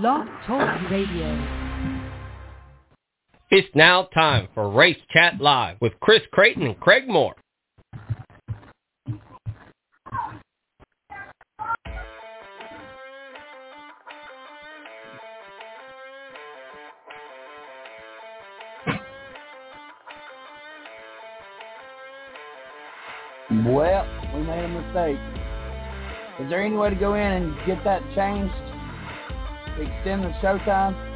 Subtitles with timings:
[0.00, 1.82] Blog Talk Radio.
[3.50, 7.34] It's now time for Race Chat Live with Chris Creighton and Craig Moore.
[23.50, 25.18] Well, we made a mistake.
[26.38, 28.65] Is there any way to go in and get that changed?
[29.78, 31.15] Extend the showtime.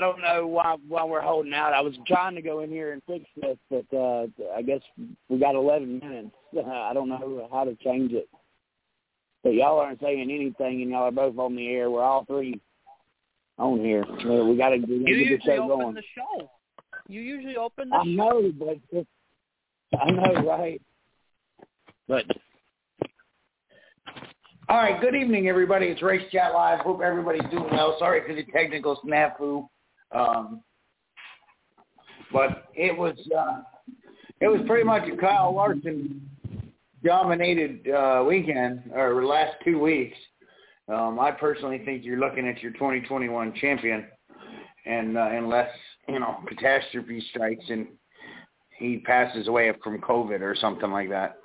[0.00, 1.72] don't know why why we're holding out.
[1.72, 4.80] I was trying to go in here and fix this, but uh I guess
[5.28, 6.34] we got 11 minutes.
[6.66, 8.28] I don't know how to change it.
[9.42, 11.90] But y'all aren't saying anything, and y'all are both on the air.
[11.90, 12.60] We're all three
[13.58, 14.04] on here.
[14.44, 15.94] We got to get the show open going.
[15.94, 16.50] the show.
[17.08, 18.10] You usually open the I show.
[18.10, 19.08] know, but it's,
[19.98, 20.80] I know, right?
[22.06, 22.24] But
[24.70, 25.00] all right.
[25.00, 25.86] Good evening, everybody.
[25.86, 26.78] It's Race Chat Live.
[26.78, 27.96] Hope everybody's doing well.
[27.98, 29.68] Sorry for the technical snafu,
[30.12, 30.62] um,
[32.32, 33.62] but it was uh,
[34.40, 36.20] it was pretty much a Kyle Larson
[37.04, 40.16] dominated uh, weekend or last two weeks.
[40.86, 44.04] Um, I personally think you're looking at your 2021 champion,
[44.86, 45.70] and uh, unless
[46.08, 47.88] you know catastrophe strikes and
[48.78, 51.38] he passes away from COVID or something like that.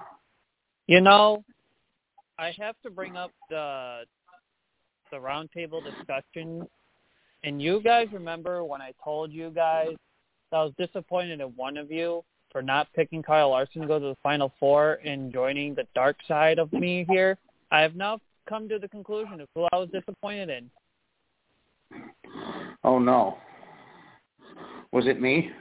[0.86, 1.44] You know,
[2.38, 4.04] I have to bring up the
[5.12, 6.68] the roundtable discussion.
[7.44, 9.96] And you guys remember when I told you guys
[10.52, 14.00] that I was disappointed in one of you for not picking Kyle Larson to go
[14.00, 17.38] to the Final Four and joining the dark side of me here?
[17.72, 18.20] I have now
[18.50, 20.70] come to the conclusion of who I was disappointed in.
[22.84, 23.38] Oh no.
[24.92, 25.52] Was it me?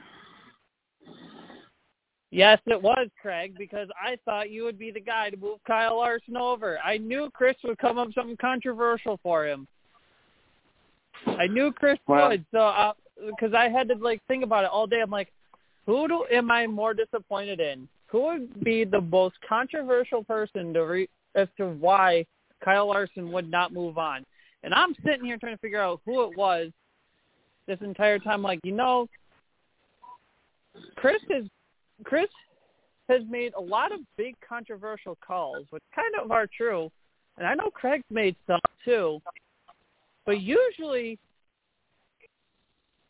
[2.35, 5.95] Yes, it was, Craig, because I thought you would be the guy to move Kyle
[5.95, 6.77] Larson over.
[6.83, 9.65] I knew Chris would come up with something controversial for him.
[11.25, 12.91] I knew Chris Well- would, so uh,
[13.25, 14.99] because I had to like think about it all day.
[15.01, 15.31] I'm like,
[15.85, 17.87] who do am I more disappointed in?
[18.07, 22.25] Who would be the most controversial person to re, as to why
[22.61, 24.25] Kyle Larson would not move on?
[24.63, 26.71] And I'm sitting here trying to figure out who it was
[27.65, 28.41] this entire time.
[28.41, 29.07] Like, you know,
[30.97, 31.47] Chris is
[32.03, 32.29] Chris
[33.09, 36.91] has made a lot of big controversial calls, which kind of are true,
[37.37, 39.21] and I know Craig's made some too.
[40.25, 41.19] But usually,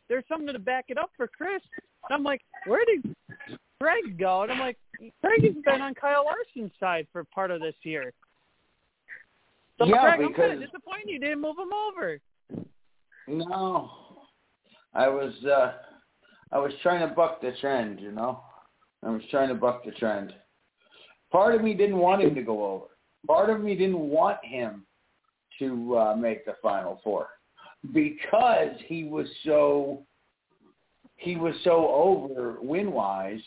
[0.09, 1.61] there's something to back it up for Chris.
[2.09, 3.15] And I'm like, where did
[3.81, 4.43] Craig go?
[4.43, 4.77] And I'm like,
[5.23, 8.13] Craig has been on Kyle Larson's side for part of this year.
[9.77, 12.19] So Yeah, Craig, I'm kind of disappointed you didn't move him over.
[13.27, 13.91] No,
[14.93, 15.73] I was uh,
[16.51, 17.99] I was trying to buck the trend.
[17.99, 18.41] You know,
[19.05, 20.33] I was trying to buck the trend.
[21.31, 22.85] Part of me didn't want him to go over.
[23.27, 24.85] Part of me didn't want him
[25.59, 27.27] to uh, make the final four
[27.93, 30.01] because he was so
[31.17, 33.41] he was so over win wise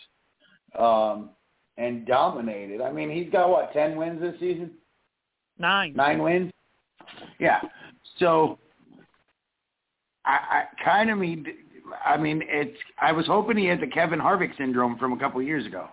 [0.79, 1.31] um,
[1.77, 2.81] and dominated.
[2.81, 4.71] I mean, he's got what ten wins this season.
[5.59, 5.93] Nine.
[5.95, 6.53] Nine wins?
[7.39, 7.61] Yeah.
[8.19, 8.59] So
[10.25, 11.47] I, I kind of mean,
[12.05, 12.77] I mean, it's.
[13.01, 15.89] I was hoping he had the Kevin Harvick syndrome from a couple of years ago,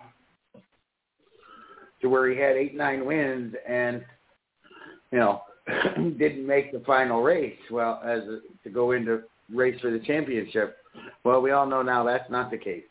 [2.00, 4.04] to where he had eight, nine wins and,
[5.12, 5.42] you know,
[6.18, 7.58] didn't make the final race.
[7.70, 9.22] Well, as a, to go into
[9.52, 10.78] race for the championship.
[11.24, 12.84] Well, we all know now that's not the case.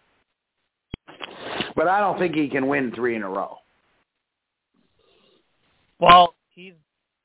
[1.76, 3.58] But I don't think he can win three in a row.
[6.00, 6.74] Well, he's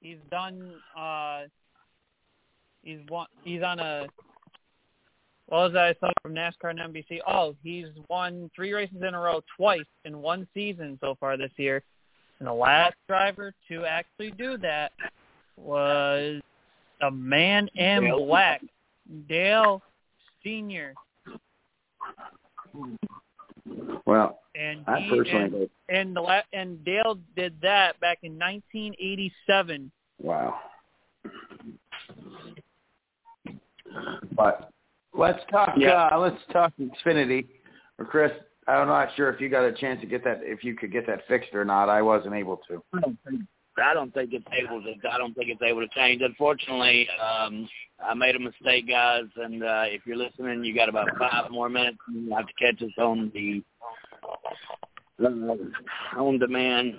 [0.00, 0.72] he's done.
[0.96, 1.42] uh
[2.82, 3.26] He's won.
[3.44, 4.06] He's on a.
[5.50, 7.18] What was that I saw from NASCAR and NBC?
[7.26, 11.50] Oh, he's won three races in a row twice in one season so far this
[11.56, 11.82] year.
[12.38, 14.92] And the last driver to actually do that
[15.56, 16.40] was
[17.02, 18.26] a man in Dale.
[18.26, 18.62] black,
[19.28, 19.82] Dale
[20.44, 20.94] Senior,
[24.06, 28.38] Well, and I he personally and, and the la- and Dale did that back in
[28.38, 29.90] 1987.
[30.22, 30.60] wow.
[34.36, 34.70] But
[35.14, 35.74] let's talk.
[35.76, 36.08] Yeah.
[36.12, 37.46] Uh, let's talk Xfinity.
[37.98, 38.32] Or Chris,
[38.66, 40.40] I'm not sure if you got a chance to get that.
[40.42, 41.88] If you could get that fixed or not.
[41.88, 42.82] I wasn't able to.
[42.94, 43.42] I don't think
[43.82, 44.94] I don't think it's able to.
[45.08, 46.22] I don't think it's able to change.
[46.22, 47.68] Unfortunately, um,
[48.04, 49.24] I made a mistake, guys.
[49.36, 51.98] And uh, if you're listening, you got about five more minutes.
[52.12, 53.62] You have to catch us on the
[55.24, 56.94] uh, on demand.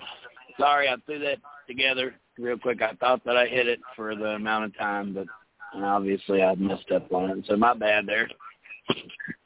[0.58, 2.82] Sorry, I threw that together real quick.
[2.82, 5.26] I thought that I hit it for the amount of time, but
[5.74, 7.44] obviously I messed up on it.
[7.48, 8.28] So my bad there.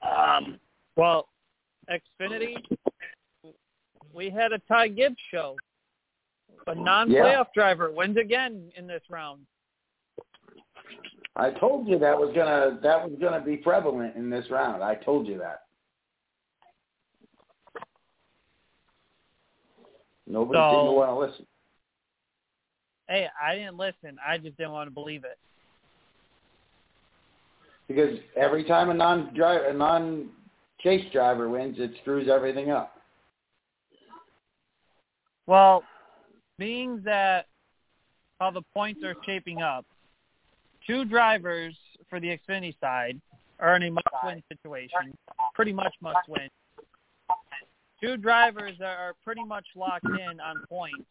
[0.02, 0.58] Um,
[0.96, 1.28] Well,
[1.90, 2.56] Xfinity,
[4.12, 5.56] we had a Ty Gibbs show.
[6.68, 9.46] A non-playoff driver wins again in this round.
[11.36, 14.82] I told you that was gonna that was gonna be prevalent in this round.
[14.82, 15.62] I told you that.
[20.26, 21.46] Nobody So- to want to listen.
[23.08, 24.18] Hey, I didn't listen.
[24.26, 25.38] I just didn't want to believe it.
[27.88, 30.30] Because every time a non driver, a non
[30.80, 32.92] chase driver wins, it screws everything up.
[35.46, 35.84] Well,
[36.58, 37.46] being that
[38.40, 39.86] how the points are shaping up,
[40.86, 41.74] two drivers
[42.10, 43.20] for the Xfinity side
[43.60, 45.16] are in a must-win situation,
[45.54, 46.48] pretty much must-win.
[48.02, 51.06] Two drivers are pretty much locked in on points.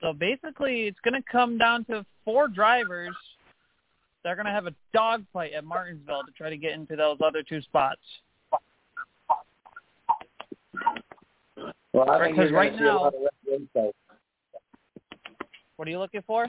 [0.00, 3.14] So basically, it's going to come down to four drivers
[4.26, 7.16] that are going to have a dogfight at Martinsville to try to get into those
[7.24, 8.00] other two spots.
[11.92, 13.30] Well, I think 'cause right going to see a now- lot of red
[13.60, 13.94] race cars.
[15.76, 16.48] What are you looking for?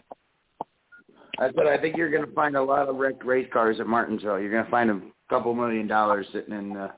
[1.38, 3.86] I said I think you're going to find a lot of wrecked race cars at
[3.86, 4.40] Martinsville.
[4.40, 6.90] You're going to find a couple million dollars sitting in the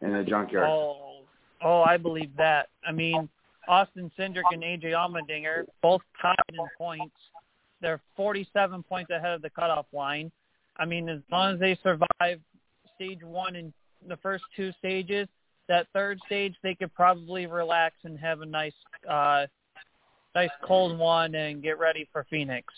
[0.00, 0.66] in the junkyard.
[0.66, 1.24] Oh,
[1.60, 2.70] oh, I believe that.
[2.88, 3.28] I mean,
[3.68, 7.14] Austin Cindric and AJ Allmendinger both tied in points.
[7.80, 10.30] They're 47 points ahead of the cutoff line.
[10.76, 12.40] I mean, as long as they survive
[12.94, 13.72] stage one and
[14.06, 15.28] the first two stages,
[15.68, 18.74] that third stage they could probably relax and have a nice,
[19.08, 19.46] uh,
[20.34, 22.72] nice cold one and get ready for Phoenix.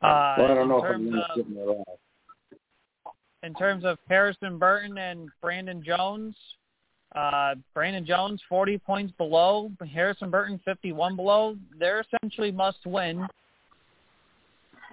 [0.00, 1.84] Uh, well, I don't know if I'm terms going to of- in there.
[3.42, 6.36] in terms of Harrison Burton and Brandon Jones,
[7.18, 11.56] uh, Brandon Jones 40 points below, Harrison Burton 51 below.
[11.78, 13.26] They're essentially must win.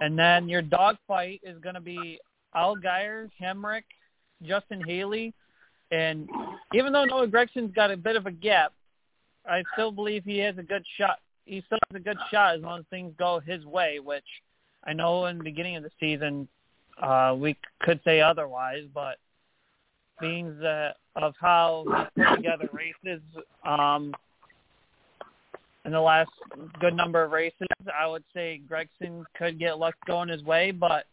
[0.00, 2.18] And then your dogfight is going to be
[2.54, 3.84] Al Geyer, Hemric,
[4.42, 5.32] Justin Haley,
[5.92, 6.28] and
[6.74, 8.72] even though Noah Gragson's got a bit of a gap,
[9.48, 11.20] I still believe he has a good shot.
[11.44, 14.24] He still has a good shot as long as things go his way, which
[14.84, 16.48] I know in the beginning of the season
[17.00, 19.18] uh, we could say otherwise, but
[20.20, 23.22] being that of how he put together races
[23.64, 24.14] um,
[25.84, 26.30] in the last
[26.80, 27.68] good number of races,
[27.98, 31.06] I would say Gragson could get luck going his way, but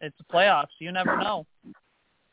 [0.00, 0.68] it's the playoffs.
[0.78, 1.46] You never know.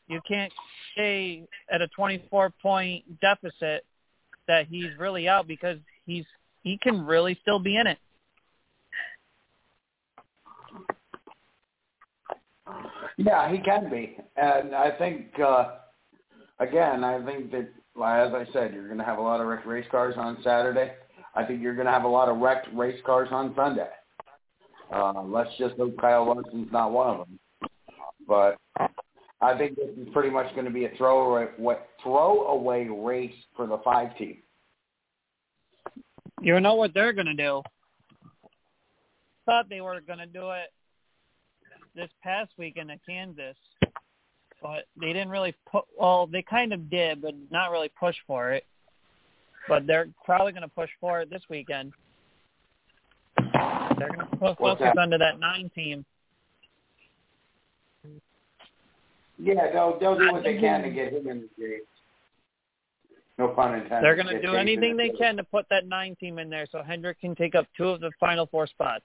[0.08, 0.52] You can't
[0.96, 3.84] say at a 24-point deficit
[4.46, 6.24] that he's really out because he's
[6.62, 7.98] he can really still be in it.
[13.16, 15.76] Yeah, he can be, and I think uh,
[16.62, 19.66] again, I think that as I said, you're going to have a lot of wrecked
[19.66, 20.92] race cars on Saturday.
[21.34, 23.88] I think you're going to have a lot of wrecked race cars on Sunday.
[24.92, 27.38] Uh, let's just hope Kyle Larson's not one of them.
[28.26, 28.56] But
[29.40, 31.48] I think this is pretty much going to be a throwaway
[32.02, 34.38] throwaway race for the five team.
[36.40, 37.62] You know what they're going to do?
[39.46, 40.72] Thought they were going to do it
[41.94, 43.56] this past weekend at Kansas,
[44.62, 45.84] but they didn't really put.
[45.98, 48.64] Well, they kind of did, but not really push for it.
[49.68, 51.92] But they're probably going to push for it this weekend.
[53.36, 54.98] They're going to focus that?
[54.98, 56.04] under that nine team.
[59.38, 61.80] Yeah, they'll they'll do what they can to get him in the game.
[63.38, 64.04] No pun intended.
[64.04, 66.82] They're going to do anything they can to put that nine team in there so
[66.82, 69.04] Hendrick can take up two of the final four spots.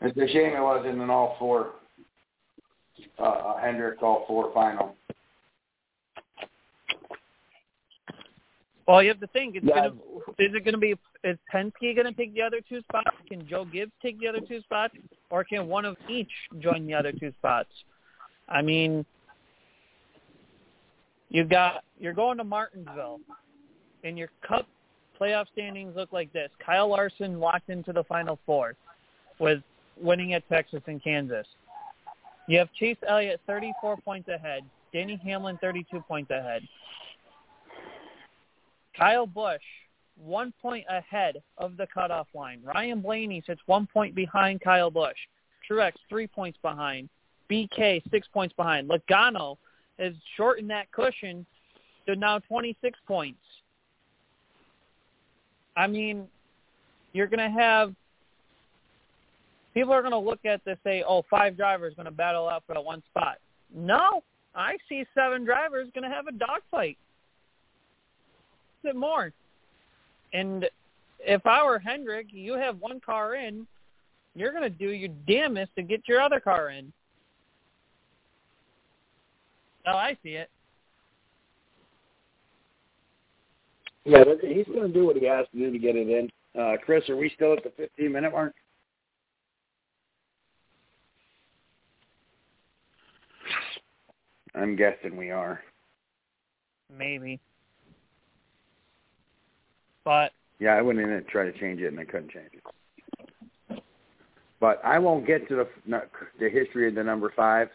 [0.00, 1.74] It's a shame it wasn't an all four.
[3.18, 4.96] Uh, uh, Hendrick all four final.
[8.86, 9.56] Well, you have to think.
[9.56, 9.88] It's Yeah.
[9.88, 9.94] gonna,
[10.38, 10.94] is it going to be?
[11.22, 13.16] Is Penske going to take the other two spots?
[13.26, 14.94] Can Joe Gibbs take the other two spots,
[15.30, 17.70] or can one of each join the other two spots?
[18.48, 19.06] I mean,
[21.30, 23.20] you got you're going to Martinsville,
[24.02, 24.68] and your Cup
[25.18, 28.74] playoff standings look like this: Kyle Larson locked into the Final Four,
[29.38, 29.62] with
[29.96, 31.46] winning at Texas and Kansas.
[32.46, 36.62] You have Chase Elliott 34 points ahead, Danny Hamlin 32 points ahead.
[38.96, 39.62] Kyle Busch,
[40.16, 42.60] one point ahead of the cutoff line.
[42.62, 45.16] Ryan Blaney sits one point behind Kyle Busch.
[45.68, 47.08] Truex, three points behind.
[47.50, 48.88] BK, six points behind.
[48.88, 49.56] Logano
[49.98, 51.44] has shortened that cushion
[52.06, 53.38] to now 26 points.
[55.76, 56.28] I mean,
[57.12, 57.94] you're going to have
[59.74, 62.48] people are going to look at this and say, oh, five drivers going to battle
[62.48, 63.36] out for the one spot.
[63.74, 64.22] No,
[64.54, 66.96] I see seven drivers going to have a dogfight
[68.84, 69.32] bit more.
[70.32, 70.66] And
[71.18, 73.66] if I were Hendrick, you have one car in,
[74.36, 76.92] you're going to do your damnest to get your other car in.
[79.86, 80.50] Oh, I see it.
[84.04, 86.30] Yeah, he's going to do what he has to do to get it in.
[86.60, 88.54] Uh, Chris, are we still at the 15 minute mark?
[94.54, 95.60] I'm guessing we are.
[96.96, 97.40] Maybe.
[100.04, 103.80] But Yeah, I went in and tried to change it, and I couldn't change it.
[104.60, 106.02] But I won't get to the
[106.38, 107.68] the history of the number five.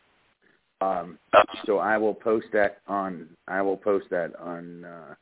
[0.81, 1.19] Um,
[1.65, 3.27] so I will post that on.
[3.47, 5.15] I will post that on uh,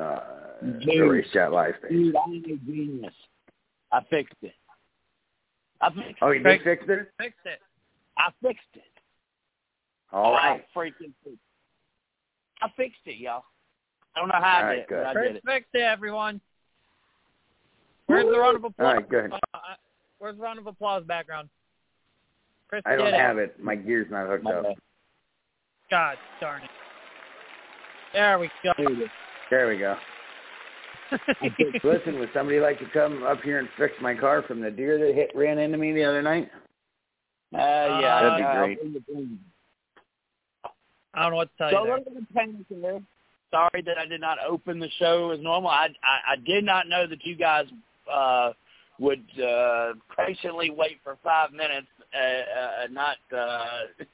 [0.00, 0.20] uh,
[0.62, 2.14] the Race Chat Live page.
[2.24, 3.12] I'm genius.
[3.90, 4.54] I fixed it.
[5.80, 6.16] I fixed it.
[6.22, 7.08] Oh, you Craig- did fix it?
[7.18, 7.58] fixed it.
[8.16, 8.82] I fixed it.
[10.12, 10.62] All right.
[10.74, 11.38] I freaking fixed it.
[12.60, 13.44] I fixed it, y'all.
[14.14, 15.42] I don't know how All I right, did it, but I Chris did it.
[15.46, 16.40] fixed it, everyone.
[18.06, 18.94] Where's the round of applause?
[18.94, 19.32] right, good.
[19.32, 19.58] Uh, uh,
[20.18, 21.48] where's the round of applause background?
[22.68, 23.20] Chris I don't did it.
[23.20, 23.62] have it.
[23.62, 24.62] My gear's not hooked My up.
[24.64, 24.74] bad.
[25.90, 26.70] God darn it.
[28.12, 28.72] There we go.
[29.50, 29.96] There we go.
[31.84, 34.98] Listen, would somebody like to come up here and fix my car from the deer
[34.98, 36.50] that hit ran into me the other night?
[37.54, 37.58] Uh,
[38.00, 39.42] yeah, That'd be great.
[41.14, 41.20] Bring the thing.
[41.20, 41.98] I don't know what to tell So you there.
[41.98, 43.00] little bit of panic there.
[43.50, 45.70] Sorry that I did not open the show as normal.
[45.70, 47.66] I I, I did not know that you guys
[48.12, 48.52] uh,
[48.98, 53.16] would uh, patiently wait for five minutes, uh, uh, not.
[53.34, 54.04] Uh,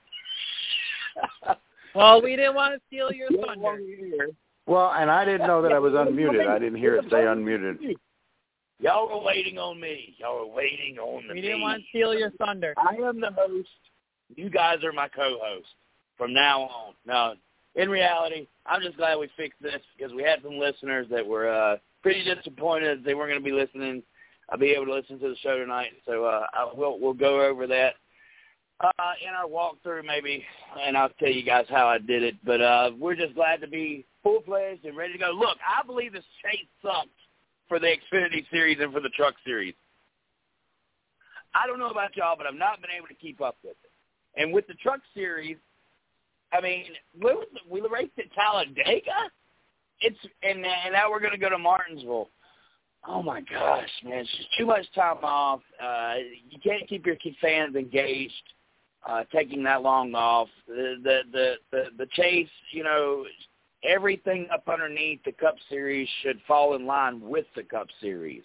[1.94, 4.28] Well, we didn't want to steal your thunder.
[4.66, 6.46] well, and I didn't know that I was unmuted.
[6.46, 7.96] I didn't hear it say unmuted.
[8.78, 10.14] Y'all were waiting on me.
[10.18, 11.40] Y'all were waiting on We me.
[11.40, 12.74] didn't want to steal your thunder.
[12.76, 13.68] I am the host.
[14.36, 15.66] You guys are my co-host
[16.18, 16.94] from now on.
[17.06, 17.34] Now,
[17.74, 21.48] in reality, I'm just glad we fixed this because we had some listeners that were
[21.48, 24.02] uh, pretty disappointed they weren't going to be listening.
[24.50, 27.46] I'll be able to listen to the show tonight, so uh, I will we'll go
[27.46, 27.94] over that
[28.80, 30.44] uh, in our walkthrough maybe,
[30.84, 32.34] and I'll tell you guys how I did it.
[32.44, 35.30] But uh, we're just glad to be full fledged and ready to go.
[35.32, 37.08] Look, I believe this chase sucked
[37.68, 39.74] for the Xfinity Series and for the Truck Series.
[41.54, 44.40] I don't know about y'all, but I've not been able to keep up with it.
[44.40, 45.56] And with the Truck Series,
[46.52, 49.30] I mean, we, was, we raced at Talladega.
[50.00, 52.28] It's and and now we're to go to Martinsville.
[53.06, 54.20] Oh my gosh, man!
[54.20, 55.60] It's just too much time off.
[55.82, 56.14] Uh,
[56.48, 58.32] you can't keep your fans engaged.
[59.08, 63.24] Uh, taking that long off, the the the the, the chase, you know,
[63.84, 68.42] everything up underneath the Cup Series should fall in line with the Cup Series.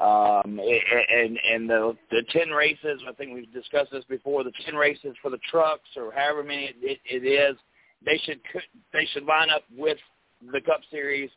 [0.00, 4.44] Um, and and the the ten races, I think we've discussed this before.
[4.44, 7.56] The ten races for the trucks, or however many it, it is,
[8.04, 8.40] they should
[8.94, 9.98] they should line up with
[10.52, 11.28] the Cup Series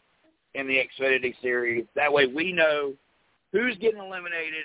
[0.55, 1.85] and the Xfinity Series.
[1.95, 2.93] That way, we know
[3.51, 4.63] who's getting eliminated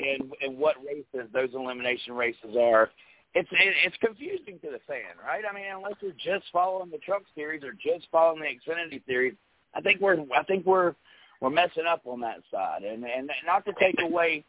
[0.00, 2.90] and and what races those elimination races are.
[3.34, 5.44] It's it's confusing to the fan, right?
[5.48, 9.34] I mean, unless you're just following the Truck Series or just following the Xfinity Series,
[9.74, 10.96] I think we're I think we're
[11.40, 12.82] we're messing up on that side.
[12.82, 14.44] And and not to take away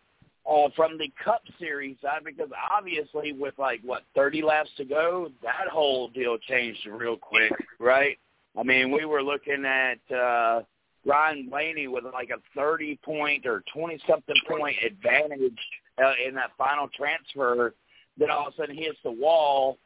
[0.50, 5.30] uh, from the Cup Series side, because obviously with like what 30 laps to go,
[5.44, 8.18] that whole deal changed real quick, right?
[8.58, 10.62] I mean, we were looking at uh,
[11.06, 15.60] Ryan Blaney with like a 30 point or 20 something point advantage
[16.04, 17.74] uh, in that final transfer.
[18.18, 19.78] Then all of a sudden he hits the wall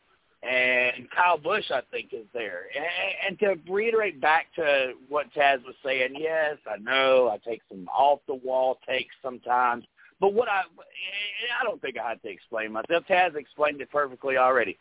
[0.44, 2.64] and Kyle Busch, I think, is there.
[3.28, 7.88] And, to reiterate back to what Taz was saying, yes, I know I take some
[7.88, 9.86] off the wall takes sometimes,
[10.20, 10.62] but what I
[11.60, 13.04] I don't think I have to explain myself.
[13.10, 14.78] Taz explained it perfectly already.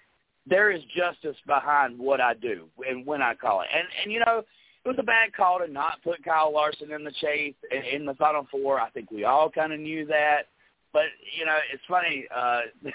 [0.47, 4.21] There is justice behind what I do and when I call it, and and you
[4.21, 4.42] know
[4.85, 7.54] it was a bad call to not put Kyle Larson in the chase
[7.92, 8.81] in the final four.
[8.81, 10.49] I think we all kind of knew that,
[10.92, 11.04] but
[11.38, 12.26] you know it's funny.
[12.35, 12.62] uh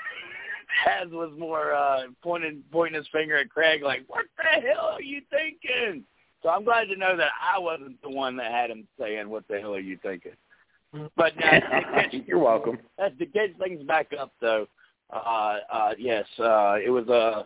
[0.86, 5.02] Taz was more uh, pointing pointing his finger at Craig, like, "What the hell are
[5.02, 6.04] you thinking?"
[6.44, 9.48] So I'm glad to know that I wasn't the one that had him saying, "What
[9.48, 10.34] the hell are you thinking?"
[11.16, 12.80] But uh, catch, you're welcome.
[13.20, 14.68] To catch things back up, though,
[15.12, 17.46] uh, uh, yes, uh, it was a,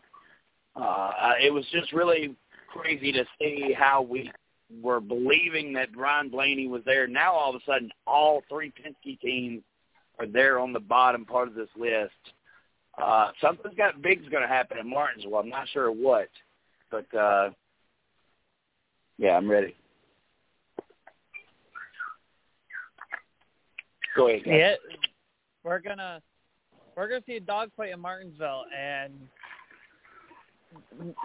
[0.75, 2.35] uh, uh, it was just really
[2.67, 4.31] crazy to see how we
[4.81, 7.07] were believing that Brian Blaney was there.
[7.07, 9.61] Now all of a sudden, all three Penske teams
[10.19, 12.11] are there on the bottom part of this list.
[12.98, 15.36] Uh, something's got big's going to happen in Martinsville.
[15.36, 16.29] I'm not sure what,
[16.89, 17.50] but uh,
[19.17, 19.75] yeah, I'm ready.
[24.15, 24.43] Go ahead.
[24.43, 24.53] Guys.
[24.53, 24.75] Yeah,
[25.63, 26.22] we're gonna
[26.98, 29.13] we're gonna see a dogfight in Martinsville, and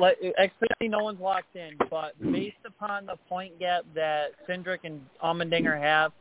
[0.01, 5.01] like expecting no one's locked in, but based upon the point gap that Cindric and
[5.23, 6.13] Allmendinger have,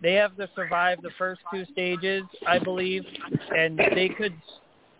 [0.00, 3.04] they have to survive the first two stages, I believe,
[3.56, 4.34] and they could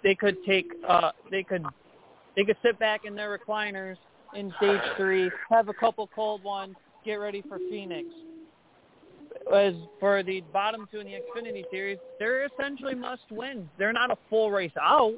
[0.03, 1.65] they could take uh they could
[2.37, 3.97] they could sit back in their recliners
[4.35, 8.09] in stage three, have a couple cold ones, get ready for Phoenix.
[9.53, 13.69] As for the bottom two in the Xfinity series, they're essentially must win.
[13.79, 15.15] They're not a full race out,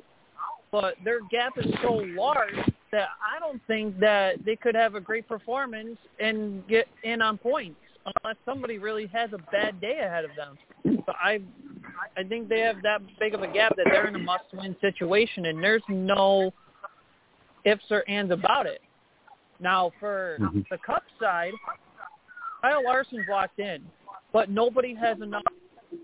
[0.72, 2.54] but their gap is so large
[2.90, 7.38] that I don't think that they could have a great performance and get in on
[7.38, 7.76] points
[8.22, 10.56] unless somebody really has a bad day ahead of them.
[11.06, 11.40] So I
[12.16, 15.46] I think they have that big of a gap that they're in a must-win situation,
[15.46, 16.52] and there's no
[17.64, 18.80] ifs or ands about it.
[19.60, 20.60] Now, for mm-hmm.
[20.70, 21.52] the Cup side,
[22.60, 23.82] Kyle Larson's locked in,
[24.32, 25.42] but nobody has enough.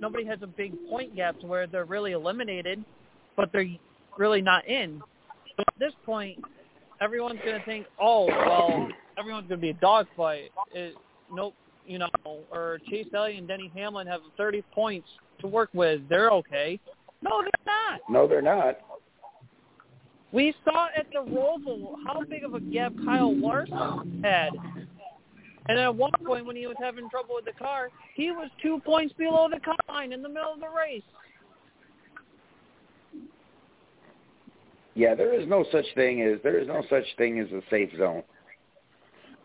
[0.01, 2.85] Nobody has a big point gap to where they're really eliminated,
[3.37, 3.67] but they're
[4.19, 5.03] really not in.
[5.57, 6.39] So at this point,
[7.01, 10.53] everyone's going to think, oh, well, everyone's going to be a dogfight.
[10.73, 10.95] It,
[11.33, 11.55] nope,
[11.87, 12.09] you know,
[12.53, 15.09] or Chase Elliott and Denny Hamlin have 30 points
[15.41, 16.01] to work with.
[16.09, 16.79] They're okay.
[17.23, 18.01] No, they're not.
[18.09, 18.79] No, they're not.
[20.33, 24.51] We saw at the Roval how big of a gap Kyle Larson had.
[25.69, 28.81] And at one point when he was having trouble with the car, he was two
[28.85, 31.03] points below the cut line in the middle of the race.
[34.95, 37.91] Yeah, there is no such thing as there is no such thing as a safe
[37.97, 38.23] zone.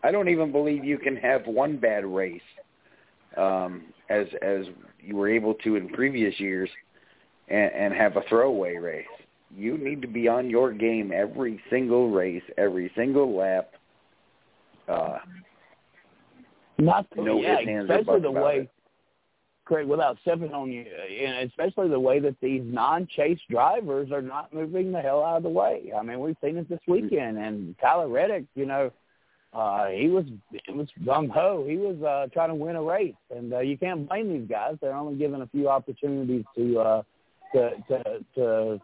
[0.02, 2.40] I don't even believe you can have one bad race,
[3.36, 4.66] um, as as
[5.06, 6.68] you were able to in previous years,
[7.48, 9.06] and, and have a throwaway race.
[9.56, 13.70] You need to be on your game every single race, every single lap.
[14.88, 15.18] Uh,
[16.78, 18.58] Not to, no yeah, especially the way.
[18.58, 18.70] It.
[19.64, 24.54] Craig, without stepping on you, and especially the way that these non-chase drivers are not
[24.54, 25.92] moving the hell out of the way.
[25.98, 28.92] I mean, we've seen it this weekend, and Tyler Reddick, you know,
[29.52, 31.64] uh, he was it was gung ho.
[31.68, 34.76] He was uh, trying to win a race, and uh, you can't blame these guys.
[34.80, 37.02] They're only given a few opportunities to uh,
[37.54, 38.80] to to to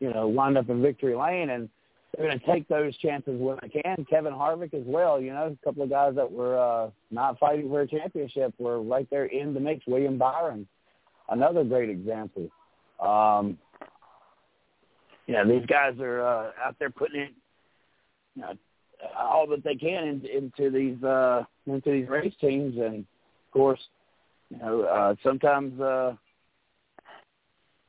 [0.00, 1.68] you know wind up in victory lane, and
[2.16, 4.04] they're going to take those chances when they can.
[4.08, 5.20] Kevin Harvick as well.
[5.20, 8.82] You know, a couple of guys that were uh, not fighting for a championship were
[8.82, 9.86] right there in the mix.
[9.86, 10.66] William Byron,
[11.30, 12.48] another great example.
[13.00, 13.58] Um,
[15.26, 17.28] yeah, these guys are uh, out there putting in
[18.34, 18.54] you know,
[19.16, 23.80] all that they can in, into these uh, into these race teams, and of course,
[24.50, 26.14] you know, uh, sometimes uh,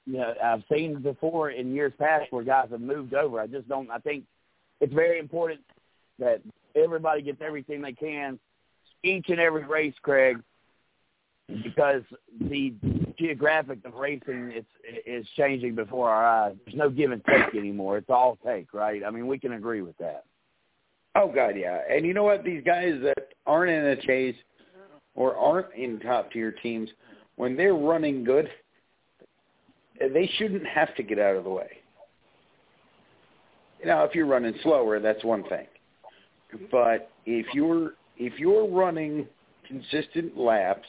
[0.06, 3.40] you know I've seen before in years past where guys have moved over.
[3.40, 3.90] I just don't.
[3.90, 4.24] I think
[4.82, 5.62] it's very important
[6.20, 6.42] that
[6.76, 8.40] everybody gets everything they can
[9.06, 10.42] each and every race, Craig,
[11.48, 12.02] because
[12.42, 12.74] the
[13.18, 14.66] geographic of racing is
[15.06, 16.56] is changing before our eyes.
[16.66, 17.98] There's no give and take anymore.
[17.98, 19.04] It's all take, right?
[19.06, 20.26] I mean, we can agree with that.
[21.16, 21.80] Oh God, yeah.
[21.90, 22.44] And you know what?
[22.44, 24.36] These guys that aren't in a chase
[25.16, 26.90] or aren't in top tier teams,
[27.38, 28.50] when they're running good,
[30.00, 31.70] they shouldn't have to get out of the way.
[33.86, 35.68] Now, if you're running slower, that's one thing.
[36.72, 39.28] But if you're if you're running
[39.68, 40.88] consistent laps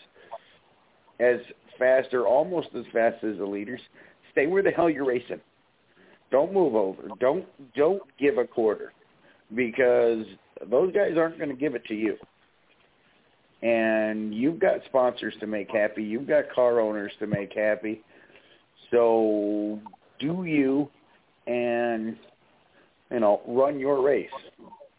[1.21, 1.37] as
[1.79, 3.81] fast or almost as fast as the leaders,
[4.33, 5.41] stay where the hell you're racing.
[6.31, 7.09] Don't move over.
[7.21, 8.93] Don't don't give a quarter
[9.55, 10.25] because
[10.71, 12.17] those guys aren't going to give it to you.
[13.63, 16.03] And you've got sponsors to make happy.
[16.03, 18.03] You've got car owners to make happy.
[18.91, 19.81] So
[20.21, 20.91] do you
[21.47, 22.17] and
[23.11, 24.29] you know run your race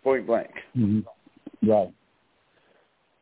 [0.04, 0.52] point blank.
[0.76, 1.70] Mm-hmm.
[1.70, 1.94] Right.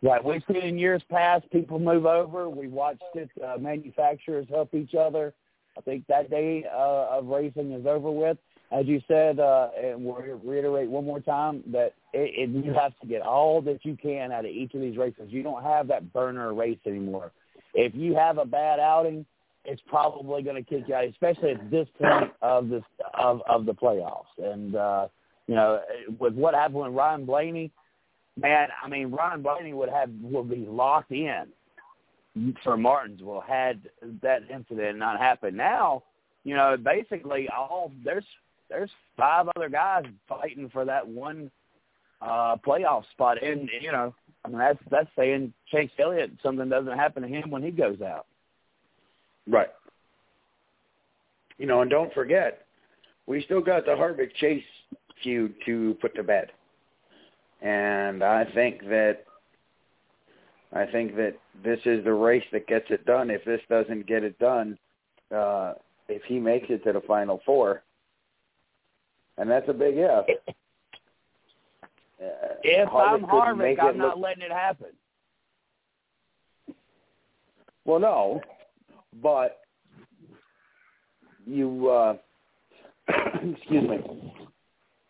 [0.03, 0.23] Right.
[0.23, 2.47] We've seen in years past people move over.
[2.47, 3.29] We watched it.
[3.43, 5.33] Uh, manufacturers help each other.
[5.77, 8.37] I think that day uh, of racing is over with.
[8.77, 12.91] As you said, uh, and we'll reiterate one more time that it, it, you have
[12.99, 15.27] to get all that you can out of each of these races.
[15.29, 17.31] You don't have that burner race anymore.
[17.73, 19.25] If you have a bad outing,
[19.63, 22.83] it's probably going to kick you out, especially at this point of this
[23.13, 24.25] of of the playoffs.
[24.37, 25.07] And uh,
[25.47, 25.79] you know,
[26.19, 27.71] with what happened with Ryan Blaney,
[28.35, 31.45] man, I mean, Ryan Blaney would have would be locked in
[32.63, 33.79] for Martinsville had
[34.21, 35.55] that incident not happened.
[35.55, 36.03] Now,
[36.43, 38.25] you know, basically all there's
[38.69, 41.51] there's five other guys fighting for that one
[42.21, 46.97] uh playoff spot, and you know, I mean that's that's saying Chase Elliott something doesn't
[46.97, 48.25] happen to him when he goes out.
[49.47, 49.69] Right.
[51.57, 52.65] You know, and don't forget,
[53.27, 54.63] we still got the Harvick Chase
[55.23, 56.51] feud to put to bed.
[57.61, 59.23] And I think that
[60.73, 63.29] I think that this is the race that gets it done.
[63.29, 64.77] If this doesn't get it done,
[65.33, 65.73] uh,
[66.09, 67.81] if he makes it to the final four,
[69.37, 70.25] and that's a big if.
[72.21, 72.27] Uh,
[72.63, 74.87] if Harvick I'm Harvick, I'm not letting it happen.
[77.83, 78.41] Well, no,
[79.21, 79.59] but
[81.45, 82.15] you, uh,
[83.57, 84.33] excuse me,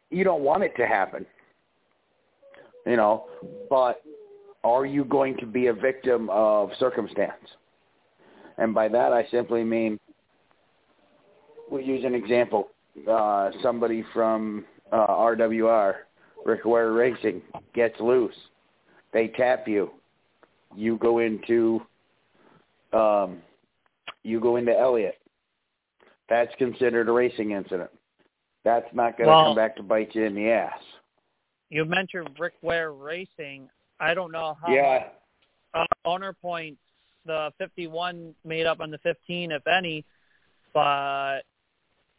[0.09, 1.25] you don't want it to happen.
[2.85, 3.25] You know,
[3.69, 4.01] but
[4.63, 7.33] are you going to be a victim of circumstance?
[8.57, 9.99] And by that I simply mean
[11.69, 12.69] we'll use an example.
[13.09, 15.95] Uh, somebody from uh, RWR,
[16.45, 17.41] Rick Ware Racing,
[17.73, 18.35] gets loose.
[19.13, 19.91] They tap you.
[20.75, 21.81] You go into
[22.93, 23.41] um,
[24.23, 25.19] you go into Elliott.
[26.29, 27.91] That's considered a racing incident.
[28.63, 30.79] That's not going to well, come back to bite you in the ass.
[31.69, 33.69] You mentioned Rick Ware Racing.
[33.99, 35.07] I don't know how yeah.
[35.73, 36.79] uh, owner points
[37.25, 40.05] the 51 made up on the 15, if any,
[40.73, 41.41] but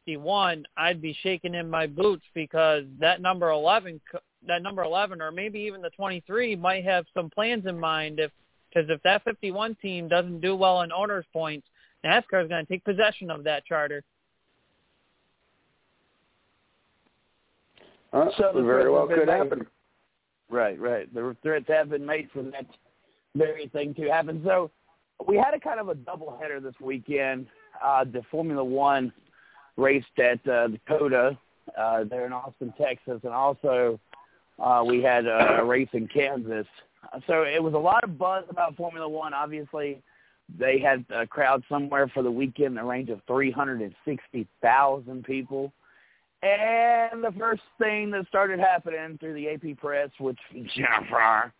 [0.06, 4.00] the one I'd be shaking in my boots because that number 11,
[4.46, 8.30] that number 11, or maybe even the 23 might have some plans in mind if
[8.68, 11.66] because if that 51 team doesn't do well in owners points,
[12.04, 14.02] NASCAR is going to take possession of that charter.
[18.12, 19.66] Uh, so very well could happen.
[20.50, 21.12] Right, right.
[21.12, 22.66] The threats have been made for that
[23.34, 24.42] very thing to happen.
[24.44, 24.70] So
[25.26, 27.46] we had a kind of a doubleheader this weekend.
[27.82, 29.12] Uh, the Formula One
[29.76, 31.38] raced at uh, Dakota
[31.76, 33.98] uh, there in Austin, Texas, and also
[34.58, 36.66] uh, we had a race in Kansas.
[37.26, 39.34] So it was a lot of buzz about Formula One.
[39.34, 40.02] Obviously,
[40.58, 45.72] they had a crowd somewhere for the weekend in the range of 360,000 people.
[46.42, 51.52] And the first thing that started happening through the AP press, which Jenna Fryer,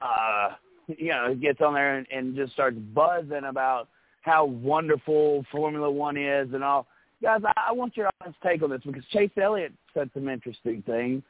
[0.00, 0.50] uh,
[0.86, 3.88] you know, gets on there and, and just starts buzzing about
[4.22, 6.86] how wonderful Formula One is and all.
[7.22, 10.82] Guys, I, I want your honest take on this because Chase Elliott said some interesting
[10.82, 11.22] things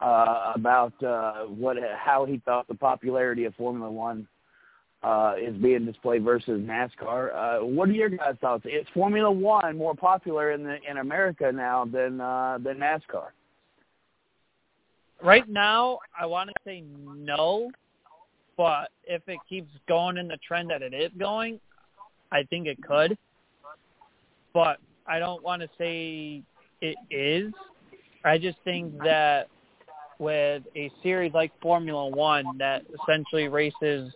[0.00, 4.26] uh, about uh, what how he thought the popularity of Formula One
[5.02, 7.34] uh, is being displayed versus NASCAR.
[7.34, 8.64] Uh, what are your guys' thoughts?
[8.66, 13.28] Is Formula One more popular in the in America now than uh, than NASCAR?
[15.22, 16.82] Right now, I want to say
[17.16, 17.70] no,
[18.56, 21.58] but if it keeps going in the trend that it is going,
[22.32, 23.16] I think it could.
[24.52, 26.42] But I don't want to say
[26.80, 27.52] it is.
[28.24, 29.48] I just think that
[30.18, 34.12] with a series like Formula One that essentially races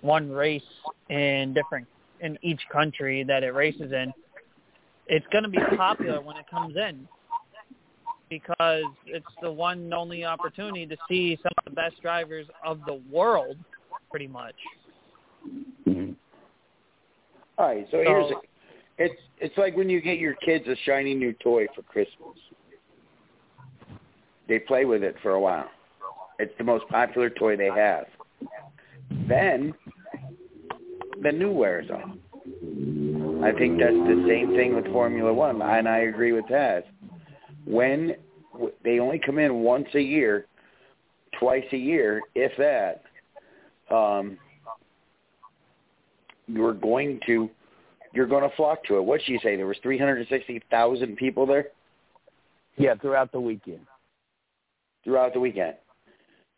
[0.00, 0.62] one race
[1.08, 1.86] in different
[2.20, 4.12] in each country that it races in,
[5.06, 7.08] it's going to be popular when it comes in.
[8.28, 12.80] because it's the one and only opportunity to see some of the best drivers of
[12.86, 13.56] the world,
[14.10, 14.54] pretty much.
[15.86, 16.12] Mm-hmm.
[17.58, 18.34] All right, so, so here's a,
[18.98, 22.36] it's it's like when you get your kids a shiny new toy for Christmas.
[24.48, 25.68] They play with it for a while.
[26.38, 28.04] It's the most popular toy they have.
[29.28, 29.72] Then
[31.22, 32.10] the new wears off.
[33.42, 36.86] I think that's the same thing with Formula One, and I agree with that.
[37.66, 38.16] When
[38.84, 40.46] they only come in once a year,
[41.38, 43.02] twice a year, if that,
[43.94, 44.38] um,
[46.46, 47.48] you're going to
[48.14, 49.04] you're going to flock to it.
[49.04, 49.56] What did you say?
[49.56, 51.68] There was 360,000 people there.
[52.76, 53.80] Yeah, throughout the weekend.
[55.04, 55.74] Throughout the weekend.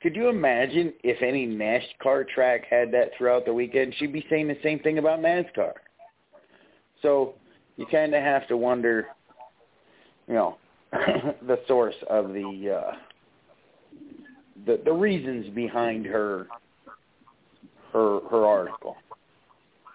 [0.02, 3.94] Could you imagine if any NASCAR track had that throughout the weekend?
[3.98, 5.72] She'd be saying the same thing about NASCAR.
[7.02, 7.34] So
[7.76, 9.06] you kind of have to wonder,
[10.28, 10.56] you know,
[10.92, 12.92] the source of the uh,
[14.66, 16.46] the the reasons behind her
[17.92, 18.96] her her article.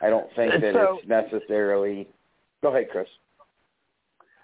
[0.01, 2.07] I don't think that so, it's necessarily.
[2.61, 3.07] Go ahead, Chris.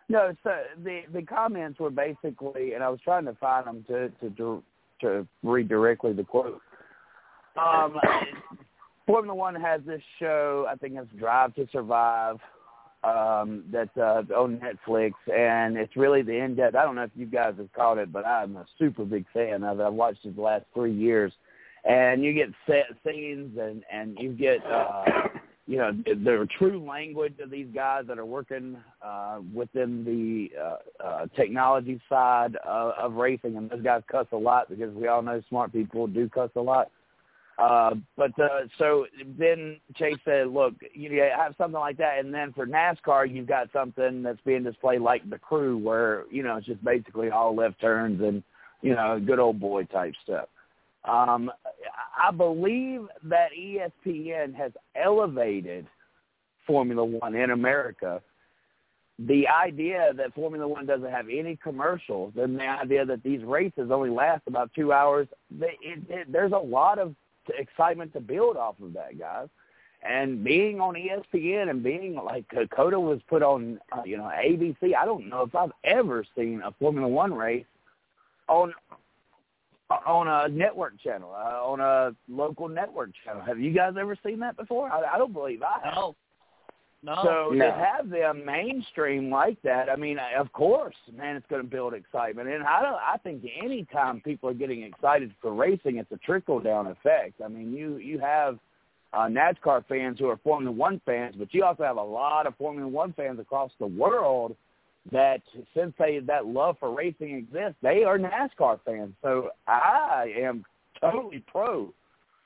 [0.09, 0.51] No, so
[0.83, 4.63] the the comments were basically, and I was trying to find them to to
[5.01, 6.61] to read directly the quote.
[7.57, 7.99] Um,
[9.05, 10.65] Formula One has this show.
[10.69, 12.37] I think it's Drive to Survive.
[13.03, 16.75] Um, that's uh, on Netflix, and it's really the in-depth.
[16.75, 19.63] I don't know if you guys have caught it, but I'm a super big fan
[19.63, 19.83] of it.
[19.83, 21.31] I've watched it the last three years,
[21.85, 25.03] and you get set scenes, and and you get uh,
[25.67, 31.05] you know the true language of these guys that are working uh, within the uh,
[31.05, 35.21] uh, technology side of, of racing, and those guys cuss a lot because we all
[35.21, 36.89] know smart people do cuss a lot.
[37.57, 42.53] Uh, but uh, so then Chase said, "Look, you have something like that, and then
[42.53, 46.67] for NASCAR, you've got something that's being displayed like the Crew, where you know it's
[46.67, 48.41] just basically all left turns and
[48.81, 50.47] you know good old boy type stuff."
[51.07, 51.51] Um,
[52.21, 55.87] I believe that ESPN has elevated
[56.65, 58.21] Formula One in America.
[59.19, 63.89] The idea that Formula One doesn't have any commercials, and the idea that these races
[63.89, 65.27] only last about two hours,
[65.59, 67.15] it, it, there's a lot of
[67.57, 69.47] excitement to build off of that, guys.
[70.07, 74.93] And being on ESPN and being like COTA was put on, uh, you know, ABC.
[74.95, 77.65] I don't know if I've ever seen a Formula One race
[78.47, 78.73] on
[79.89, 83.41] on a network channel, uh, on a local network channel.
[83.41, 84.89] Have you guys ever seen that before?
[84.89, 85.95] I, I don't believe I have.
[85.95, 86.15] No.
[87.03, 87.15] No.
[87.23, 87.65] So no.
[87.65, 91.93] to have them mainstream like that, I mean, of course, man, it's going to build
[91.93, 92.49] excitement.
[92.49, 96.17] And I don't, I think any time people are getting excited for racing, it's a
[96.17, 97.39] trickle down effect.
[97.43, 98.57] I mean, you you have
[99.13, 102.55] uh, NASCAR fans who are Formula One fans, but you also have a lot of
[102.57, 104.57] Formula One fans across the world
[105.11, 105.41] that
[105.75, 109.13] since they that love for racing exists, they are NASCAR fans.
[109.21, 110.65] So I am
[110.99, 111.93] totally pro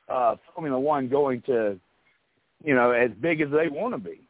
[0.10, 1.80] uh, Formula One going to,
[2.64, 4.22] you know, as big as they want to be.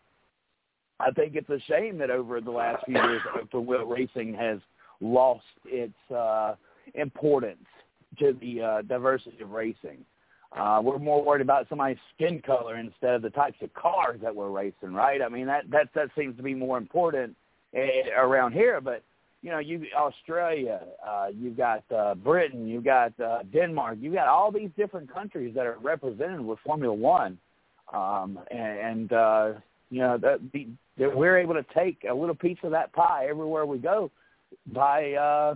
[0.99, 4.59] I think it's a shame that over the last few years, open wheel racing has
[5.01, 6.55] lost its uh,
[6.93, 7.65] importance
[8.19, 10.05] to the uh, diversity of racing.
[10.55, 14.35] Uh, we're more worried about somebody's skin color instead of the types of cars that
[14.35, 15.21] we're racing, right?
[15.21, 17.35] I mean, that that that seems to be more important
[17.73, 18.81] around here.
[18.81, 19.03] But
[19.41, 24.27] you know, you Australia, uh, you've got uh, Britain, you've got uh, Denmark, you've got
[24.27, 27.37] all these different countries that are represented with Formula One,
[27.91, 29.53] um, and, and uh,
[29.89, 33.25] you know that, the, that we're able to take a little piece of that pie
[33.29, 34.11] everywhere we go
[34.71, 35.55] by uh,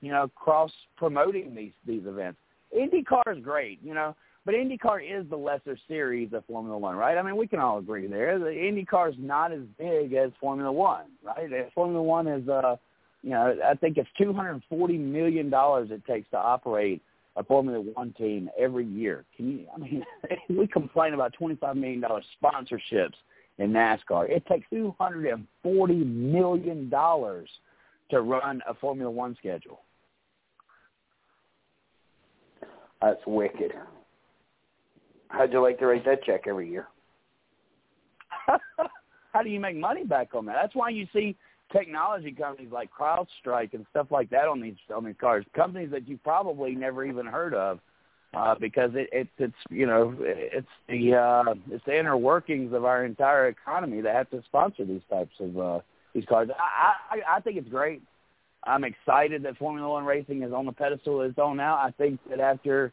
[0.00, 2.38] you know cross promoting these these events.
[2.76, 4.14] IndyCar is great, you know.
[4.44, 7.16] But IndyCar is the lesser series of Formula One, right?
[7.16, 8.38] I mean, we can all agree there.
[8.38, 11.48] The IndyCar is not as big as Formula One, right?
[11.74, 12.76] Formula One is, uh,
[13.22, 17.00] you know, I think it's two hundred forty million dollars it takes to operate
[17.36, 19.24] a Formula One team every year.
[19.34, 19.66] Can you?
[19.74, 20.04] I mean,
[20.50, 23.14] we complain about twenty-five million dollars sponsorships
[23.56, 24.28] in NASCAR.
[24.28, 27.48] It takes two hundred and forty million dollars
[28.10, 29.80] to run a Formula One schedule.
[33.00, 33.72] That's wicked.
[35.36, 36.86] How'd you like to write that check every year?
[39.32, 40.56] How do you make money back on that?
[40.60, 41.36] That's why you see
[41.72, 45.44] technology companies like CrowdStrike and stuff like that on these on these cars.
[45.54, 47.80] Companies that you probably never even heard of,
[48.32, 52.84] uh, because it, it's it's you know it's the uh, it's the inner workings of
[52.84, 55.78] our entire economy that have to sponsor these types of uh,
[56.14, 56.48] these cars.
[56.56, 58.02] I, I I think it's great.
[58.62, 61.74] I'm excited that Formula One racing is on the pedestal it's on now.
[61.74, 62.92] I think that after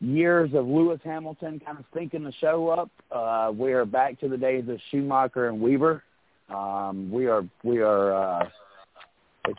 [0.00, 2.90] years of Lewis Hamilton kind of stinking the show up.
[3.10, 6.02] Uh, we are back to the days of Schumacher and Webber.
[6.48, 8.48] Um, we are we are uh,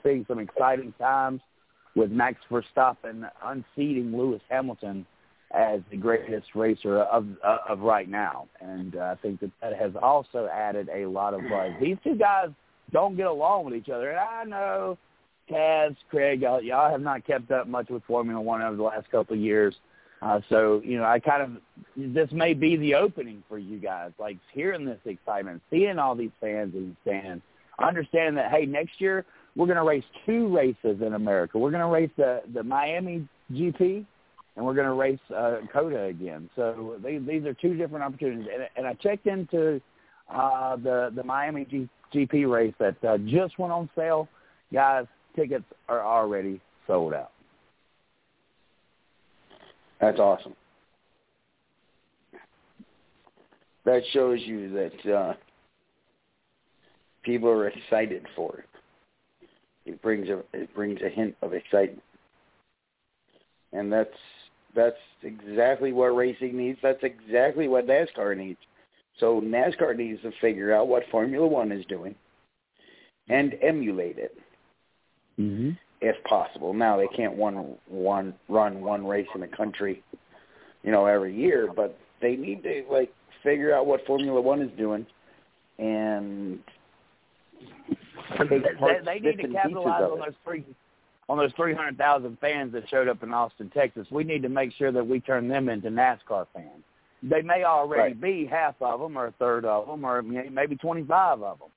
[0.03, 1.41] seeing some exciting times
[1.95, 5.05] with Max Verstappen unseating Lewis Hamilton
[5.51, 9.77] as the greatest racer of of, of right now, and uh, I think that that
[9.79, 11.71] has also added a lot of buzz.
[11.81, 12.49] These two guys
[12.91, 14.97] don't get along with each other, and I know
[15.49, 19.09] Taz, Craig, y'all, y'all have not kept up much with Formula One over the last
[19.11, 19.75] couple of years.
[20.25, 21.51] Uh, so, you know, I kind of,
[21.95, 26.31] this may be the opening for you guys, like hearing this excitement, seeing all these
[26.41, 27.43] fans in the stands,
[27.77, 29.23] understanding that, hey, next year
[29.55, 31.59] we're going to race two races in America.
[31.59, 34.03] We're going to race the, the Miami GP
[34.55, 36.49] and we're going to race uh, COTA again.
[36.55, 38.47] So they, these are two different opportunities.
[38.51, 39.79] And, and I checked into
[40.33, 44.27] uh, the, the Miami G, GP race that uh, just went on sale.
[44.73, 47.31] Guys, tickets are already sold out.
[49.99, 50.55] That's awesome.
[53.85, 55.33] That shows you that uh,
[57.23, 58.65] people are excited for it.
[59.85, 62.01] It brings a it brings a hint of excitement,
[63.71, 64.09] and that's
[64.75, 66.79] that's exactly what racing needs.
[66.81, 68.59] That's exactly what NASCAR needs.
[69.19, 72.15] So NASCAR needs to figure out what Formula One is doing
[73.29, 74.35] and emulate it
[75.39, 75.71] Mm-hmm.
[76.01, 76.73] If possible.
[76.73, 80.03] Now they can't one one run one race in the country,
[80.83, 84.71] you know, every year, but they need to like figure out what Formula One is
[84.77, 85.05] doing
[85.77, 86.59] and
[88.39, 88.59] They,
[89.05, 90.65] they need to capitalize on those three
[91.27, 94.07] on those three hundred thousand fans that showed up in Austin, Texas.
[94.11, 96.83] We need to make sure that we turn them into NASCAR fans.
[97.23, 98.21] They may already Right.
[98.21, 101.69] be half of them, or a third of them, or maybe twenty-five of them.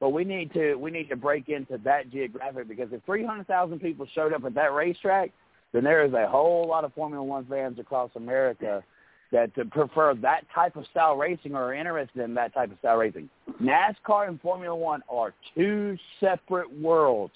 [0.00, 3.46] But we need to we need to break into that geographic because if three hundred
[3.46, 5.32] thousand people showed up at that racetrack,
[5.72, 8.84] then there is a whole lot of Formula One fans across America
[9.32, 12.96] that prefer that type of style racing or are interested in that type of style
[12.96, 13.28] racing.
[13.60, 17.34] NASCAR and Formula One are two separate worlds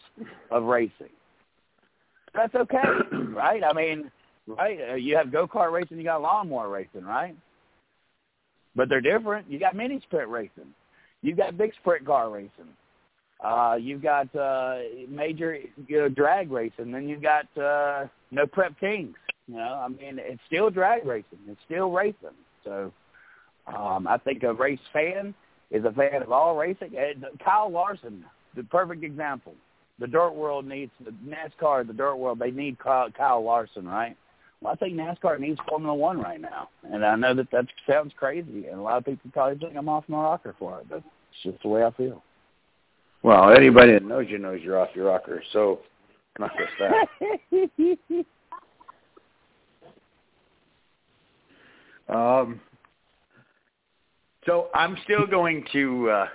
[0.51, 1.09] of racing.
[2.35, 2.79] That's okay,
[3.35, 3.63] right?
[3.65, 4.11] I mean,
[4.47, 4.79] right?
[4.93, 7.35] Uh, You have go kart racing, you got lawnmower racing, right?
[8.77, 9.51] But they're different.
[9.51, 10.73] You got mini sprint racing.
[11.23, 12.75] You've got big sprint car racing.
[13.43, 14.79] Uh, you've got uh,
[15.09, 16.93] major you know, drag racing.
[16.93, 19.17] Then you've got uh, no prep kings.
[19.49, 21.39] You know, I mean, it's still drag racing.
[21.49, 22.37] It's still racing.
[22.65, 22.93] So
[23.67, 25.35] um, I think a race fan
[25.71, 26.93] is a fan of all racing.
[26.97, 29.55] And Kyle Larson, the perfect example.
[29.99, 31.87] The dirt world needs the NASCAR.
[31.87, 34.17] The dirt world they need Kyle, Kyle Larson, right?
[34.67, 38.67] I think NASCAR needs Formula One right now, and I know that that sounds crazy,
[38.67, 41.43] and a lot of people probably think I'm off my rocker for it, but it's
[41.43, 42.23] just the way I feel.
[43.23, 45.81] Well, anybody that knows you knows you're off your rocker, so
[46.39, 48.27] not just that.
[52.11, 52.61] Um,
[54.47, 56.27] so I'm still going to uh,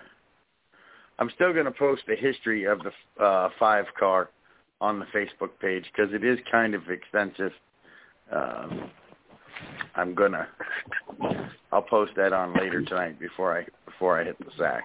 [1.19, 4.29] I'm still going to post the history of the uh, five car
[4.81, 7.51] on the Facebook page because it is kind of extensive.
[8.31, 8.89] Um,
[9.95, 10.47] I'm gonna
[11.71, 14.83] I'll post that on later tonight before I before I hit the sack.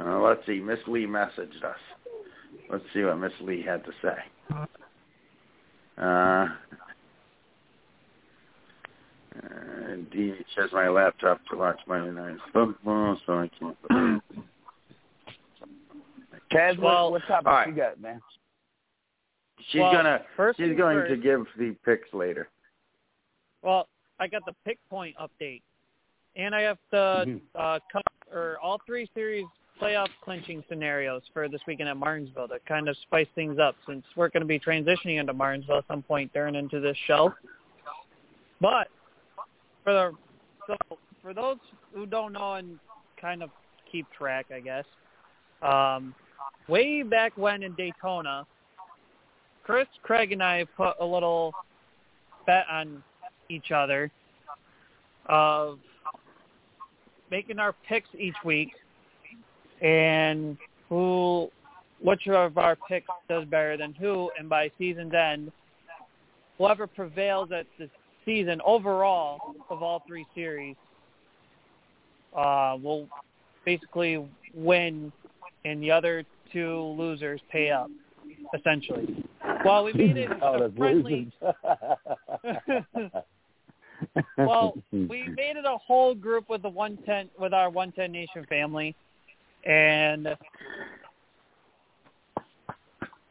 [0.00, 0.60] Uh, let's see.
[0.60, 1.78] Miss Lee messaged us.
[2.70, 4.16] Let's see what Miss Lee had to say.
[5.98, 6.48] Uh,
[9.36, 13.76] uh, D says my laptop to watch Monday Night Football, so I can't.
[16.52, 17.68] Kaz, Well, what, what topic all right.
[17.68, 18.22] you got, man?
[19.70, 22.48] She's Well, gonna first she's going first, to give the picks later.
[23.62, 25.62] Well, I got the pick point update,
[26.36, 27.40] and I have the Mhm.
[27.54, 29.46] uh, cut or all three series
[29.80, 34.04] playoff clinching scenarios for this weekend at Martinsville to kind of spice things up since
[34.16, 37.32] we're going to be transitioning into Martinsville at some point during into this show.
[38.60, 38.88] But
[39.84, 40.16] for the
[40.66, 40.76] so
[41.22, 41.58] for those
[41.92, 42.78] who don't know and
[43.20, 43.50] kind of
[43.90, 44.84] keep track, I guess,
[45.62, 46.14] um,
[46.68, 48.46] way back when in Daytona,
[49.68, 51.52] Chris, Craig, and I put a little
[52.46, 53.02] bet on
[53.50, 54.10] each other
[55.26, 55.78] of
[57.30, 58.70] making our picks each week
[59.82, 60.56] and
[60.88, 61.50] who
[62.00, 64.30] which of our picks does better than who.
[64.38, 65.52] And by season's end
[66.56, 67.90] whoever prevails at the
[68.24, 70.76] season overall of all three series
[72.34, 73.06] uh, will
[73.66, 75.12] basically win
[75.66, 77.90] and the other two losers pay up
[78.54, 79.24] essentially
[79.64, 81.32] well we made it Oh, a friendly
[84.36, 88.94] well, we made it a whole group with the 110 with our 110 Nation family,
[89.64, 90.28] and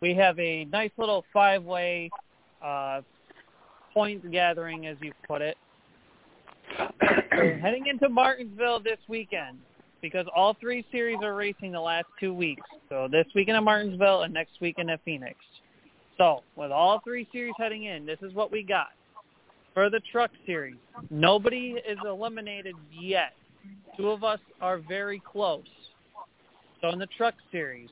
[0.02, 2.10] we have a nice little five-way
[2.64, 3.02] uh,
[3.94, 5.58] points gathering, as you put it.
[7.32, 9.58] We're heading into Martinsville this weekend.
[10.02, 12.66] Because all three series are racing the last two weeks.
[12.90, 15.36] So this weekend at Martinsville and next weekend at Phoenix.
[16.18, 18.90] So with all three series heading in, this is what we got.
[19.74, 20.78] For the truck series,
[21.12, 23.34] nobody is eliminated yet.
[23.96, 25.64] Two of us are very close.
[26.82, 27.90] So in the truck series,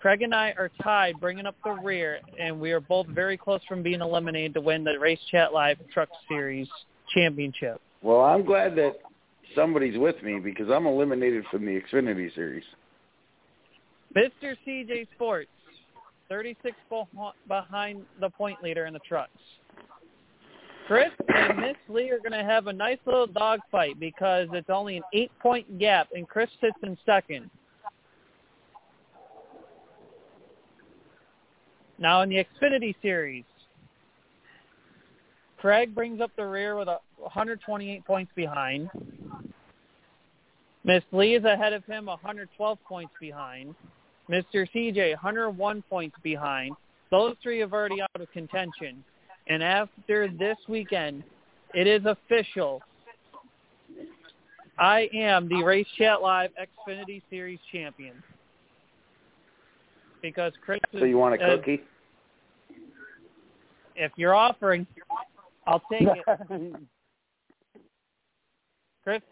[0.00, 3.60] Craig and I are tied, bringing up the rear, and we are both very close
[3.68, 6.68] from being eliminated to win the Race Chat Live Truck Series
[7.14, 7.80] championship.
[8.02, 9.00] Well, I'm glad that
[9.56, 12.64] somebody's with me because I'm eliminated from the Xfinity series.
[14.14, 14.54] Mr.
[14.66, 15.50] CJ Sports,
[16.28, 16.76] 36
[17.48, 19.30] behind the point leader in the trucks.
[20.86, 24.98] Chris and Miss Lee are going to have a nice little dogfight because it's only
[24.98, 27.50] an eight-point gap, and Chris sits in second.
[31.98, 33.44] Now in the Xfinity Series,
[35.58, 38.88] Craig brings up the rear with a 128 points behind.
[40.86, 43.74] Miss Lee is ahead of him, 112 points behind.
[44.30, 44.66] Mr.
[44.72, 46.76] CJ, 101 points behind.
[47.10, 49.04] Those three have already out of contention.
[49.48, 51.24] And after this weekend,
[51.74, 52.80] it is official.
[54.78, 56.50] I am the Race Chat Live
[56.88, 58.14] Xfinity Series champion.
[60.22, 61.82] Because Chris So you want a uh, cookie?
[63.96, 64.86] if you're offering,
[65.66, 66.76] I'll take it.
[69.02, 69.22] Chris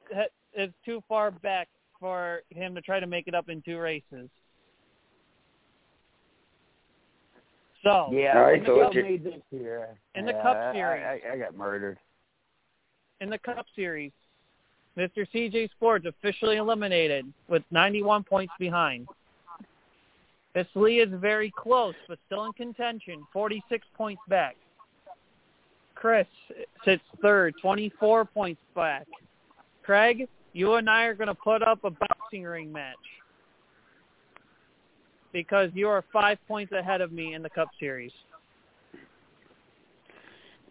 [0.56, 1.68] is too far back
[2.00, 4.28] for him to try to make it up in two races.
[7.82, 9.88] So Yeah, I so think what's I your- made this year.
[10.14, 11.04] In the Yeah, Cup Series.
[11.04, 11.98] I, I, I got murdered.
[13.20, 14.12] in the Cup Series,
[14.96, 15.26] Mr.
[15.32, 19.06] CJ Sports officially eliminated with 91 points behind.
[20.54, 24.56] This Lee is very close, but still in contention, 46 points back.
[25.94, 26.26] Chris
[26.84, 29.06] sits third, 24 points back.
[29.82, 32.96] Craig, you and I are going to put up a boxing ring match
[35.32, 38.12] because you are five points ahead of me in the Cup Series.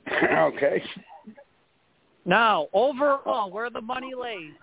[0.23, 0.81] okay.
[2.25, 4.53] Now, overall, where the money lays,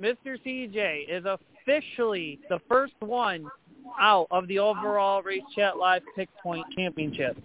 [0.00, 0.36] Mr.
[0.46, 3.46] CJ is officially the first one
[3.98, 7.36] out of the overall Race Chat Live Pick Point Championship.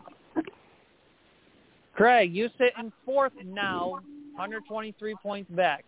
[1.95, 4.01] Craig, you sit in fourth now,
[4.35, 5.83] 123 points back.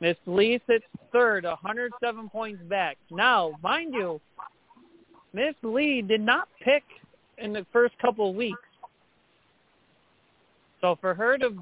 [0.00, 2.98] Miss Lee sits third, 107 points back.
[3.10, 4.20] Now, mind you,
[5.32, 6.84] Miss Lee did not pick
[7.38, 8.58] in the first couple of weeks.
[10.80, 11.54] So for her to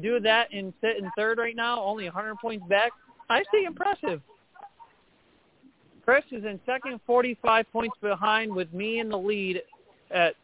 [0.00, 2.92] do that and sit in third right now, only 100 points back,
[3.28, 4.20] I see impressive.
[6.04, 9.62] Chris is in second, 45 points behind with me in the lead
[10.10, 10.34] at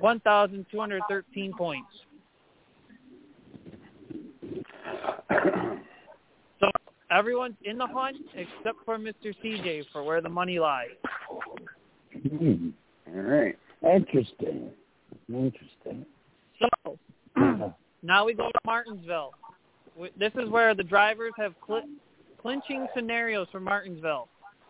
[0.00, 1.88] 1,213 points.
[7.10, 9.34] Everyone's in the hunt except for Mr.
[9.42, 10.88] CJ for where the money lies.
[12.28, 12.68] Hmm.
[13.14, 13.58] All right.
[13.82, 14.70] Interesting.
[15.32, 16.04] Interesting.
[16.60, 16.98] So
[18.02, 19.32] now we go to Martinsville.
[20.18, 21.88] This is where the drivers have cl-
[22.40, 24.28] clinching scenarios for Martinsville,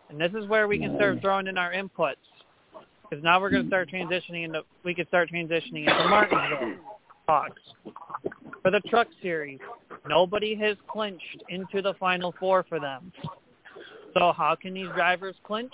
[0.09, 2.15] and this is where we can start throwing in our inputs.
[3.09, 6.75] Because now we're going to start transitioning into we can start transitioning into Martinsville
[7.27, 7.61] talks.
[8.61, 9.59] For the truck series,
[10.07, 13.11] nobody has clinched into the final four for them.
[14.13, 15.71] So how can these drivers clinch?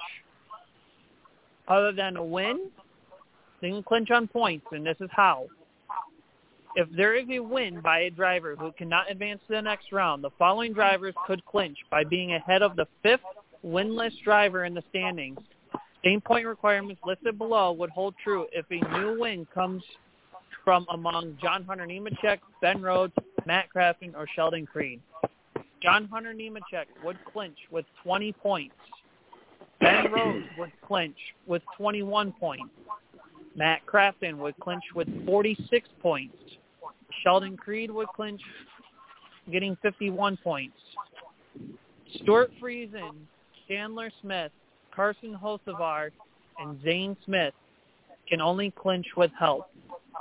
[1.68, 2.70] Other than a win,
[3.62, 5.48] they can clinch on points, and this is how.
[6.76, 10.24] If there is a win by a driver who cannot advance to the next round,
[10.24, 13.22] the following drivers could clinch by being ahead of the fifth
[13.66, 15.40] winless driver in the standings.
[16.04, 19.82] Same point requirements listed below would hold true if a new win comes
[20.66, 23.14] from among John Hunter Nemechek, Ben Rhodes,
[23.46, 25.00] Matt Crafton, or Sheldon Creed.
[25.82, 28.76] John Hunter Nemechek would clinch with 20 points.
[29.80, 32.74] Ben Rhodes would clinch with 21 points.
[33.56, 36.36] Matt Crafton would clinch with 46 points.
[37.24, 38.42] Sheldon Creed would clinch,
[39.52, 40.76] getting 51 points.
[42.22, 43.12] Stewart Friesen,
[43.68, 44.52] Chandler Smith,
[44.94, 46.10] Carson Hocevar,
[46.60, 47.54] and Zane Smith
[48.28, 49.70] can only clinch with help.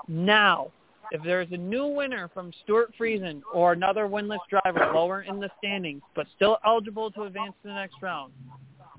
[0.09, 0.71] Now,
[1.11, 5.41] if there is a new winner from Stewart Friesen or another winless driver lower in
[5.41, 8.33] the standings but still eligible to advance to the next round,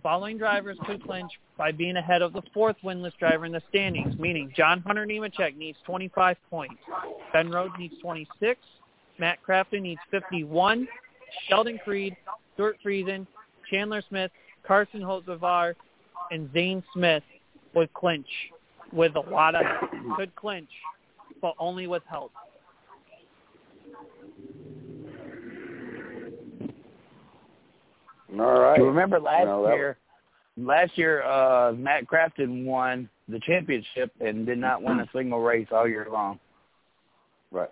[0.03, 4.17] following drivers could clinch by being ahead of the fourth winless driver in the standings,
[4.19, 6.75] meaning John Hunter Nemechek needs 25 points,
[7.33, 8.59] Ben Rhodes needs 26,
[9.17, 10.87] Matt Crafton needs 51,
[11.49, 12.15] Sheldon Creed,
[12.53, 13.25] Stewart Friesen,
[13.69, 14.31] Chandler Smith,
[14.65, 15.73] Carson Hocevar,
[16.31, 17.23] and Zane Smith
[17.73, 18.27] would clinch
[18.91, 19.61] with a lot of
[20.17, 20.69] could clinch,
[21.41, 22.31] but only with help.
[28.39, 28.77] All right.
[28.77, 29.97] You remember last No, that- year?
[30.57, 35.67] Last year, uh, Matt Crafton won the championship and did not win a single race
[35.71, 36.39] all year long.
[37.51, 37.69] Right.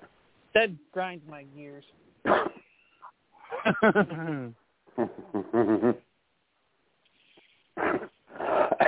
[0.54, 1.86] That grinds my gears.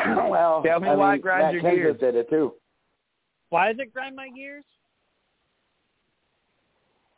[0.29, 1.99] well, Tell me I why mean, it grinds Matt your Kenseth gears.
[1.99, 2.53] did it too.
[3.49, 4.63] Why does it grind my gears?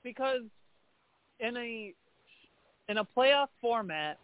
[0.03, 0.41] Because
[1.39, 1.93] in a
[2.89, 4.17] in a playoff format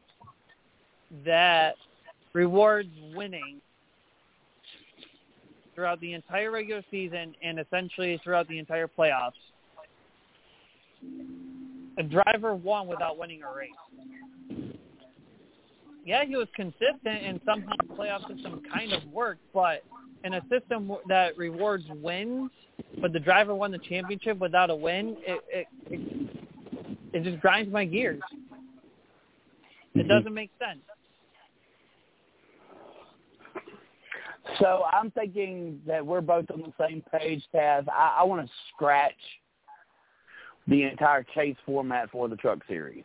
[1.26, 1.76] that
[2.34, 3.60] rewards winning
[5.76, 9.32] throughout the entire regular season and essentially throughout the entire playoffs,
[11.98, 13.70] a driver won without winning a race.
[16.06, 19.84] Yeah, he was consistent and somehow the playoff system kind of worked, but
[20.24, 22.52] in a system that rewards wins,
[23.02, 26.30] but the driver won the championship without a win, it it it,
[27.14, 28.22] it just grinds my gears.
[29.94, 30.08] It mm-hmm.
[30.08, 30.80] doesn't make sense.
[34.60, 37.86] So I'm thinking that we're both on the same page, Taz.
[37.90, 39.14] I, I want to scratch
[40.68, 43.04] the entire chase format for the Truck Series.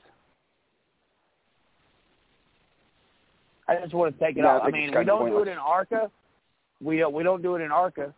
[3.69, 4.63] I just want to take it Yeah, I off.
[4.63, 6.11] I think mean, we don't do it in ARCA.
[6.83, 7.13] We don't.
[7.13, 8.15] We don't do it in ARCA.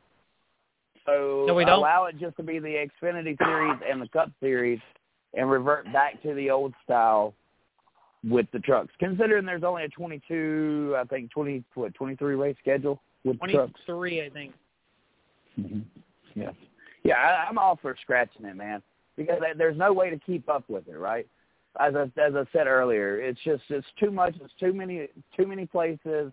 [1.06, 1.78] So No, we don't.
[1.78, 4.78] allow it just to be the Xfinity Series and the Cup Series,
[5.34, 7.34] and revert back to the old style
[8.22, 8.92] with the trucks.
[8.98, 13.80] Considering there's only a 22, I think 20, what 23 race schedule with Twenty trucks.
[13.86, 14.52] three, I think.
[15.58, 15.80] Mm-hmm.
[16.34, 16.52] Yes.
[17.02, 18.82] Yeah, I, I'm all for scratching it, man,
[19.16, 21.26] because there- there's no way to keep up with it, right?
[21.78, 24.34] As I, as I said earlier, it's just it's too much.
[24.42, 26.32] It's too many too many places.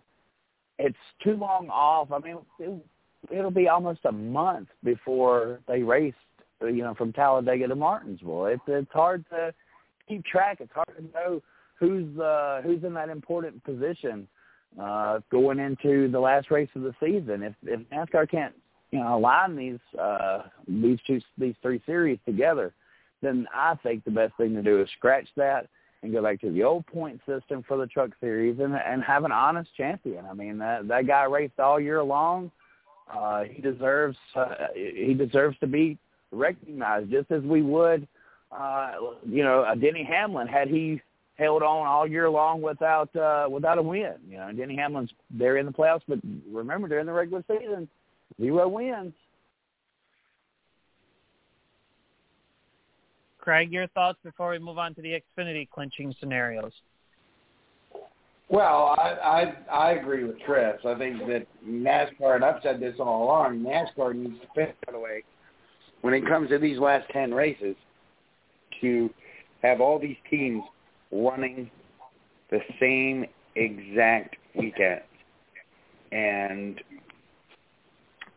[0.78, 2.10] It's too long off.
[2.12, 2.84] I mean, it,
[3.30, 6.14] it'll be almost a month before they race.
[6.60, 8.46] You know, from Talladega to Martinsville.
[8.46, 9.54] It's it's hard to
[10.08, 10.58] keep track.
[10.60, 11.40] It's hard to know
[11.78, 14.26] who's uh, who's in that important position
[14.80, 17.42] uh, going into the last race of the season.
[17.42, 18.54] If if NASCAR can't
[18.90, 22.72] you know align these uh, these two these three series together,
[23.22, 25.68] then I think the best thing to do is scratch that
[26.02, 29.24] and go back to the old point system for the truck series and and have
[29.24, 30.24] an honest champion.
[30.26, 32.50] I mean that that guy raced all year long.
[33.12, 35.98] Uh, he deserves uh, he deserves to be
[36.30, 38.06] recognized just as we would
[38.52, 38.92] uh,
[39.26, 41.00] you know Denny Hamlin had he
[41.38, 44.14] held on all year long without uh, without a win.
[44.28, 46.18] You know, Denny Hamlin's there in the playoffs, but
[46.50, 47.88] remember during the regular season,
[48.40, 49.14] zero wins.
[53.48, 56.70] Craig, your thoughts before we move on to the Xfinity clinching scenarios.
[58.50, 60.76] Well, I, I I agree with Chris.
[60.86, 64.94] I think that NASCAR, and I've said this all along, NASCAR needs to figure out
[64.96, 65.22] a way
[66.02, 67.74] when it comes to these last ten races
[68.82, 69.08] to
[69.62, 70.62] have all these teams
[71.10, 71.70] running
[72.50, 73.24] the same
[73.56, 75.00] exact weekend.
[76.12, 76.82] And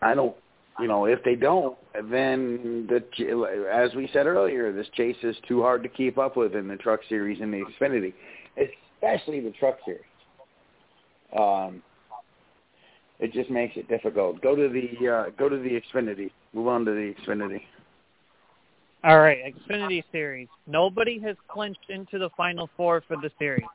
[0.01, 0.37] I don't,
[0.79, 1.77] you know, if they don't,
[2.09, 6.55] then the as we said earlier, this chase is too hard to keep up with
[6.55, 8.13] in the Truck Series and the Xfinity,
[8.57, 10.01] especially the Truck Series.
[11.37, 11.81] Um,
[13.19, 14.41] it just makes it difficult.
[14.41, 16.31] Go to the uh, go to the Xfinity.
[16.53, 17.61] Move on to the Xfinity.
[19.03, 20.47] All right, Xfinity Series.
[20.67, 23.65] Nobody has clinched into the Final Four for the series.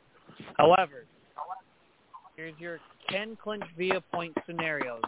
[0.57, 1.05] However,
[2.37, 2.79] here's your
[3.09, 5.03] can clinch via point scenarios.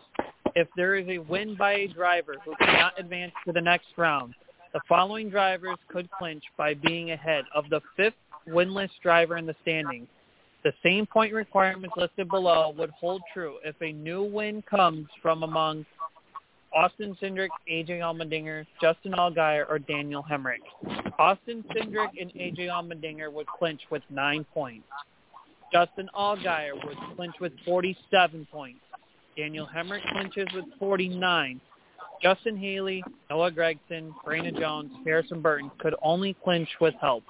[0.58, 4.34] If there is a win by a driver who cannot advance to the next round,
[4.72, 8.16] the following drivers could clinch by being ahead of the fifth
[8.48, 10.08] winless driver in the standings.
[10.64, 15.44] The same point requirements listed below would hold true if a new win comes from
[15.44, 15.86] among
[16.74, 20.58] Austin Cindric, AJ Allmendinger, Justin Allgaier, or Daniel Hemric.
[21.20, 24.88] Austin Cindric and AJ Allmendinger would clinch with nine points.
[25.72, 28.80] Justin Allgaier would clinch with 47 points.
[29.38, 31.60] Daniel Hemric clinches with 49.
[32.20, 37.22] Justin Haley, Noah Gragson, Brandon Jones, Harrison Burton could only clinch with help.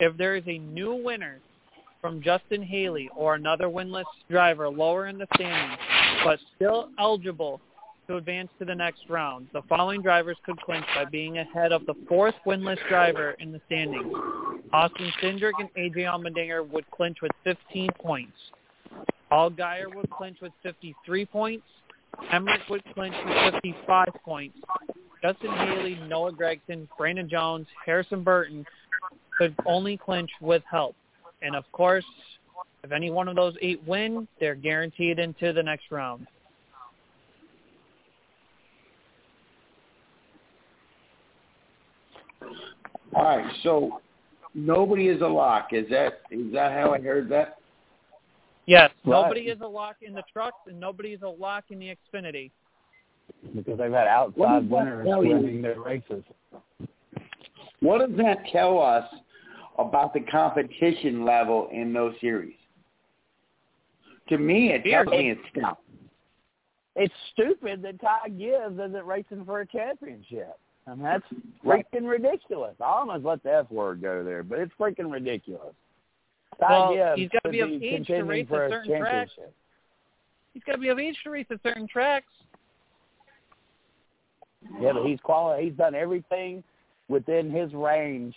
[0.00, 1.38] If there is a new winner
[2.00, 5.78] from Justin Haley or another winless driver lower in the standings,
[6.24, 7.60] but still eligible
[8.08, 9.48] to advance to the next round.
[9.52, 13.60] The following drivers could clinch by being ahead of the fourth winless driver in the
[13.66, 14.12] standings.
[14.72, 18.32] Austin Cindric and AJ Allmendinger would clinch with 15 points.
[19.30, 21.64] Allgaier would clinch with 53 points.
[22.30, 24.58] Hemric would clinch with 55 points.
[25.22, 28.66] Justin Haley, Noah Gragson, Brandon Jones, Harrison Burton
[29.38, 30.94] could only clinch with help.
[31.40, 32.04] And of course,
[32.82, 36.26] if any one of those eight win, they're guaranteed into the next round.
[43.14, 44.00] All right, so
[44.54, 45.68] nobody is a lock.
[45.72, 47.58] Is that is that how I heard that?
[48.66, 49.22] Yes, Right.
[49.22, 52.50] nobody is a lock in the trucks, and nobody is a lock in the Xfinity.
[53.54, 56.22] Because they've had outside winners winning their races.
[57.80, 59.12] What does that tell us
[59.78, 62.54] about the competition level in those series?
[64.28, 65.76] To me, it tells me it's down.
[66.94, 70.58] It's stupid that Ty Gibbs isn't racing for a championship.
[70.86, 71.24] I mean, that's
[71.64, 72.74] freaking ridiculous.
[72.80, 75.74] I almost let the F word go there, but it's freaking ridiculous.
[76.70, 79.28] Well, he's gotta be of age to race for a a certain track.
[80.54, 82.26] He's got to be of age to race at certain tracks.
[84.80, 86.62] Yeah, but he's quali- He's done everything
[87.08, 88.34] within his range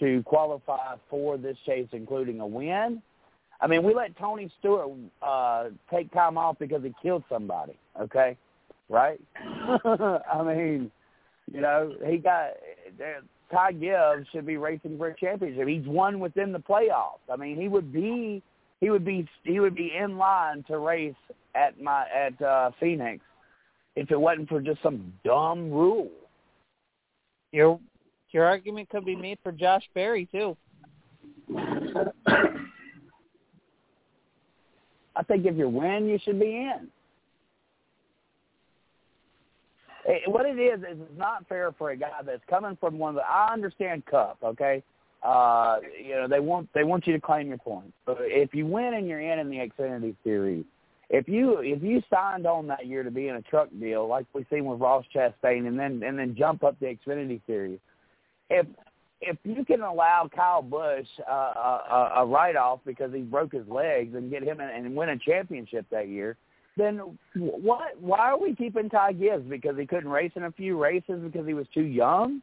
[0.00, 3.02] to qualify for this chase, including a win.
[3.60, 4.88] I mean, we let Tony Stewart
[5.20, 7.76] uh, take time off because he killed somebody.
[8.00, 8.36] Okay,
[8.88, 9.20] right?
[9.36, 10.90] I mean,
[11.52, 12.50] you know, he got
[12.96, 15.66] there- Ty Gibbs should be racing for a championship.
[15.66, 17.20] He's won within the playoffs.
[17.32, 18.42] I mean, he would be
[18.80, 21.14] he would be he would be in line to race
[21.54, 23.24] at my at uh, Phoenix
[23.96, 26.10] if it wasn't for just some dumb rule.
[27.52, 27.80] Your
[28.30, 30.56] your argument could be made for Josh Berry too.
[35.16, 36.88] I think if you win, you should be in.
[40.08, 43.10] Eh, What it is is it's not fair for a guy that's coming from one
[43.10, 43.22] of the.
[43.22, 44.82] I understand Cup, okay.
[45.22, 48.66] Uh, you know they want they want you to claim your points, but if you
[48.66, 50.64] win and you're in in the Xfinity Series,
[51.10, 54.26] if you if you signed on that year to be in a truck deal like
[54.32, 57.80] we seen with Ross Chastain, and then and then jump up the Xfinity Series,
[58.48, 58.64] if
[59.20, 63.66] if you can allow Kyle Busch uh, a, a write off because he broke his
[63.66, 66.36] legs and get him in, and win a championship that year,
[66.78, 68.00] then what?
[68.00, 71.46] Why are we keeping Ty Gibbs because he couldn't race in a few races because
[71.46, 72.40] he was too young?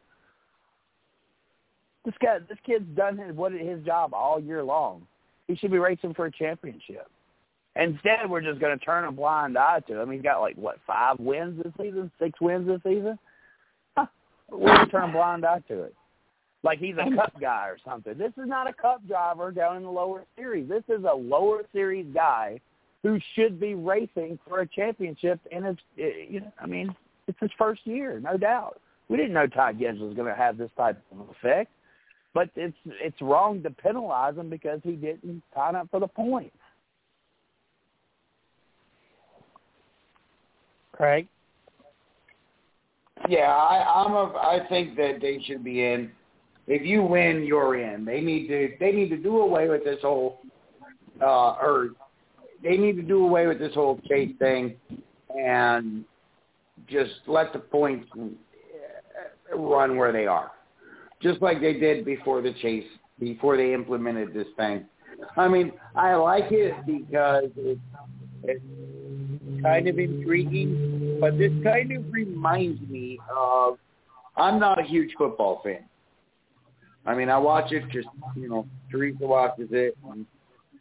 [2.04, 5.08] This guy, this kid's done his what his job all year long.
[5.48, 7.10] He should be racing for a championship.
[7.76, 10.12] Instead, we're just going to turn a blind eye to him.
[10.12, 13.18] He's got like what five wins this season, six wins this season.
[13.98, 14.06] Huh.
[14.52, 15.96] We're going to turn a blind eye to it
[16.66, 18.18] like he's a cup guy or something.
[18.18, 20.68] This is not a cup driver down in the lower series.
[20.68, 22.60] This is a lower series guy
[23.06, 25.40] who should be racing for a championship.
[25.52, 26.94] And it's, eh, you know, I mean,
[27.28, 28.82] it's his first year, no doubt.
[29.10, 31.70] We didn't know Ty Gibbs was going to have this type of effect,
[32.34, 36.56] but it's it's wrong to penalize him because he didn't sign up for the points.
[40.92, 41.28] Craig,
[43.30, 44.34] Yeah, I, I'm a.
[44.36, 46.10] I think that they should be in.
[46.66, 48.04] If you win, you're in.
[48.04, 48.70] They need to.
[48.80, 50.40] They need to do away with this whole,
[51.22, 51.90] uh, or
[52.66, 54.76] they need to do away with this whole chase thing,
[55.38, 56.04] and
[56.88, 58.10] just let the points
[59.56, 60.52] run where they are,
[61.22, 62.86] just like they did before the chase,
[63.20, 64.86] before they implemented this thing.
[65.38, 67.78] I mean, I like it because it,
[68.44, 73.78] it's kind of intriguing, but this kind of reminds me of.
[74.38, 75.86] I'm not a huge football fan.
[77.06, 80.26] I mean, I watch it just you know, Teresa watches it, and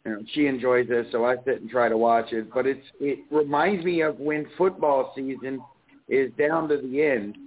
[0.05, 2.53] you know, she enjoys it, so I sit and try to watch it.
[2.53, 5.61] But it's it reminds me of when football season
[6.07, 7.37] is down to the end.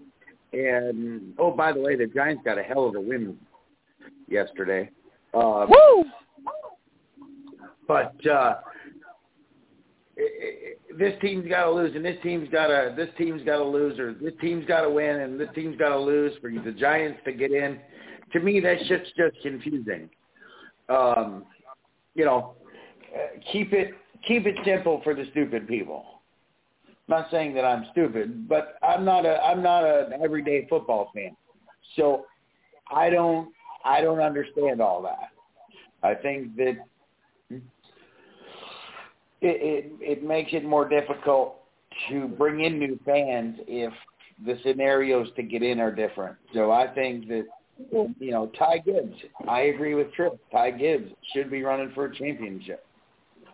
[0.52, 3.36] And oh, by the way, the Giants got a hell of a win
[4.28, 4.90] yesterday.
[5.34, 6.04] Uh, Woo!
[7.86, 8.56] but uh,
[10.98, 13.98] this team's got to lose, and this team's got to this team's got to lose,
[13.98, 17.20] or this team's got to win, and this team's got to lose for the Giants
[17.24, 17.78] to get in.
[18.32, 20.08] To me, that shit's just confusing.
[20.88, 21.44] Um,
[22.18, 22.54] you know,
[23.52, 23.92] keep it
[24.26, 26.04] keep it simple for the stupid people.
[26.86, 31.10] I'm not saying that I'm stupid, but I'm not a I'm not an everyday football
[31.14, 31.36] fan,
[31.96, 32.26] so
[32.92, 33.50] I don't
[33.84, 35.30] I don't understand all that.
[36.02, 36.76] I think that
[37.50, 37.62] it,
[39.40, 41.60] it it makes it more difficult
[42.10, 43.92] to bring in new fans if
[44.44, 46.36] the scenarios to get in are different.
[46.52, 47.44] So I think that
[47.90, 49.14] you know Ty Gibbs.
[49.48, 50.38] I agree with Tripp.
[50.50, 52.84] Ty Gibbs should be running for a championship.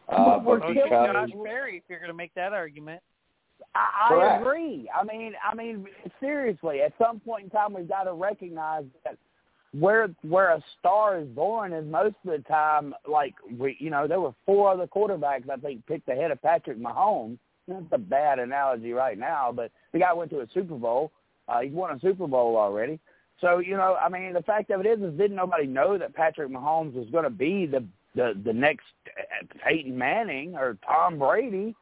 [0.09, 3.01] Uh, But we're but because Josh Berry, if you're going to make that argument.
[3.75, 4.91] I, I agree.
[4.95, 5.87] I mean, I mean,
[6.21, 9.17] seriously, at some point in time, we've got to recognize that
[9.73, 14.07] where where a star is born is most of the time like we, you know,
[14.07, 17.39] there were four other quarterbacks I think picked ahead of Patrick Mahomes.
[17.67, 21.11] That's a bad analogy right now, but the guy went to a Super Bowl.
[21.49, 23.01] Uh, he's won a Super Bowl already.
[23.41, 26.15] So you know, I mean, the fact of it is, is didn't nobody know that
[26.15, 31.19] Patrick Mahomes was going to be the the the next uh, Peyton Manning or Tom
[31.19, 31.75] Brady,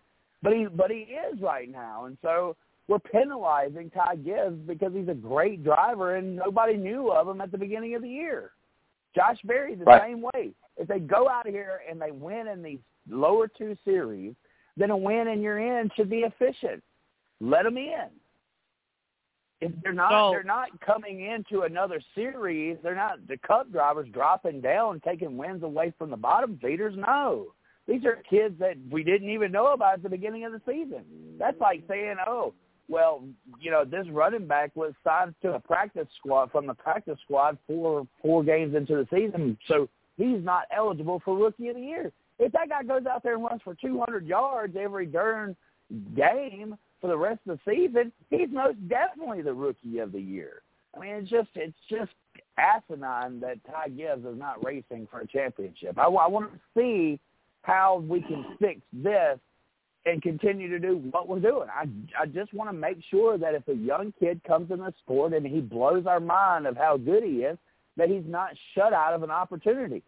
[0.43, 2.57] but he but he is right now, and so
[2.89, 7.53] we're penalizing Ty Gibbs because he's a great driver and nobody knew of him at
[7.53, 8.51] the beginning of the year.
[9.15, 10.03] Josh Berry the Right.
[10.03, 10.53] same way.
[10.77, 14.35] If they go out of here and they win in these lower two series,
[14.77, 16.83] then a win in your end should be efficient.
[17.41, 18.11] Let them in.
[19.63, 22.79] If they're not, So- they're not coming into another series.
[22.83, 26.97] They're not the Cup drivers dropping down, and taking wins away from the bottom feeders.
[26.97, 27.55] No,
[27.87, 31.05] these are kids that we didn't even know about at the beginning of the season.
[31.39, 32.55] That's like saying, oh,
[32.89, 33.23] well,
[33.61, 37.57] you know, this running back was signed to a practice squad from the practice squad
[37.69, 42.11] four four games into the season, so he's not eligible for rookie of the year.
[42.41, 45.55] If that guy goes out there and runs for 200 yards every darn
[46.17, 50.63] game for the rest of the season, he's most definitely the rookie of the year.
[50.97, 52.13] I mean, it's just it's just
[52.57, 55.99] asinine that Ty Gibbs is not racing for a championship.
[55.99, 57.19] I, I want to see
[57.63, 59.39] how we can fix this
[60.05, 61.69] and continue to do what we're doing.
[61.75, 61.89] I
[62.21, 65.33] I just want to make sure that if a young kid comes in the sport
[65.33, 67.59] and he blows our mind of how good he is,
[67.97, 70.03] that he's not shut out of an opportunity.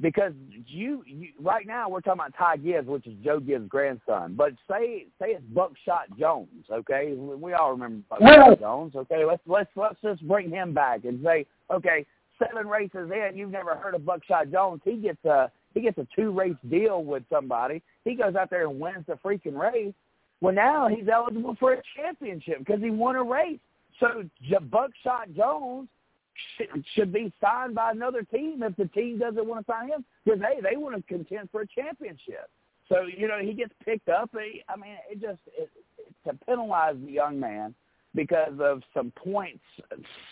[0.00, 0.32] Because
[0.66, 4.34] you, you right now we're talking about Ty Gibbs, which is Joe Gibbs' grandson.
[4.36, 7.14] But say say it's Buckshot Jones, okay?
[7.14, 9.24] We all remember Buckshot Jones, okay?
[9.24, 12.06] Let's let's let's just bring him back and say, okay,
[12.38, 14.80] seven races in, you've never heard of Buckshot Jones.
[14.84, 17.82] He gets a he gets a two race deal with somebody.
[18.04, 19.94] He goes out there and wins the freaking race.
[20.40, 23.58] Well, now he's eligible for a championship because he won a race.
[24.00, 24.24] So
[24.70, 25.88] Buckshot Jones
[26.94, 30.40] should, be signed by another team if the team doesn't want to sign him because
[30.40, 32.50] hey, they want to contend for a championship.
[32.88, 34.30] So you know he gets picked up.
[34.32, 37.74] He, I mean, it just it, it, to penalize the young man
[38.14, 39.62] because of some points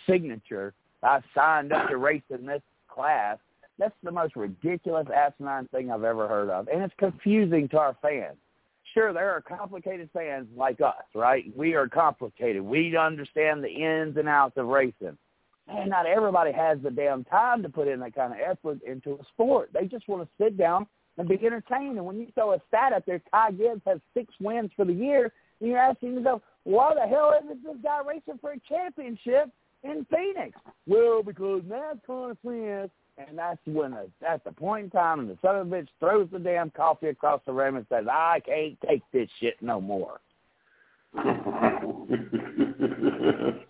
[0.09, 0.73] signature.
[1.03, 3.39] I signed up to race in this class.
[3.79, 7.97] That's the most ridiculous, asinine thing I've ever heard of, and it's confusing to our
[8.01, 8.37] fans.
[8.95, 11.45] Sure, there are complicated fans like us, right?
[11.55, 12.63] We are complicated.
[12.63, 15.19] We understand the ins and outs of racing.
[15.69, 19.15] Man, not everybody has the damn time to put in that kind of effort into
[19.15, 19.71] a sport.
[19.73, 20.87] They just want to sit down
[21.19, 21.97] and be entertained.
[21.97, 24.93] And when you throw a stat up there, Ty Gibbs has six wins for the
[24.93, 29.51] year, and you're asking yourself, why the hell isn't this guy racing for a championship
[29.83, 30.57] in Phoenix?
[30.87, 35.39] Well, because NASCAR friends, and that's when a, that's the point in time and the
[35.41, 38.79] son of a bitch throws the damn coffee across the room and says, I can't
[38.87, 40.21] take this shit no more.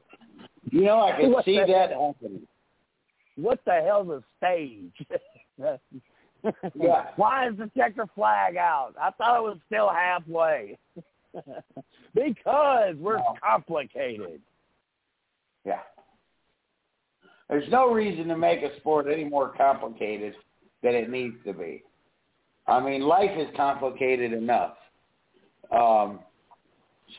[0.70, 2.46] You know, I can What see that happening.
[3.36, 4.92] What the hell's a stage?
[6.76, 7.06] Yeah.
[7.16, 8.92] Why is the checker flag out?
[9.00, 10.78] I thought it was still halfway.
[12.14, 13.34] because we're No.
[13.42, 14.40] complicated.
[15.64, 15.80] Yeah.
[17.48, 20.34] There's no reason to make a sport any more complicated
[20.82, 21.82] than it needs to be.
[22.68, 24.76] I mean, life is complicated enough.
[25.72, 26.20] Um,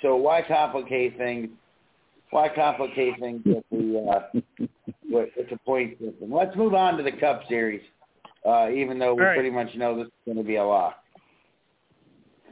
[0.01, 1.49] so why complicate things?
[2.31, 4.39] Why complicate things with the uh,
[5.09, 6.33] with, with the point system?
[6.33, 7.81] Let's move on to the Cup Series.
[8.45, 9.35] Uh, even though we right.
[9.35, 10.99] pretty much know this is going to be a lot.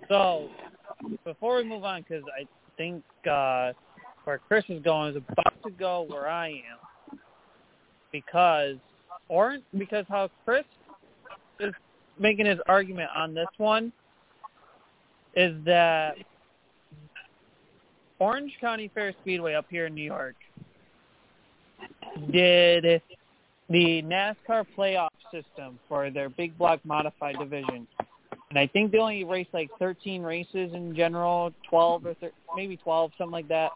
[0.10, 0.50] So,
[1.24, 2.46] before we move on, because I
[2.78, 3.72] think uh,
[4.26, 7.20] where Chris is going is about to go where I am,
[8.12, 8.76] because
[9.30, 10.66] Orange, because how Chris
[11.60, 11.74] is
[12.20, 13.92] making his argument on this one
[15.36, 16.16] is that
[18.20, 20.36] Orange County Fair Speedway up here in New York
[22.32, 23.02] did
[23.70, 27.88] the NASCAR playoff system for their big block modified division.
[28.50, 32.78] And I think they only raced like 13 races in general, 12 or thir- maybe
[32.78, 33.72] 12, something like that.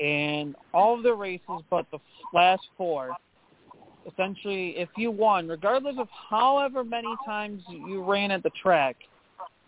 [0.00, 1.98] And all of the races but the
[2.32, 3.16] last four,
[4.10, 8.96] essentially, if you won, regardless of however many times you ran at the track,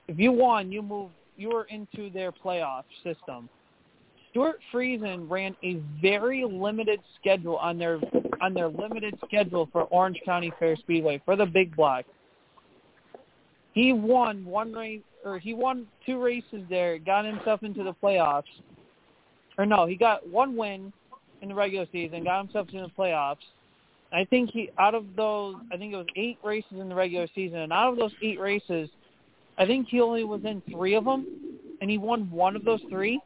[0.09, 3.49] if you won, you moved, you were into their playoff system.
[4.31, 7.99] Stewart Friesen ran a very limited schedule on their
[8.43, 12.05] on their limited schedule for Orange County Fair Speedway for the big block.
[13.73, 18.45] He won one race, or he won two races there, got himself into the playoffs.
[19.59, 20.93] Or no, he got one win
[21.43, 23.37] in the regular season, got himself into the playoffs.
[24.13, 27.27] I think he out of those, I think it was eight races in the regular
[27.35, 28.89] season, and out of those eight races,
[29.59, 31.27] I think he only was in three of them,
[31.81, 33.21] and he won one of those three,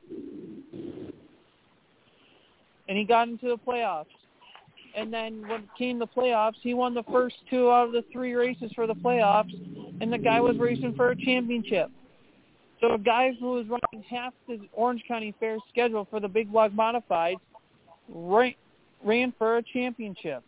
[2.89, 4.07] and he got into the playoffs.
[4.97, 8.05] And then when it came to playoffs, he won the first two out of the
[8.13, 9.53] three races for the playoffs,
[10.01, 11.91] and the guy was racing for a championship.
[12.81, 16.51] So a guy who was running half the Orange County Fair schedule for the Big
[16.51, 17.37] Block Modifieds
[18.09, 18.55] ran,
[19.05, 20.43] ran for a championship.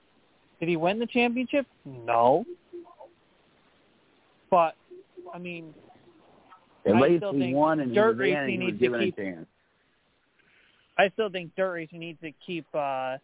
[0.58, 1.66] Did he win the championship?
[1.84, 2.44] No.
[4.50, 4.74] But,
[5.32, 5.74] I mean,
[6.86, 9.16] At I least think won and dirt racing and he was needs to a keep-
[9.16, 9.46] chance.
[10.98, 13.16] I still think dirt racing needs to keep uh,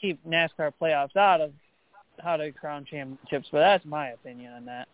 [0.00, 1.52] keep NASCAR playoffs out of
[2.22, 4.86] how to crown championships, but that's my opinion on that.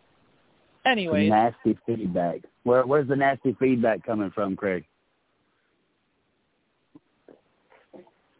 [0.86, 2.40] Anyways, nasty feedback.
[2.62, 4.86] Where where's the nasty feedback coming from, Craig?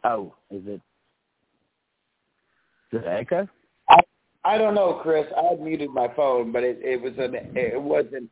[0.03, 0.81] Oh, is it?
[2.91, 3.47] Is it echo?
[4.43, 5.25] I I don't know, Chris.
[5.37, 8.29] I had muted my phone, but it it was an it wasn't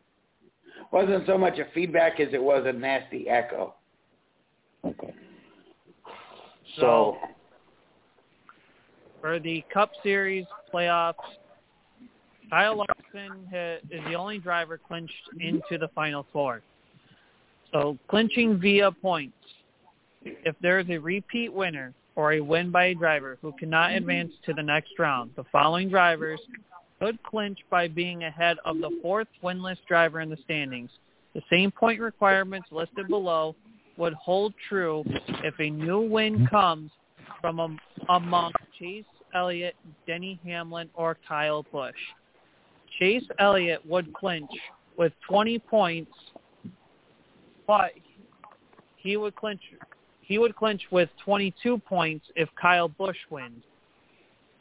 [0.92, 3.76] wasn't so much a feedback as it was a nasty echo.
[4.86, 5.14] Okay.
[6.80, 7.18] so
[9.22, 11.16] for the Cup Series playoffs,
[12.50, 16.62] Kyle Larson ha- is the only driver clinched into the Final Four.
[17.72, 19.36] So clinching via points.
[20.24, 24.34] If there is a repeat winner or a win by a driver who cannot advance
[24.46, 26.40] to the next round, the following drivers
[27.00, 30.90] could clinch by being ahead of the fourth winless driver in the standings.
[31.34, 33.56] The same point requirements listed below
[33.98, 35.04] would hold true
[35.44, 36.46] if a new win mm-hmm.
[36.48, 36.92] comes
[37.42, 37.78] from a,
[38.10, 39.76] among Chase Elliott,
[40.08, 41.94] Denny Hamlin, or Kyle Busch.
[42.98, 44.50] Chase Elliott would clinch
[44.98, 46.12] with 20 points,
[47.68, 47.92] but
[48.98, 49.62] he would clinch
[50.30, 53.64] he would clinch with 22 points if Kyle Busch wins.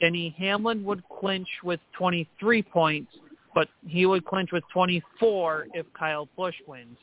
[0.01, 3.13] Denny Hamlin would clinch with 23 points,
[3.55, 6.97] but he would clinch with 24 if Kyle Busch wins.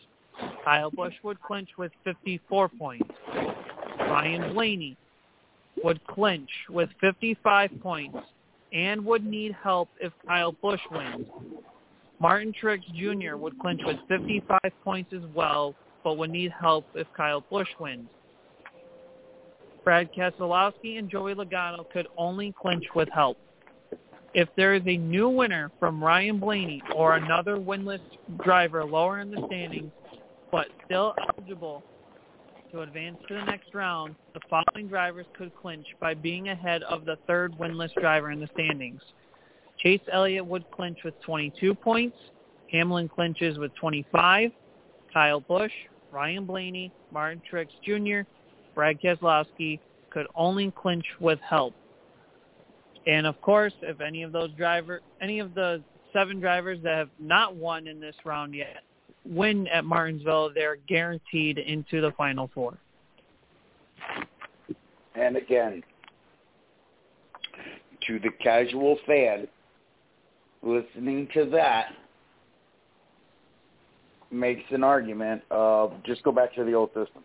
[0.63, 3.09] Kyle Busch would clinch with 54 points.
[3.99, 4.97] Ryan Blaney
[5.84, 8.18] would clinch with 55 points
[8.74, 11.28] and would need help if Kyle Busch wins.
[12.20, 13.36] Martin Truex Jr.
[13.36, 18.09] would clinch with 55 points as well, but would need help if Kyle Busch wins.
[19.86, 23.38] Brad Keselowski and Joey Logano could only clinch with help.
[24.34, 28.02] If there is a new winner from Ryan Blaney or another winless
[28.44, 29.92] driver lower in the standings,
[30.52, 31.84] but still eligible
[32.72, 37.06] to advance to the next round, the following drivers could clinch by being ahead of
[37.06, 39.02] the third winless driver in the standings.
[39.78, 42.18] Chase Elliott would clinch with 22 points.
[42.72, 44.52] Hamlin clinches with 25.
[45.14, 45.72] Kyle Busch,
[46.12, 48.28] Ryan Blaney, Martin Truex Jr.,
[48.76, 49.80] Brad Keselowski
[50.11, 51.73] could only clinch with help.
[53.07, 55.82] And of course, if any of those driver, any of the
[56.13, 58.84] seven drivers that have not won in this round yet
[59.26, 62.78] win at Martinsville, they're guaranteed into the final four.
[65.15, 65.84] And again,
[68.07, 69.47] to the casual fan
[70.61, 71.88] listening to that
[74.32, 77.23] makes an argument of just go back to the old system.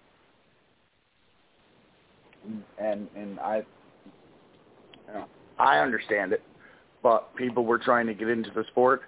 [2.78, 5.26] And and I you know,
[5.58, 6.42] I understand it,
[7.02, 9.02] but people were trying to get into the sport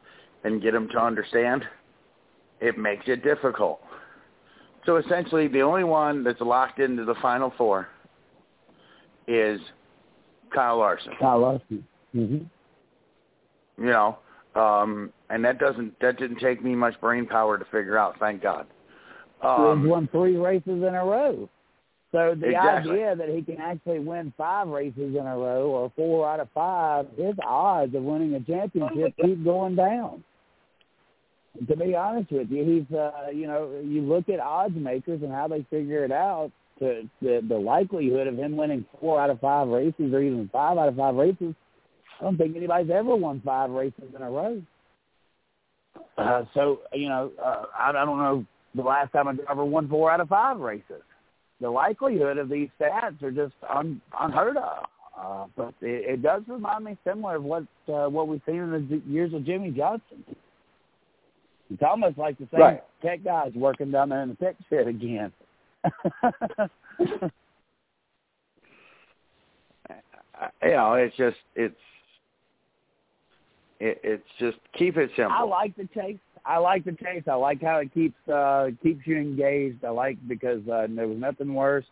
[0.45, 1.65] and get them to understand
[2.61, 3.81] it makes it difficult.
[4.87, 7.89] So essentially, the only one that's locked into the final four
[9.29, 9.61] is
[10.55, 11.13] Kyle Larson.
[11.21, 11.87] Kyle Larson.
[12.15, 13.85] Mm-hmm.
[13.85, 14.19] You know,
[14.55, 18.19] um, and that doesn't that didn't take me much brain power to figure out.
[18.19, 18.67] Thank God.
[19.43, 21.49] Um, He's won three races in a row.
[22.13, 22.93] So the Exactly.
[22.93, 26.49] idea that he can actually win five races in a row or four out of
[26.51, 30.23] five, his odds of winning a championship keep going down.
[31.69, 35.33] To be honest with you, he's uh, you know you look at odds makers and
[35.33, 36.51] how they figure it out.
[36.81, 40.77] To the the likelihood of him winning four out of five races or even five
[40.77, 41.55] out of five races,
[42.21, 44.63] I don't think anybody's ever won five races in a row.
[46.19, 48.45] Uh, so you know, uh, I, I don't know
[48.75, 51.03] the last time a driver won four out of five races
[51.63, 54.85] the likelihood of these stats are just un, unheard of.
[55.17, 58.89] Uh, but it, it does remind me similar of what uh, what we've seen in
[58.91, 60.25] the years of Jimmie Johnson.
[61.73, 62.83] It's almost like the same Right.
[63.01, 65.33] tech guys working down there in the tech shed again.
[70.61, 71.75] You know, it's just it's
[73.79, 75.33] it, it's just keep it simple.
[75.33, 76.19] I like the chase.
[76.45, 77.23] I like the chase.
[77.31, 79.85] I like how it keeps uh keeps you engaged.
[79.85, 81.85] I like because uh, there was nothing worse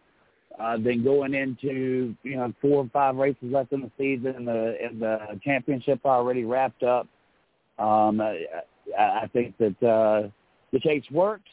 [0.58, 4.48] uh, than going into you know four or five races left in the season and
[4.48, 7.06] the and the championship already wrapped up.
[7.78, 8.46] Um, I,
[8.98, 10.28] I think that uh,
[10.72, 11.50] the chase works,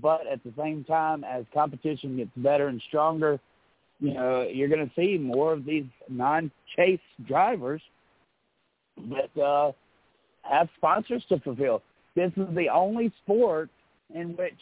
[0.00, 3.38] but at the same time, as competition gets better and stronger,
[4.00, 7.80] you know you're going to see more of these non-chase drivers
[9.10, 9.72] that uh,
[10.42, 11.82] have sponsors to fulfill.
[12.16, 13.70] This is the only sport
[14.12, 14.58] in which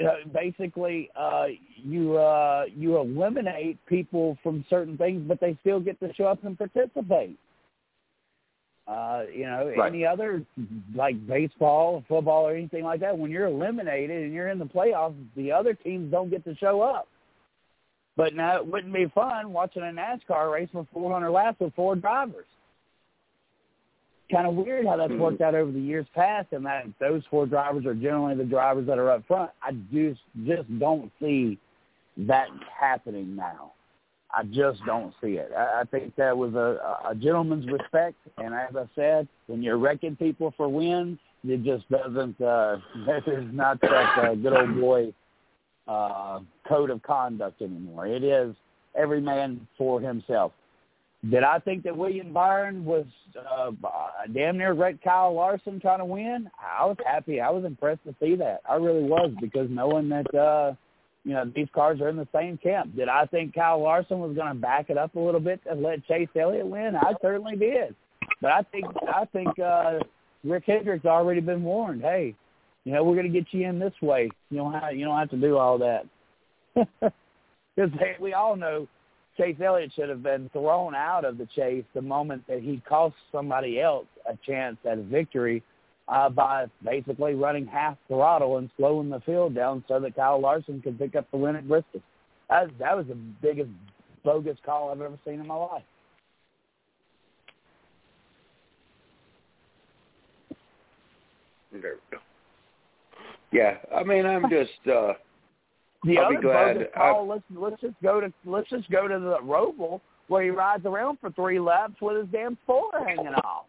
[0.00, 1.46] uh, basically uh,
[1.76, 6.42] you uh, you eliminate people from certain things, but they still get to show up
[6.44, 7.38] and participate.
[8.86, 9.88] Uh, you know, Right.
[9.88, 10.44] any other
[10.94, 15.14] like baseball, football, or anything like that, when you're eliminated and you're in the playoffs,
[15.36, 17.08] the other teams don't get to show up.
[18.16, 21.96] But now it wouldn't be fun watching a NASCAR race for 400 laps with four
[21.96, 22.46] drivers.
[24.34, 27.46] Kind of weird how that's worked out over the years past, and that those four
[27.46, 29.52] drivers are generally the drivers that are up front.
[29.62, 31.56] I just just don't see
[32.16, 33.74] that happening now.
[34.36, 35.52] I just don't see it.
[35.56, 39.78] I, I think that was a, a gentleman's respect, and as I said, when you're
[39.78, 42.40] wrecking people for wins, it just doesn't.
[42.40, 45.14] Uh, that is not that uh, good old boy
[45.86, 48.08] uh, code of conduct anymore.
[48.08, 48.56] It is
[48.96, 50.50] every man for himself.
[51.30, 53.06] Did I think that William Byron was
[53.38, 53.70] uh,
[54.32, 56.50] damn near wrecked Kyle Larson trying to win?
[56.60, 57.40] I was happy.
[57.40, 58.60] I was impressed to see that.
[58.68, 60.74] I really was because knowing that uh,
[61.24, 62.94] you know these cars are in the same camp.
[62.94, 65.82] Did I think Kyle Larson was going to back it up a little bit and
[65.82, 66.94] let Chase Elliott win?
[66.94, 67.94] I certainly did.
[68.42, 70.00] But I think I think uh,
[70.42, 72.02] Rick Hendrick's already been warned.
[72.02, 72.34] Hey,
[72.84, 74.28] you know we're going to get you in this way.
[74.50, 76.06] You don't have you don't have to do all that.
[77.76, 78.86] Because hey, we all know
[79.36, 83.16] Chase Elliott should have been thrown out of the chase the moment that he cost
[83.32, 85.62] somebody else a chance at a victory
[86.08, 90.80] uh, by basically running half throttle and slowing the field down so that Kyle Larson
[90.82, 92.00] could pick up the win at Bristol.
[92.48, 93.70] That, that was the biggest
[94.24, 95.82] bogus call I've ever seen in my life.
[101.72, 102.22] There we go.
[103.50, 104.86] Yeah, I mean, I'm just.
[104.86, 105.14] uh
[106.04, 106.74] The I'll other be glad.
[106.74, 107.26] bogus call.
[107.26, 111.18] Let's let's just go to let's just go to the Roval where he rides around
[111.20, 113.66] for three laps with his damn spoiler hanging off.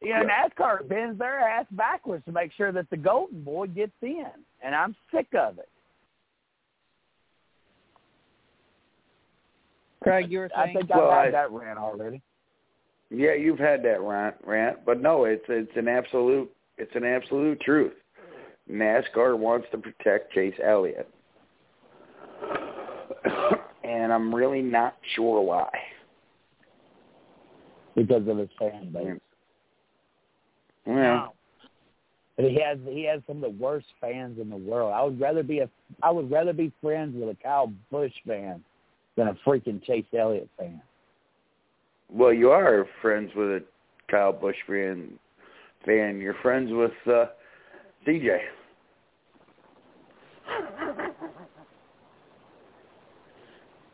[0.00, 0.48] You know, Yeah.
[0.48, 4.26] NASCAR bends their ass backwards to make sure that the golden boy gets in,
[4.62, 5.68] and I'm sick of it.
[10.02, 12.20] Craig, you were I saying think Well, I've I- had that rant already.
[13.10, 17.60] Yeah, you've had that rant, rant, but no, it's it's an absolute it's an absolute
[17.60, 17.92] truth.
[18.70, 21.08] NASCAR wants to protect Chase Elliott,
[23.84, 25.68] and I'm really not sure why.
[27.94, 29.20] because of his fan base.
[30.86, 31.32] Well, Wow.
[32.36, 34.92] And he has he has some of the worst fans in the world.
[34.92, 35.68] I would rather be a
[36.02, 38.64] I would rather be friends with a Kyle Busch fan
[39.16, 40.82] than a freaking Chase Elliott fan.
[42.10, 43.62] well, you are friends with a
[44.10, 45.12] Kyle Busch fan.
[45.86, 47.26] Fan, you're friends with uh,
[48.06, 48.38] DJ.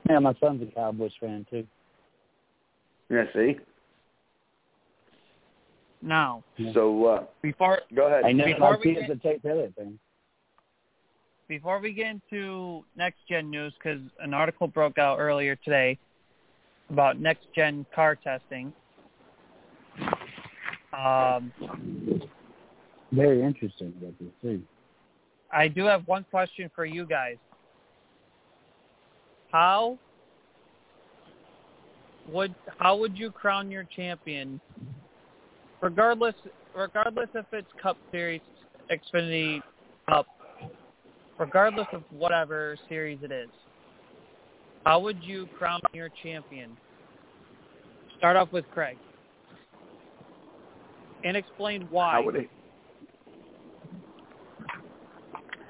[0.09, 1.67] Yeah, my son's a Kyle Busch fan too.
[3.09, 3.59] Yeah, see.
[6.03, 6.43] Now,
[6.73, 8.25] So uh, before go ahead.
[8.25, 9.99] I know Before my we kid's get- a Chase Elliott fan.
[11.49, 15.99] before we get into next gen news, because an article broke out earlier today
[16.91, 18.73] about next gen car testing.
[20.93, 21.53] Um,
[23.13, 24.63] Very interesting about this too.
[25.53, 27.37] I do have one question for you guys.
[29.51, 29.99] How
[32.31, 34.61] would how would you crown your champion,
[35.81, 36.37] regardless
[36.77, 38.41] regardless if it's Cup Series,
[38.91, 39.61] Xfinity
[40.09, 40.27] Cup,
[41.39, 43.49] regardless of whatever series it is?
[44.85, 46.77] How would you crown your champion?
[48.19, 48.97] Start off with Craig,
[51.25, 52.13] and explain why.
[52.13, 52.49] How would I?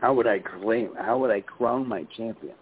[0.00, 0.90] How would I claim?
[0.98, 2.54] How would I crown my champion?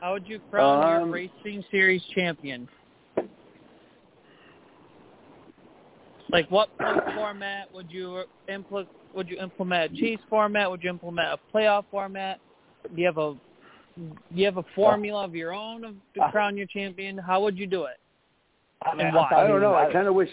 [0.00, 2.68] How would you crown Um, your racing series champion?
[6.30, 6.70] Like what
[7.14, 10.70] format would you impl- would you implement a chase format?
[10.70, 12.40] Would you implement a playoff format?
[12.94, 13.34] Do you have a
[13.96, 17.16] do you have a formula of your own of, to Uh, crown your champion?
[17.16, 17.96] How would you do it?
[18.82, 19.30] I, mean, And why?
[19.34, 19.74] I don't know.
[19.74, 20.28] I kind of wish.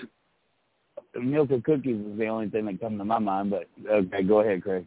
[1.15, 3.51] milk and cookies is the only thing that comes to my mind.
[3.51, 4.86] But okay, go ahead, Craig.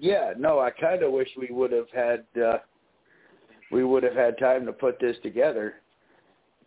[0.00, 2.58] Yeah, no, I kind of wish we would have had uh,
[3.70, 5.74] we would have had time to put this together,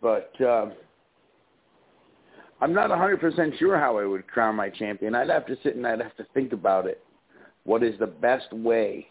[0.03, 0.73] but um,
[2.61, 5.15] I'm not 100% sure how I would crown my champion.
[5.15, 7.03] I'd have to sit and I'd have to think about it.
[7.63, 9.07] What is the best way?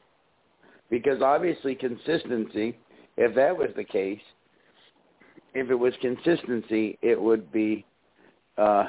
[0.89, 2.79] Because obviously consistency,
[3.17, 4.21] if that was the case,
[5.53, 7.85] if it was consistency, it would be
[8.57, 8.85] uh,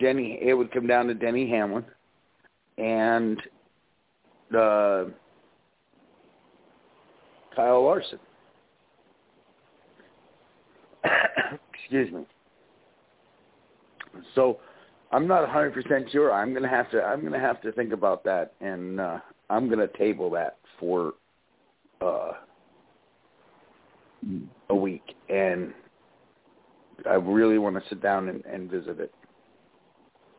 [0.00, 0.38] Denny.
[0.40, 1.84] It would come down to Denny Hamlin
[2.78, 3.40] and
[4.56, 5.04] uh,
[7.54, 8.18] Kyle Larson.
[11.74, 12.24] Excuse me.
[14.34, 14.58] So
[15.10, 16.32] I'm not 100% sure.
[16.32, 19.18] I'm going to have to I'm going to have to think about that and uh
[19.50, 21.12] I'm going to table that for
[22.00, 22.32] uh
[24.70, 25.74] a week and
[27.08, 29.12] I really want to sit down and, and visit it.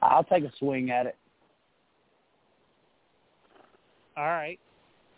[0.01, 1.17] I'll take a swing at it.
[4.15, 4.59] All right,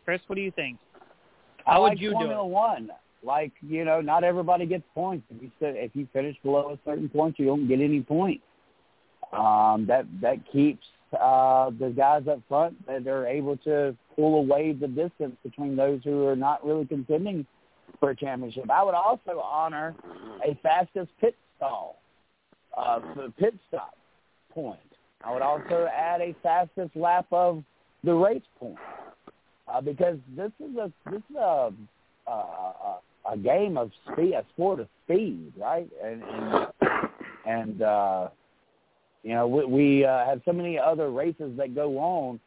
[0.05, 0.77] Chris, what do you think?
[1.65, 2.49] How would like you do Formula it?
[2.49, 2.89] One.
[3.23, 5.25] Like you know, not everybody gets points.
[5.29, 8.43] If you if you finish below a certain point, you don't get any points.
[9.33, 10.85] Um, that that keeps
[11.19, 16.01] uh, the guys up front that they're able to pull away the distance between those
[16.03, 17.45] who are not really contending
[17.99, 18.69] for a championship.
[18.69, 19.95] I would also honor
[20.45, 21.99] a fastest pit stall,
[22.77, 23.95] uh, the pit stop
[24.53, 24.79] point.
[25.23, 27.63] I would also add a fastest lap of
[28.05, 28.77] the race point
[29.67, 31.71] uh, because this is a this is a
[32.27, 32.99] a,
[33.31, 35.89] a, game of speed, a sport of speed, right?
[36.03, 36.67] And and,
[37.45, 38.29] and uh,
[39.23, 42.39] you know we, we uh, have so many other races that go on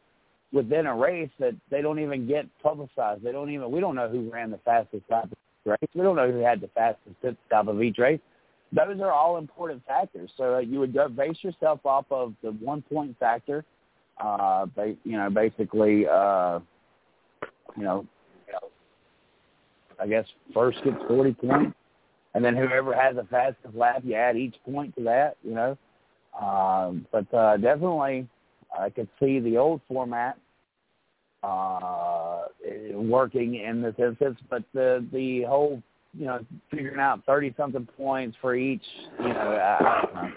[0.51, 3.23] within a race that they don't even get publicized.
[3.23, 5.29] They don't even we don't know who ran the fastest lap
[5.65, 5.77] race.
[5.93, 8.19] We don't know who had the fastest pit stop of each race.
[8.71, 10.29] Those are all important factors.
[10.37, 13.65] So uh, you would go base yourself off of the one point factor.
[14.19, 16.59] Uh, ba- you know, basically, uh,
[17.77, 18.05] you know,
[19.99, 21.77] I guess first gets 40 points,
[22.33, 25.77] and then whoever has the fastest lap, you add each point to that, you know.
[26.39, 28.27] Um, but uh, definitely,
[28.77, 30.37] I could see the old format
[31.43, 32.43] uh,
[32.93, 35.81] working in this instance, but the the whole,
[36.13, 38.83] you know, figuring out 30 something points for each,
[39.19, 40.31] you know, I, I don't know.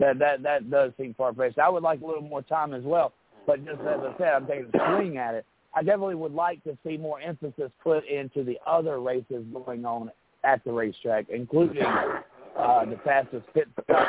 [0.00, 1.58] That that that does seem far fetched.
[1.58, 3.12] I would like a little more time as well,
[3.46, 5.46] but just as I said, I'm taking a swing at it.
[5.74, 10.10] I definitely would like to see more emphasis put into the other races going on
[10.44, 14.08] at the racetrack, including uh, the fastest pit stop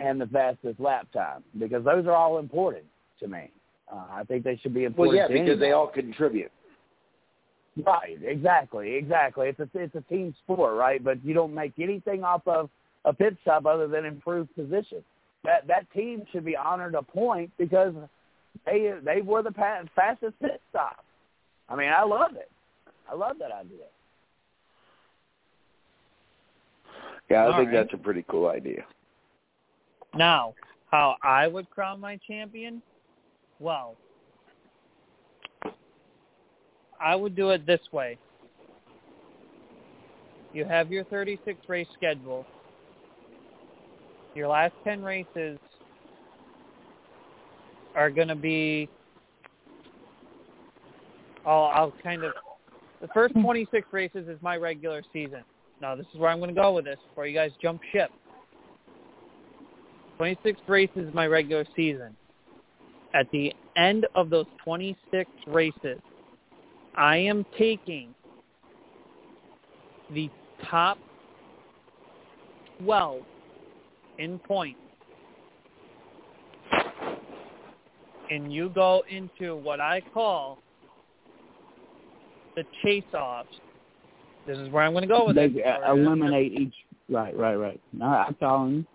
[0.00, 2.84] and the fastest lap time, because those are all important
[3.20, 3.50] to me.
[3.92, 5.16] Uh, I think they should be important.
[5.16, 6.50] Well, yeah, because they all contribute.
[7.86, 9.48] Right, exactly, exactly.
[9.48, 11.02] It's a it's a team sport, right?
[11.02, 12.70] But you don't make anything off of
[13.04, 15.04] a pit stop other than improved position.
[15.44, 17.94] That that team should be honored a point because
[18.68, 19.52] they they were the
[19.94, 21.04] fastest pit stop.
[21.68, 22.50] I mean, I love it.
[23.10, 23.86] I love that idea.
[27.30, 27.84] Yeah, I All think right.
[27.84, 28.84] that's a pretty cool idea.
[30.14, 30.54] Now,
[30.90, 32.82] how I would crown my champion?
[33.60, 33.96] Well,
[37.00, 38.18] I would do it this way.
[40.52, 42.46] You have your 36 race schedule.
[44.34, 45.58] Your last 10 races
[47.94, 48.88] are going to be
[51.46, 52.32] I'll, I'll kind of
[53.00, 53.42] the first hmm.
[53.42, 55.42] 26 races is my regular season.
[55.80, 58.10] Now, this is where I'm going to go with this before you guys jump ship.
[60.16, 62.16] 26 races is my regular season.
[63.14, 66.00] At the end of those 26 races,
[66.96, 68.12] I am taking
[70.12, 70.28] the
[70.68, 70.98] top
[72.82, 73.22] 12
[74.18, 74.80] in points.
[78.30, 80.58] And you go into what I call
[82.56, 83.48] the chase-offs.
[84.46, 85.80] This is where I'm going to go with They it.
[85.86, 86.74] eliminate each.
[87.08, 87.80] Right, right, right.
[87.92, 88.86] No, I'm following you.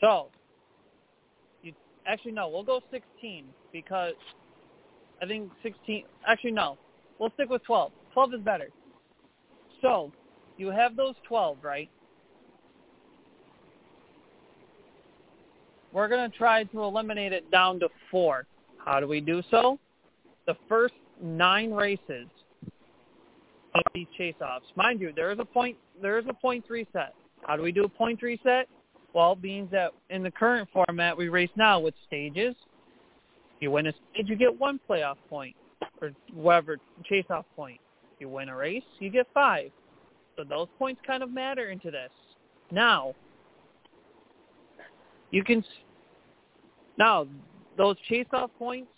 [0.00, 0.28] So,
[1.62, 1.72] you
[2.06, 4.14] actually no, we'll go 16 because
[5.22, 6.04] I think 16.
[6.26, 6.78] Actually, no,
[7.18, 7.92] we'll stick with 12.
[8.14, 8.68] 12 is better.
[9.80, 10.12] So,
[10.56, 11.90] you have those 12, right?
[15.92, 18.46] We're going to try to eliminate it down to four.
[18.78, 19.78] How do we do so?
[20.46, 22.26] The first nine races
[23.74, 24.66] of these chase-offs.
[24.76, 25.76] Mind you, there is a point.
[26.00, 27.14] There is a points reset.
[27.46, 28.68] How do we do a point reset?
[29.14, 32.54] Well, means that in the current format we race now with stages,
[33.60, 35.54] you win a stage, you get one playoff point,
[36.00, 37.78] or whatever chase-off point.
[38.18, 39.70] You win a race, you get five.
[40.36, 42.10] So those points kind of matter into this.
[42.70, 43.14] Now,
[45.32, 45.64] you can.
[46.96, 47.26] Now,
[47.76, 48.92] those chase-off points,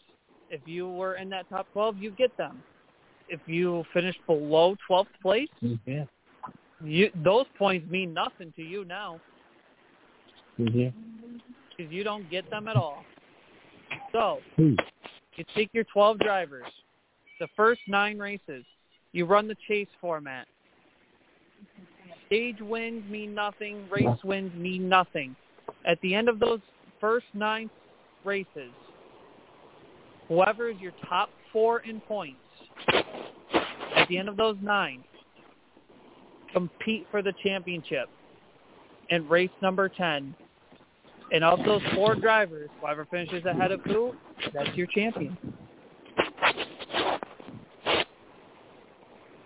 [0.51, 2.63] if you were in that top 12, you get them.
[3.29, 5.49] If you finish below 12th place,
[5.87, 6.05] Yeah.
[6.83, 9.23] you those points mean nothing to you now
[10.59, 10.93] because
[11.91, 13.07] you don't get them at all.
[14.13, 14.75] So Hmm.
[15.37, 16.69] you take your 12 drivers,
[17.41, 18.65] the first nine races,
[19.13, 20.47] you run the chase format.
[22.27, 25.35] Stage wins mean nothing, race wins mean nothing.
[25.85, 26.61] At the end of those
[27.01, 27.69] first nine
[28.25, 28.73] races,
[30.29, 32.39] whoever is your top four in points,
[32.89, 35.05] at the end of those nine,
[36.53, 38.09] compete for the championship
[39.11, 40.35] in race number 10
[41.33, 44.15] and of those four drivers, whoever finishes ahead of who,
[44.53, 45.37] that's your champion.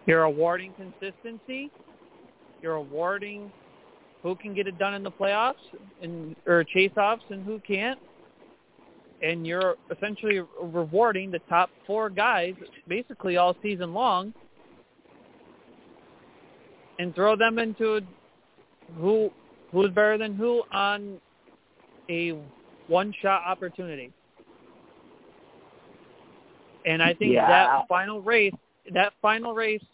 [0.06, 1.70] You're awarding consistency.
[2.62, 3.52] You're awarding
[4.22, 5.54] who can get it done in the playoffs
[6.02, 7.98] and or chase offs and who can't.
[9.22, 12.54] And you're essentially rewarding the top four guys
[12.86, 14.32] basically all season long
[16.98, 18.00] and throw them into
[18.96, 19.30] who
[19.72, 21.20] who's better than who on
[22.10, 22.34] a
[22.86, 24.12] one shot opportunity.
[26.86, 27.46] And I think Yeah.
[27.48, 28.54] that final race
[28.92, 29.84] that final race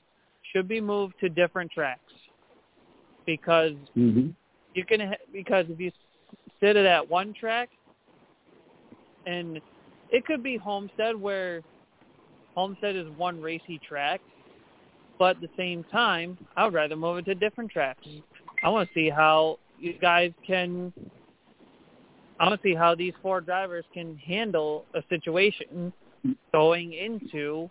[0.52, 2.03] should be moved to different tracks
[3.26, 4.30] because Mm-hmm.
[4.74, 5.90] you can ha- because if you
[6.60, 7.68] sit it at one track
[9.26, 9.60] and
[10.10, 11.62] it could be Homestead where
[12.54, 14.20] Homestead is one racy track,
[15.18, 18.06] but at the same time, I would rather move it to different tracks.
[18.62, 20.92] I want to see how you guys can.
[22.40, 25.92] I want to see how these four drivers can handle a situation
[26.52, 27.70] going into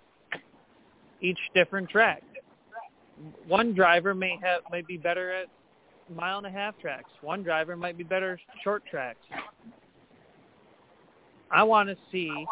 [1.22, 2.24] each different track.
[3.48, 5.48] One driver may have might be better at
[6.14, 7.10] mile and a half tracks.
[7.22, 9.20] One driver might be better short tracks.
[11.52, 12.46] I want to see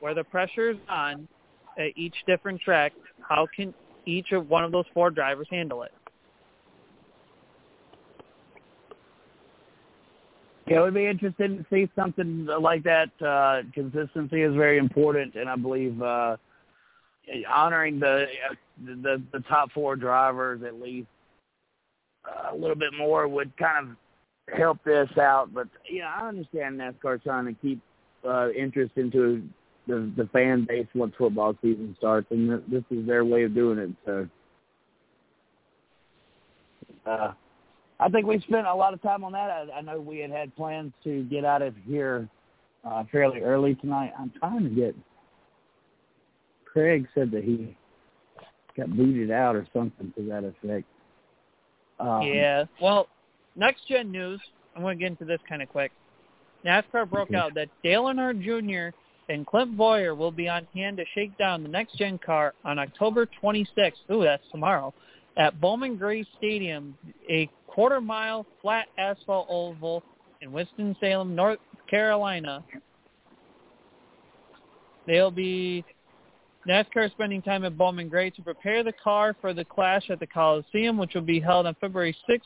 [0.00, 1.26] where the pressure is on
[1.78, 2.92] at each different track.
[3.26, 3.72] How can
[4.04, 5.92] each of one of those four drivers handle it?
[10.66, 13.10] Yeah, it would be interesting to see something like that.
[13.24, 16.36] Uh, consistency is very important, and I believe uh,
[17.48, 18.26] honoring the,
[18.84, 21.08] the the top four drivers at least
[22.26, 25.52] uh, a little bit more would kind of help this out.
[25.52, 27.80] But yeah, I understand NASCAR trying to keep
[28.26, 29.42] uh, interest into
[29.86, 33.54] the the fan base once football season starts, and th- this is their way of
[33.54, 33.90] doing it.
[34.04, 34.28] So.
[37.06, 37.32] Uh,
[37.98, 39.48] I think we spent a lot of time on that.
[39.48, 42.28] I, I know we had had plans to get out of here
[42.84, 44.12] uh, fairly early tonight.
[44.18, 44.94] I'm trying to get.
[46.64, 47.76] Craig said that he
[48.76, 50.86] got booted out or something to that effect.
[51.98, 52.64] Um, yeah.
[52.80, 53.08] Well,
[53.54, 54.40] next gen news.
[54.74, 55.92] I'm going to get into this kind of quick.
[56.64, 57.36] NASCAR broke Okay.
[57.36, 58.94] out that Dale Earnhardt Jr.
[59.32, 62.78] and Clint Bowyer will be on hand to shake down the next gen car on
[62.78, 63.92] October 26th.
[64.10, 64.92] Ooh, that's tomorrow.
[65.38, 66.96] At Bowman Gray Stadium,
[67.30, 70.02] a quarter mile flat asphalt oval
[70.40, 71.58] in Winston-Salem, North
[71.88, 72.64] Carolina.
[75.06, 75.84] They'll be
[76.66, 80.26] NASCAR spending time at Bowman Gray to prepare the car for the clash at the
[80.26, 82.40] Coliseum, which will be held on February 6th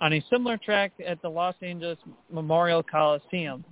[0.00, 1.98] on a similar track at the Los Angeles
[2.30, 3.64] Memorial Coliseum.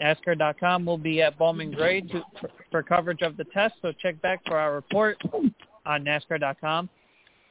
[0.00, 4.20] NASCAR.com will be at Bowman Gray to, for, for coverage of the test, so check
[4.20, 5.16] back for our report
[5.86, 6.88] on NASCAR.com,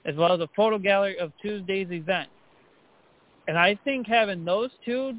[0.05, 2.29] as well as a photo gallery of Tuesday's event.
[3.47, 5.13] And I think having those two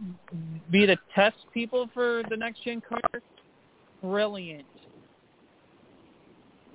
[0.70, 3.01] be the test people for the next gen car,
[4.01, 4.66] brilliant.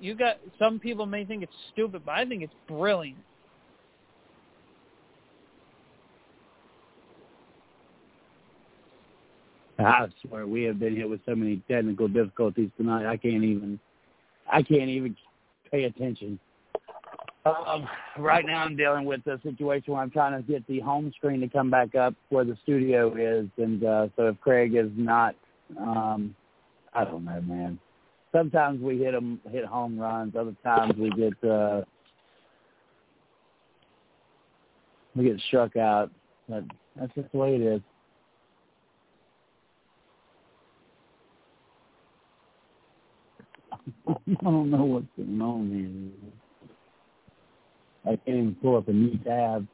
[0.00, 3.18] You got some people may think it's stupid, but I think it's brilliant.
[9.78, 13.06] I swear we have been hit with so many technical difficulties tonight.
[13.06, 13.78] I can't even,
[14.52, 15.16] I can't even
[15.70, 16.38] pay attention.
[17.46, 17.88] Um,
[18.18, 21.40] right now, I'm dealing with a situation where I'm trying to get the home screen
[21.40, 25.34] to come back up where the studio is, and uh, so if Craig is not,
[25.80, 26.34] um,
[26.92, 27.78] I don't know, man.
[28.32, 30.36] Sometimes we hit 'em, hit home runs.
[30.36, 31.82] Other times we get uh,
[35.16, 36.10] we get struck out.
[36.48, 36.64] But
[36.96, 37.80] that's just the way it is.
[44.08, 44.14] I
[44.44, 46.30] don't know what's going on here.
[48.04, 49.66] I can't even pull up a new tab.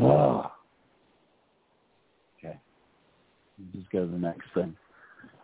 [0.00, 0.50] Oh.
[2.38, 2.58] Okay.
[3.74, 4.76] Just go to the next thing.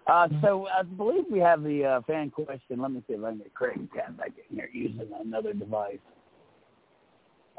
[0.06, 2.80] Uh, so I believe we have the uh, fan question.
[2.80, 5.98] Let me see if I can get Craig tab back in here using another device.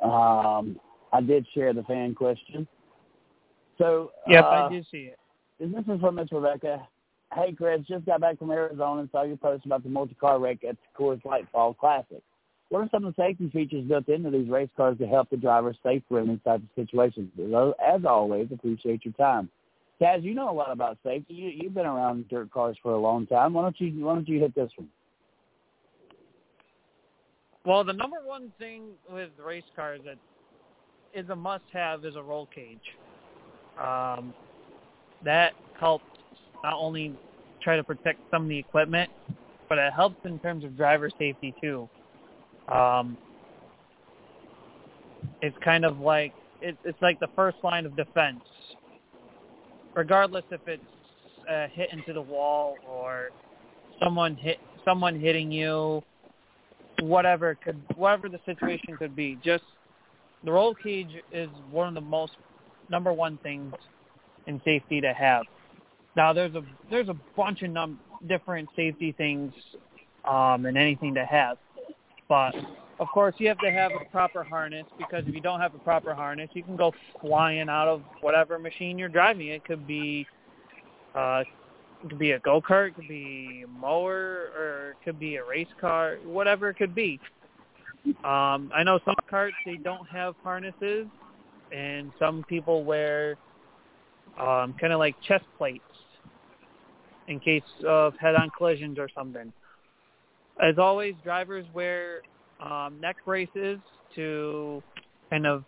[0.04, 0.80] Um,
[1.14, 2.68] I did share the fan question.
[3.78, 5.20] So Yep, uh, I do see it.
[5.60, 6.88] this is from Miss Rebecca.
[7.34, 10.64] Hey, Chris, just got back from Arizona and saw your post about the multi-car wreck
[10.68, 12.22] at the Coors Light Fall Classic.
[12.70, 15.38] What are some of the safety features built into these race cars to help the
[15.38, 17.30] driver safer in these types of situations?
[17.86, 19.50] As always, appreciate your time.
[20.02, 21.34] Taz, you know a lot about safety.
[21.34, 23.54] You, you've been around dirt cars for a long time.
[23.54, 24.90] Why don't you Why don't you hit this one?
[27.66, 30.18] Well, the number one thing with race cars that
[31.14, 32.80] is a must-have is a roll cage.
[33.80, 34.34] Um,
[35.24, 36.06] that helps
[36.64, 37.16] not only
[37.62, 39.12] try to protect some of the equipment,
[39.70, 41.88] but it helps in terms of driver safety too.
[42.68, 43.18] Um,
[45.44, 48.42] it's kind of like it, it's like the first line of defense,
[49.96, 50.84] regardless if it's
[51.50, 53.30] a hit into the wall or
[54.02, 56.04] someone hit someone hitting you,
[57.02, 59.38] whatever could whatever the situation could be.
[59.44, 59.64] Just
[60.44, 62.34] the roll cage is one of the most
[62.90, 63.74] number one things
[64.48, 65.44] in safety to have.
[66.16, 69.54] Now there's a there's a bunch of num- different safety things
[70.28, 71.58] um, and anything to have,
[72.28, 72.54] but
[73.02, 75.80] of course, you have to have a proper harness because if you don't have a
[75.80, 79.48] proper harness, you can go flying out of whatever machine you're driving.
[79.48, 80.28] It could be,
[81.16, 81.42] uh,
[82.04, 85.38] it could be a go kart, it could be a mower, or it could be
[85.38, 87.20] a race car, whatever it could be.
[88.24, 91.08] Um, I know some carts they don't have harnesses,
[91.72, 93.36] and some people wear
[94.40, 95.84] um, kind of like chest plates
[97.28, 99.52] in case of head-on collisions or something.
[100.62, 102.22] As always, drivers wear
[102.62, 103.80] um, neck braces
[104.16, 104.84] to
[105.30, 105.64] kind of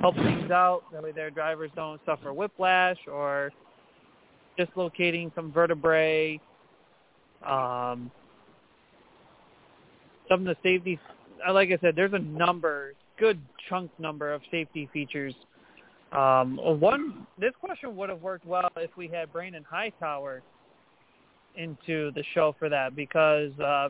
[0.00, 0.82] help things out.
[0.92, 3.50] That way their drivers don't suffer whiplash or
[4.56, 6.40] dislocating some vertebrae.
[7.46, 8.10] Um,
[10.28, 10.98] some of the safety,
[11.50, 15.34] like I said, there's a number, good chunk number of safety features.
[16.12, 20.42] Um, one, this question would have worked well if we had Brandon Hightower
[21.56, 23.88] into the show for that because uh,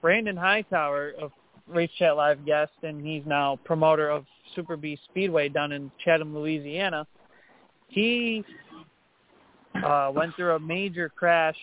[0.00, 1.32] Brandon Hightower of
[1.66, 4.24] Race Chat Live guest, and he's now promoter of
[4.54, 7.06] Super Bee Speedway down in Chatham, Louisiana.
[7.88, 8.44] He
[9.84, 11.56] uh, went through a major crash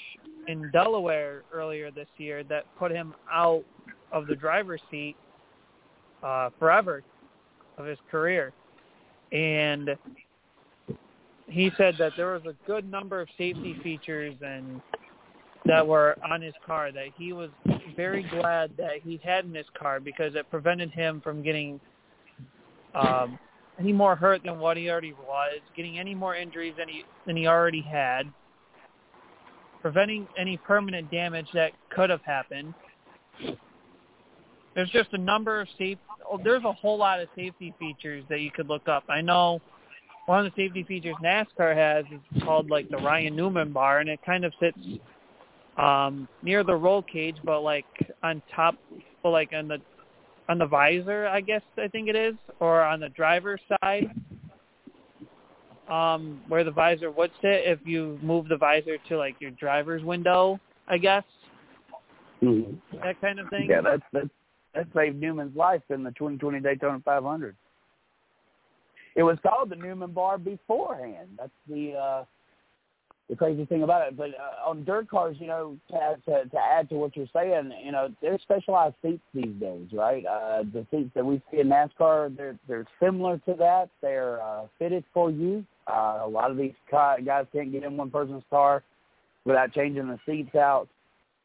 [0.47, 3.63] in Delaware earlier this year that put him out
[4.11, 5.15] of the driver's seat
[6.23, 7.03] uh, forever
[7.77, 8.53] of his career.
[9.31, 9.97] And
[11.47, 14.81] he said that there was a good number of safety features and
[15.67, 17.49] that were on his car that he was
[17.95, 21.79] very glad that he had in his car because it prevented him from getting
[22.95, 23.37] um,
[23.79, 27.35] any more hurt than what he already was, getting any more injuries than he than
[27.35, 28.23] he already had,
[29.81, 32.73] preventing any permanent damage that could have happened.
[34.73, 35.97] There's just a number of safe.
[36.29, 39.03] Oh, there's a whole lot of safety features that you could look up.
[39.09, 39.61] I know
[40.27, 44.09] one of the safety features NASCAR has is called like the Ryan Newman bar, and
[44.09, 44.77] it kind of sits
[45.77, 47.85] um, near the roll cage, but like
[48.23, 48.75] on top,
[49.23, 49.77] but like on the
[50.49, 54.09] on the visor, I guess I think it is, or on the driver's side,
[55.89, 60.03] um, where the visor would sit if you move the visor to like your driver's
[60.03, 61.23] window, I guess.
[62.41, 62.97] Mm-hmm.
[63.03, 63.67] That kind of thing.
[63.69, 64.29] Yeah, that's that's
[64.73, 67.55] that saved Newman's life in the 2020 Daytona 500.
[69.15, 71.29] It was called the Newman Bar beforehand.
[71.37, 72.23] That's the uh,
[73.29, 74.17] the crazy thing about it.
[74.17, 77.71] But uh, on dirt cars, you know, to, to to add to what you're saying,
[77.83, 80.25] you know, there's specialized seats these days, right?
[80.25, 83.89] Uh, the seats that we see in NASCAR, they're they're similar to that.
[84.01, 85.65] They're uh, fitted for you.
[85.87, 88.83] Uh, a lot of these guys can't get in one person's car
[89.45, 90.87] without changing the seats out.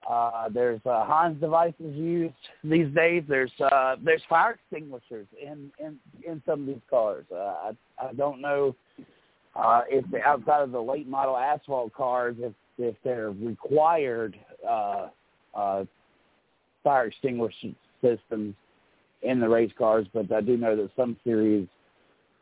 [0.09, 2.34] Uh, there's uh, Hans devices used
[2.64, 3.22] these days.
[3.28, 7.24] There's uh, there's fire extinguishers in in in some of these cars.
[7.32, 8.74] Uh, I I don't know
[9.55, 14.37] uh, if the outside of the late model asphalt cars, if if they're required
[14.69, 15.09] uh,
[15.55, 15.85] uh,
[16.83, 18.55] fire extinguisher systems
[19.23, 21.69] in the race cars, but I do know that some series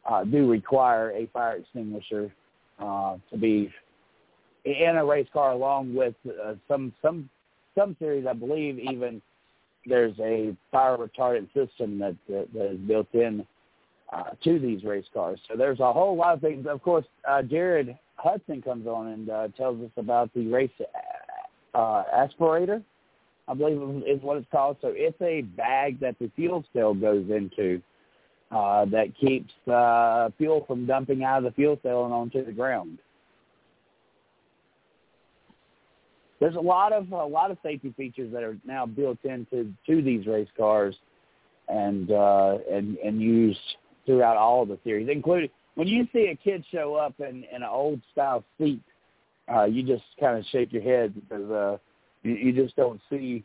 [0.09, 2.33] uh, do require a fire extinguisher
[2.79, 3.71] uh, to be
[4.65, 7.29] in a race car, along with uh, some some
[7.77, 9.21] some series, I believe, even
[9.87, 13.47] there's a fire retardant system that that, that is built in
[14.13, 15.41] uh, to these race cars.
[15.49, 16.67] So there's a whole lot of things.
[16.67, 20.71] Of course, uh, Jared Hudson comes on and uh, tells us about the race
[21.75, 22.83] uh, aspirator,
[23.49, 24.77] I believe is what it's called.
[24.81, 27.81] So it's a bag that the fuel cell goes into
[28.51, 32.53] uh, that keeps uh, fuel from dumping out of the fuel cell and onto the
[32.53, 32.99] ground.
[36.41, 40.03] There's a lot of a lot of safety features that are now built into to
[40.03, 40.97] these race cars,
[41.69, 43.59] and uh, and and used
[44.07, 47.69] throughout all the series, including when you see a kid show up in, in an
[47.71, 48.83] old style seat,
[49.53, 51.79] uh, you just kind of shake your head because uh,
[52.23, 53.45] you, you just don't see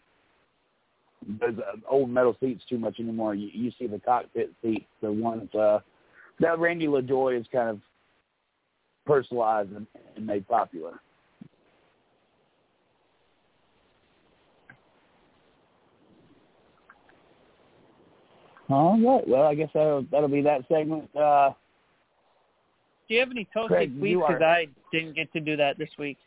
[1.40, 3.36] those uh, old metal seats too much anymore.
[3.36, 5.80] You, you see the cockpit seats, the ones uh,
[6.40, 7.80] that Randy LaJoie is kind of
[9.06, 11.00] personalized and, and made popular.
[18.70, 19.28] All right.
[19.28, 21.10] Well, I guess that'll that'll be that segment.
[21.16, 21.52] Uh,
[23.08, 24.28] do you have any toasted tweets?
[24.28, 26.18] Because I didn't get to do that this week.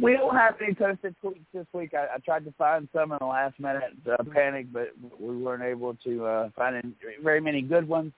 [0.00, 1.92] We don't have any toasted tweets this week.
[1.94, 5.62] I, I tried to find some in the last minute uh, panic, but we weren't
[5.62, 8.12] able to uh, find any, very many good ones.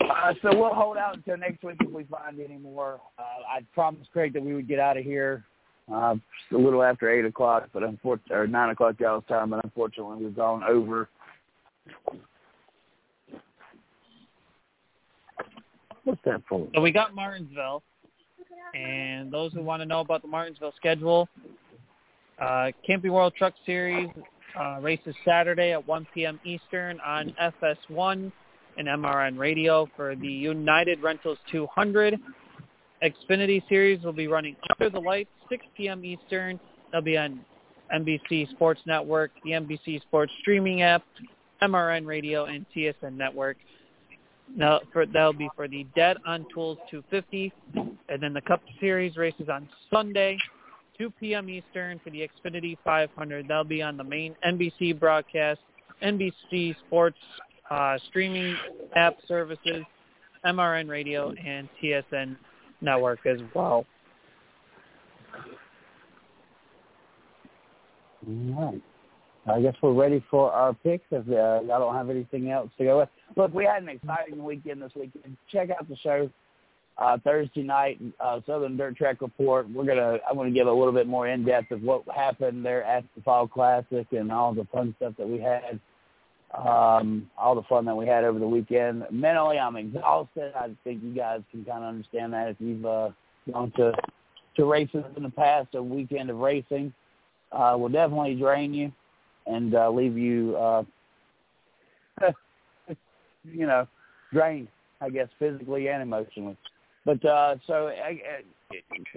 [0.00, 3.00] Uh, so we'll hold out until next week if we find any more.
[3.18, 5.44] Uh, I promised Craig that we would get out of here
[5.92, 6.16] uh,
[6.52, 10.36] a little after eight o'clock, but unfortunately, or nine o'clock Dallas time, but unfortunately we've
[10.36, 11.08] gone over.
[16.04, 16.68] What's that for?
[16.74, 17.82] So we got Martinsville,
[18.74, 21.28] and those who want to know about the Martinsville schedule,
[22.40, 24.10] uh, Camping World Truck Series
[24.56, 26.38] Uh, races Saturday at 1 p.m.
[26.44, 28.30] Eastern on FS1
[28.78, 32.20] and MRN Radio for the United Rentals 200.
[33.02, 36.04] Xfinity Series will be running under the lights, 6 p.m.
[36.04, 36.60] Eastern.
[36.92, 37.40] They'll be on
[37.92, 41.02] NBC Sports Network, the NBC Sports streaming app,
[41.68, 43.56] MRN Radio, and TSN Network.
[44.54, 47.52] Now, for, that'll be for the Dead on Tools 250,
[48.08, 50.36] and then the Cup Series races on Sunday,
[50.98, 51.48] 2 p.m.
[51.48, 53.48] Eastern for the Xfinity 500.
[53.48, 55.60] That'll be on the main NBC broadcast,
[56.02, 57.18] NBC Sports
[57.70, 58.56] uh, streaming
[58.94, 59.82] app services,
[60.44, 62.36] MRN Radio, and TSN
[62.80, 63.86] Network as well.
[68.26, 68.82] All right.
[69.46, 71.04] I guess we're ready for our picks.
[71.10, 74.42] If uh, y'all don't have anything else to go with, look, we had an exciting
[74.42, 75.36] weekend this weekend.
[75.50, 76.30] Check out the show
[76.96, 79.68] uh, Thursday night, uh, Southern Dirt Track Report.
[79.68, 82.84] We're gonna I'm gonna give a little bit more in depth of what happened there
[82.84, 85.78] at the Fall Classic and all the fun stuff that we had,
[86.56, 89.04] um, all the fun that we had over the weekend.
[89.10, 90.52] Mentally, I'm exhausted.
[90.56, 93.10] I think you guys can kind of understand that if you've uh,
[93.52, 93.92] gone to
[94.56, 95.74] to races in the past.
[95.74, 96.94] A weekend of racing
[97.52, 98.90] uh, will definitely drain you
[99.46, 100.82] and uh, leave you, uh,
[103.44, 103.86] you know,
[104.32, 104.68] drained.
[105.00, 106.56] I guess physically and emotionally.
[107.04, 108.20] But uh, so I,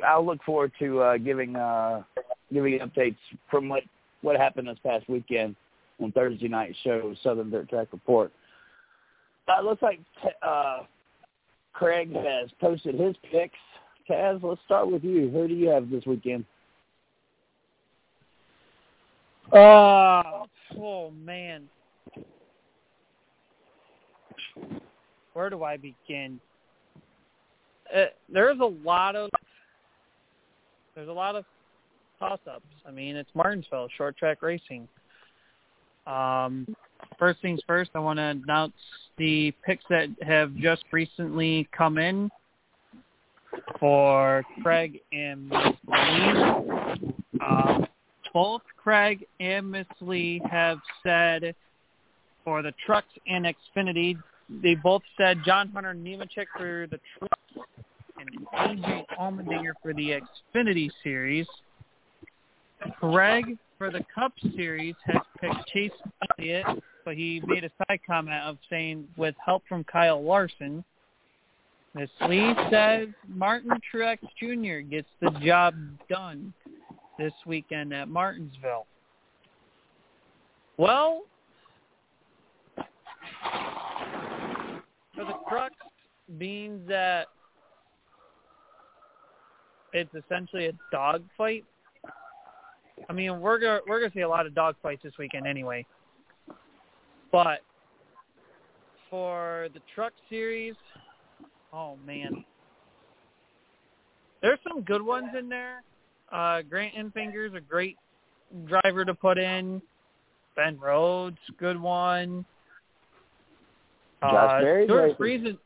[0.05, 2.03] I'll look forward to uh, giving uh,
[2.51, 3.17] giving updates
[3.49, 3.83] from what
[4.21, 5.55] what happened this past weekend
[6.01, 8.31] on Thursday night show, Southern Dirt Track Report.
[9.47, 9.99] Uh, it looks like
[10.41, 10.79] uh,
[11.73, 13.57] Craig has posted his picks.
[14.09, 15.29] Taz, let's start with you.
[15.29, 16.45] Who do you have this weekend?
[19.51, 20.45] Uh,
[20.77, 21.63] oh man.
[25.33, 26.39] Where do I begin?
[27.95, 29.29] Uh, there's a lot of
[30.95, 31.45] there's a lot of
[32.19, 32.65] toss-ups.
[32.85, 34.87] I mean, it's Martinsville short track racing.
[36.07, 36.75] Um,
[37.19, 38.73] first things first, I want to announce
[39.17, 42.31] the picks that have just recently come in
[43.79, 47.13] for Craig and Lee.
[47.45, 47.87] Um,
[48.33, 51.53] both Craig and Miss Lee have said
[52.45, 54.17] for the trucks and Xfinity,
[54.63, 57.67] they both said John Hunter Nemechek for the trucks
[58.17, 60.21] and AJ Allmendinger for the
[60.55, 61.45] Xfinity Series.
[63.01, 65.91] Craig for the Cup Series has picked Chase
[66.39, 66.65] Elliott,
[67.03, 70.81] but he made a side comment of saying with help from Kyle Larson.
[71.93, 74.79] Miss Lee says Martin Truex Jr.
[74.87, 75.75] gets the job
[76.09, 76.53] done
[77.17, 78.85] this weekend at Martinsville.
[80.77, 81.23] Well,
[85.15, 85.73] for the crux
[86.37, 87.27] being that
[89.93, 91.65] it's essentially a dog fight.
[93.09, 95.85] I mean, we're gonna we're gonna see a lot of dog fights this weekend anyway.
[97.31, 97.61] But
[99.09, 100.75] for the truck series,
[101.73, 102.43] oh man,
[104.41, 105.81] there's some good ones in there.
[106.31, 107.97] Uh, Grant Enfinger's a great
[108.65, 109.81] driver to put in.
[110.55, 112.45] Ben Rhodes, good one.
[114.21, 115.57] Josh uh, Berry's Stewart racing.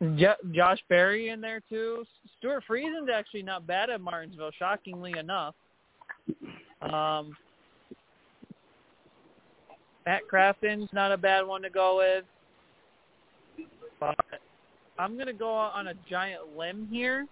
[0.00, 2.04] Friesen, J- Josh Berry in there too.
[2.38, 5.54] Stewart Friesen's actually not bad at Martinsville, shockingly enough.
[6.82, 7.36] Um,
[10.06, 12.24] Matt Crafton's not a bad one to go with.
[13.98, 14.16] But
[14.98, 17.26] I'm going to go on a giant limb here.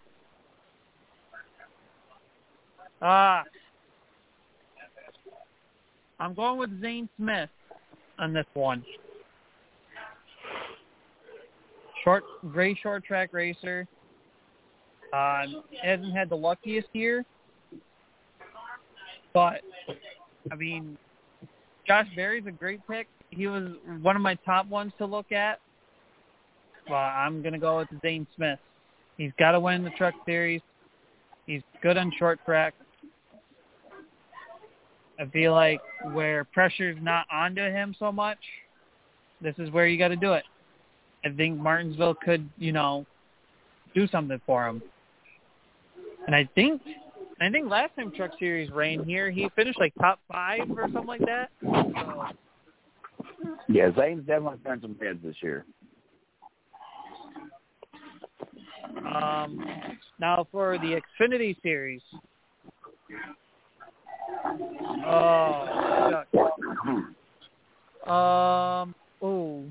[3.02, 3.42] Ah.
[6.20, 7.50] I'm going with Zane Smith
[8.18, 8.84] on this one.
[12.02, 13.86] Short, gray short track racer.
[15.12, 17.24] Um, hasn't had the luckiest year,
[19.32, 19.60] but
[20.50, 20.98] I mean,
[21.86, 23.06] Josh Berry's a great pick.
[23.30, 23.70] He was
[24.02, 25.60] one of my top ones to look at.
[26.88, 28.58] Well, I'm gonna go with Zane Smith.
[29.16, 30.60] He's got to win the Truck Series.
[31.46, 32.74] He's good on short track.
[35.18, 35.80] I feel like
[36.12, 38.38] where pressure's not onto him so much,
[39.40, 40.44] this is where you got to do it.
[41.24, 43.06] I think Martinsville could, you know,
[43.94, 44.82] do something for him.
[46.26, 46.82] And I think,
[47.40, 51.06] I think last time Truck Series ran here, he finished like top five or something
[51.06, 51.50] like that.
[51.62, 52.24] So,
[53.68, 55.64] Yeah, Zane's definitely turned some heads this year.
[59.14, 59.64] um,
[60.18, 62.00] now for the Xfinity Series.
[65.06, 65.74] Oh.
[68.06, 69.64] Um, oh,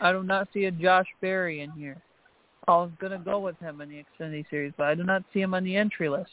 [0.00, 1.96] I do not see a Josh Berry in here.
[2.68, 5.40] I was gonna go with him in the Xfinity Series, but I do not see
[5.40, 6.30] him on the entry list.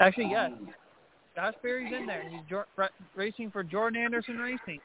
[0.00, 0.50] Actually, yes.
[1.36, 2.28] Josh Berry's in there.
[2.28, 4.80] He's jo- ra- racing for Jordan Anderson Racing.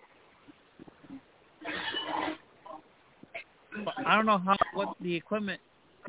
[3.84, 5.60] But I don't know how what the equipment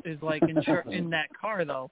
[0.05, 0.57] is like in
[0.91, 1.89] in that car though.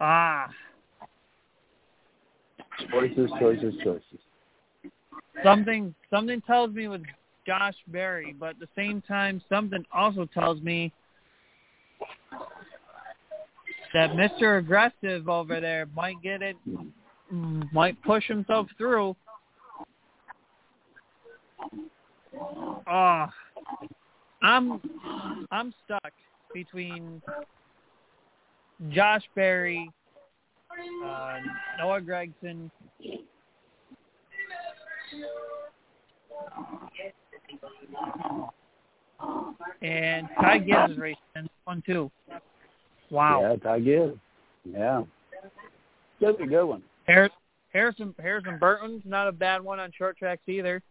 [0.00, 0.48] Ah,
[2.90, 4.18] Choices, choices, choices.
[5.42, 7.02] something something tells me with
[7.46, 10.92] Josh Berry, but at the same time, something also tells me
[13.92, 14.58] that Mr.
[14.58, 16.56] Aggressive over there might get it,
[17.30, 19.14] might push himself through.
[22.86, 23.32] Ah,
[24.42, 24.80] I'm
[25.50, 26.12] I'm stuck
[26.52, 27.22] between
[28.90, 29.90] Josh Berry,
[31.04, 31.38] uh,
[31.78, 32.70] Noah Gragson,
[39.82, 42.10] and Ty Gibbs is racing in one too.
[43.10, 43.40] Wow.
[43.42, 44.18] Yeah, Ty Gibbs.
[44.64, 45.02] Yeah.
[46.20, 46.82] That's a good one.
[47.04, 47.32] Harris,
[47.72, 50.82] Harrison Harrison Burton's not a bad one on short tracks either.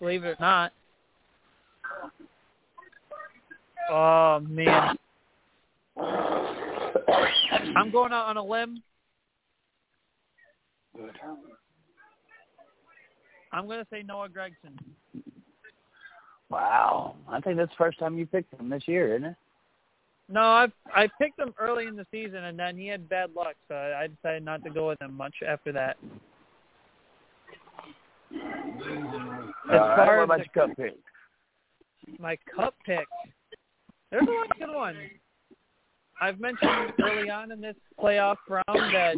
[0.00, 0.72] Believe it or not.
[3.90, 4.96] Oh man.
[7.76, 8.82] I'm going out on a limb.
[13.52, 14.76] I'm going to say Noah Gragson.
[16.50, 17.16] Wow.
[17.28, 19.36] I think that's the first time you picked him this year, isn't it?
[20.28, 23.56] No, I I picked him early in the season, and then he had bad luck,
[23.68, 25.96] so I decided not to go with him much after that.
[28.32, 28.40] As
[29.70, 32.18] All right, far what as about the- your cup pick?
[32.18, 33.06] my cup pick.
[34.10, 34.98] There's a lot of good ones.
[36.20, 39.16] I've mentioned early on in this playoff round that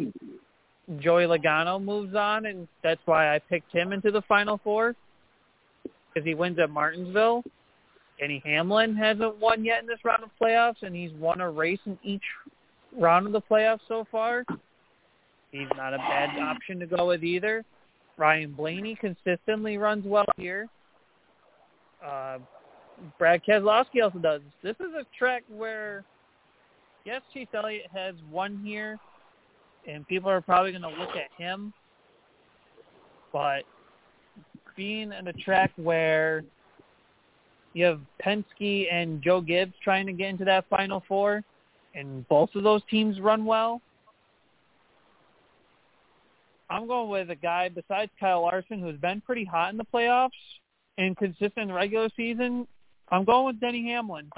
[0.99, 4.95] Joey Logano moves on, and that's why I picked him into the Final Four
[5.83, 7.43] because he wins at Martinsville.
[8.19, 11.79] Denny Hamlin hasn't won yet in this round of playoffs, and he's won a race
[11.85, 12.23] in each
[12.97, 14.43] round of the playoffs so far.
[15.51, 17.63] He's not a bad option to go with either.
[18.17, 20.67] Ryan Blaney consistently runs well here.
[22.03, 22.39] Uh,
[23.19, 24.41] Brad Keselowski also does.
[24.63, 26.03] This is a track where,
[27.07, 28.99] yes, Chase Elliott has won here,
[29.87, 31.73] and people are probably going to look at him.
[33.31, 33.63] But
[34.75, 36.43] being in a track where
[37.73, 41.43] you have Penske and Joe Gibbs trying to get into that Final Four,
[41.95, 43.81] and both of those teams run well,
[46.69, 50.31] I'm going with a guy besides Kyle Larson who's been pretty hot in the playoffs
[50.97, 52.67] and consistent in the regular season.
[53.09, 54.29] I'm going with Denny Hamlin.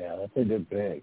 [0.00, 1.02] Yeah, that's a good pick.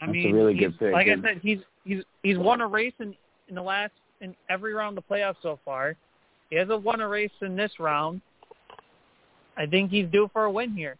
[0.00, 2.94] I That's a really good pick, Like I said, he's he's he's won a race
[2.98, 3.14] in
[3.48, 5.96] in the last in every round of the playoffs so far.
[6.48, 8.20] He hasn't won a race in this round.
[9.56, 10.96] I think he's due for a win here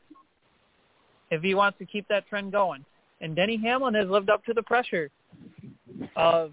[1.31, 2.85] if he wants to keep that trend going.
[3.23, 5.11] And Denny Hamlin has lived up to the pressure
[6.17, 6.53] of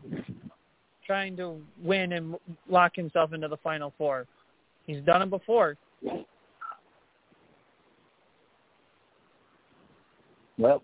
[1.06, 2.36] trying to win and
[2.70, 4.26] lock himself into the final four.
[4.86, 5.76] He's done it before.
[10.60, 10.84] Well,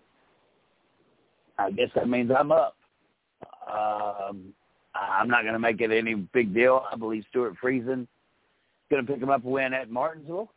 [1.58, 2.76] I guess that means I'm up.
[3.70, 4.54] Um,
[4.94, 6.84] I'm not going to make it any big deal.
[6.90, 8.06] I believe Stewart Friesen
[8.90, 10.50] going to pick him up a win at Martinsville.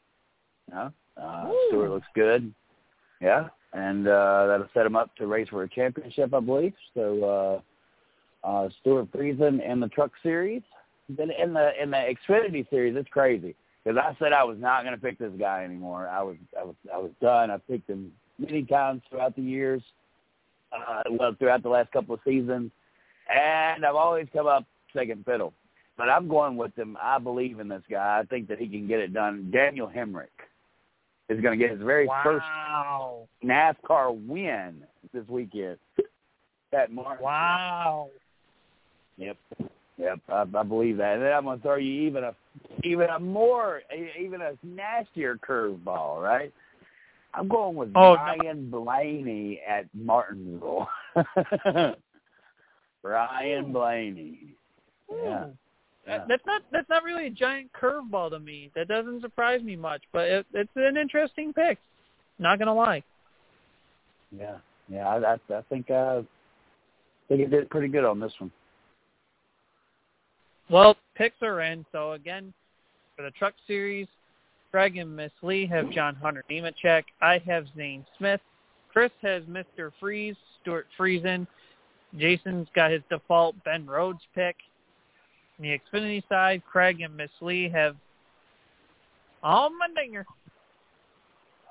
[0.70, 0.90] Yeah,
[1.22, 2.54] uh, Stewart looks good.
[3.22, 6.74] Yeah, and uh, that'll set him up to race for a championship, I believe.
[6.94, 7.62] So
[8.46, 10.62] uh, uh, Stewart Friesen in the Truck Series.
[11.10, 14.84] Then in the in the Xfinity Series, it's crazy because I said I was not
[14.84, 16.08] going to pick this guy anymore.
[16.08, 17.50] I was I was I was done.
[17.50, 19.82] I picked him many times throughout the years.
[20.72, 22.72] Uh, well, throughout the last couple of seasons,
[23.28, 25.54] and I've always come up second fiddle.
[25.98, 26.96] But I'm going with him.
[27.02, 28.20] I believe in this guy.
[28.22, 29.50] I think that he can get it done.
[29.52, 30.28] Daniel Hemric
[31.28, 32.46] is going to get his very first
[33.44, 34.84] NASCAR win
[35.14, 35.78] this weekend
[36.72, 37.24] at Martin.
[37.24, 38.10] Wow.
[39.18, 39.38] Yep.
[39.98, 40.20] Yep.
[40.30, 41.16] I, I believe that.
[41.16, 42.36] And then I'm going to throw you even a
[42.84, 43.82] even a more
[44.20, 46.54] even a nastier curveball, right?
[47.34, 48.16] I'm going with Oh, no.
[48.16, 50.90] Ryan Blaney at Martinsville.
[53.04, 54.56] Ryan Blaney.
[55.12, 55.48] Yeah.
[56.08, 56.26] Yeah.
[56.28, 58.72] That's not that's not really a giant curveball to me.
[58.76, 61.78] That doesn't surprise me much, but it, it's an interesting pick.
[62.40, 63.04] Not gonna lie.
[64.36, 64.58] Yeah.
[64.88, 65.08] Yeah.
[65.08, 66.26] I, I, I think uh, I
[67.28, 68.52] think he did pretty good on this one.
[70.70, 71.86] Well, picks are in.
[71.92, 72.54] So again,
[73.16, 74.08] for the Truck Series,
[74.72, 77.04] Greg and Miss Lee have John Hunter Nemechek.
[77.22, 78.42] I have Zane Smith.
[78.92, 79.92] Chris has Mr.
[80.00, 81.48] Freeze, Stewart Friesen.
[82.18, 84.56] Jason's got his default Ben Rhodes pick.
[85.60, 87.96] On the Xfinity side, Craig and Miss Lee have
[89.44, 90.26] Allmendinger.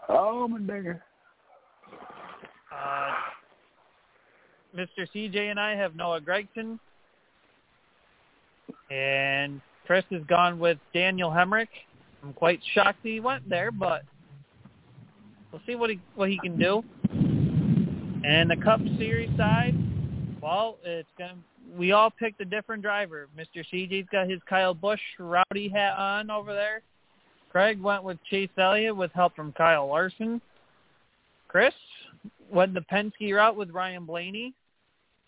[0.09, 1.03] My digger.
[2.73, 3.11] Uh,
[4.77, 5.07] Mr.
[5.15, 6.79] CJ and I have Noah Gragson,
[8.91, 11.69] and Chris has gone with Daniel Hemric.
[12.23, 14.03] I'm quite shocked he went there, but
[15.53, 16.83] we'll see what he what he can do.
[18.25, 19.75] And the Cup Series side,
[20.43, 21.37] well, it's gonna.
[21.77, 23.29] We all picked a different driver.
[23.39, 23.63] Mr.
[23.73, 26.83] CJ's got his Kyle Busch rowdy hat on over there.
[27.51, 30.41] Craig went with Chase Elliott with help from Kyle Larson.
[31.47, 31.75] Chris
[32.51, 34.55] went the Penske route with Ryan Blaney.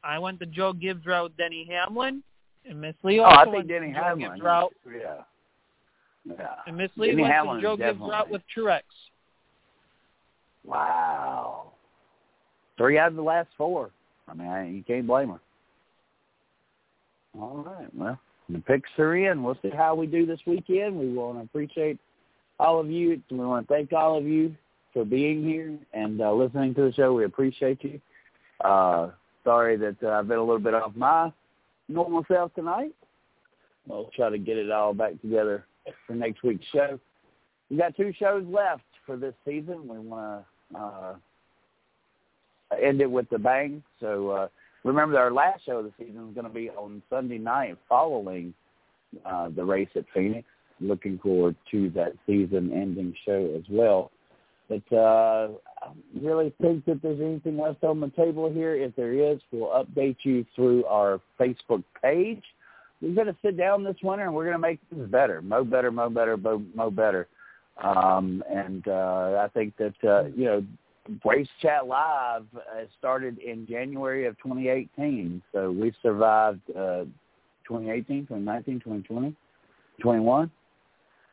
[0.02, 2.22] I went the Joe Gibbs route with Denny Hamlin.
[2.68, 4.32] And Miss Lee Oh, also I think went Denny Hamlin.
[4.32, 4.74] Gibbs route.
[4.86, 5.22] Yeah.
[6.24, 6.48] Yeah.
[6.66, 8.82] And Miss Lee Denny went Hamlin Joe Gibbs route with Truex.
[10.64, 11.72] Wow.
[12.76, 13.90] Three out of the last four.
[14.28, 15.40] I mean, I, you can't blame her.
[17.38, 17.94] All right.
[17.94, 18.18] Well,
[18.48, 19.42] the picks are in.
[19.42, 20.98] We'll see how we do this weekend.
[20.98, 21.98] We want to appreciate
[22.58, 23.20] all of you.
[23.30, 24.54] We want to thank all of you
[24.92, 27.14] for being here and uh, listening to the show.
[27.14, 28.00] We appreciate you.
[28.62, 29.10] Uh,
[29.44, 31.32] sorry that uh, I've been a little bit off my
[31.88, 32.94] normal self tonight.
[33.86, 35.64] We'll try to get it all back together
[36.06, 36.98] for next week's show.
[37.70, 39.86] We got two shows left for this season.
[39.86, 41.14] We want to uh,
[42.82, 43.82] end it with the bang.
[44.00, 44.48] So uh,
[44.84, 48.54] remember, our last show of the season is going to be on Sunday night following
[49.24, 50.46] uh, the race at Phoenix.
[50.80, 54.10] Looking forward to that season-ending show as well.
[54.68, 55.48] But uh,
[55.82, 55.88] I
[56.18, 58.74] really think that there's anything left on the table here.
[58.76, 62.42] If there is, we'll update you through our Facebook page.
[63.00, 65.40] We're going to sit down this winter and we're going to make things better.
[65.40, 67.28] Mo better, mo better, mo, mo better.
[67.82, 70.64] Um, and uh, I think that, uh, you know,
[71.24, 75.42] Race Chat Live uh, started in January of 2018.
[75.52, 77.04] So we've survived uh,
[77.66, 79.34] 2018, 2019, 2020,
[80.00, 80.50] 21.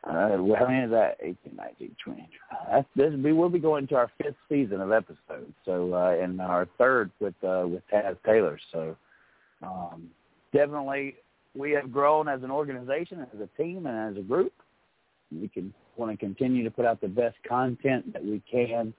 [0.04, 1.16] Uh, how many is that?
[1.20, 2.28] 18, 19, 20.
[2.70, 5.52] That's, this, we will be going to our fifth season of episodes.
[5.64, 8.58] So, uh, and our third with, uh, with Taz Taylor.
[8.72, 8.96] So,
[9.62, 10.08] um,
[10.54, 11.16] definitely
[11.54, 14.52] we have grown as an organization, as a team, and as a group.
[15.30, 18.94] We can want to continue to put out the best content that we can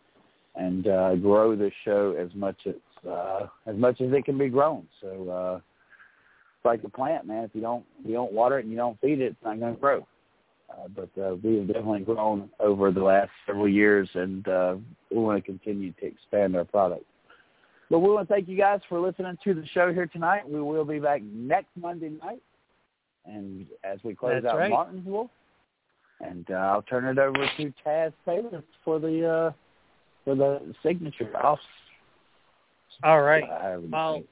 [0.56, 4.50] and uh, grow the show as much as uh, as much as it can be
[4.50, 4.86] grown.
[5.02, 7.46] So uh, it's like a plant, man.
[7.46, 9.60] If you don't if you don't water it and you don't feed it, it's not
[9.60, 10.06] going to grow.
[10.70, 14.76] Uh, but uh, we have definitely grown over the last several years, and uh,
[15.10, 17.06] we want to continue to expand our product.
[17.90, 20.48] But we want to thank you guys for listening to the show here tonight.
[20.48, 22.42] We will be back next Monday night,
[23.26, 24.70] and as we close That's out right.
[24.70, 25.32] Martinsville,
[26.22, 29.52] and uh, I'll turn it over to Taz Taylor for the uh,
[30.24, 31.60] for the signature off.
[33.04, 33.44] All right.
[33.90, 34.24] Well,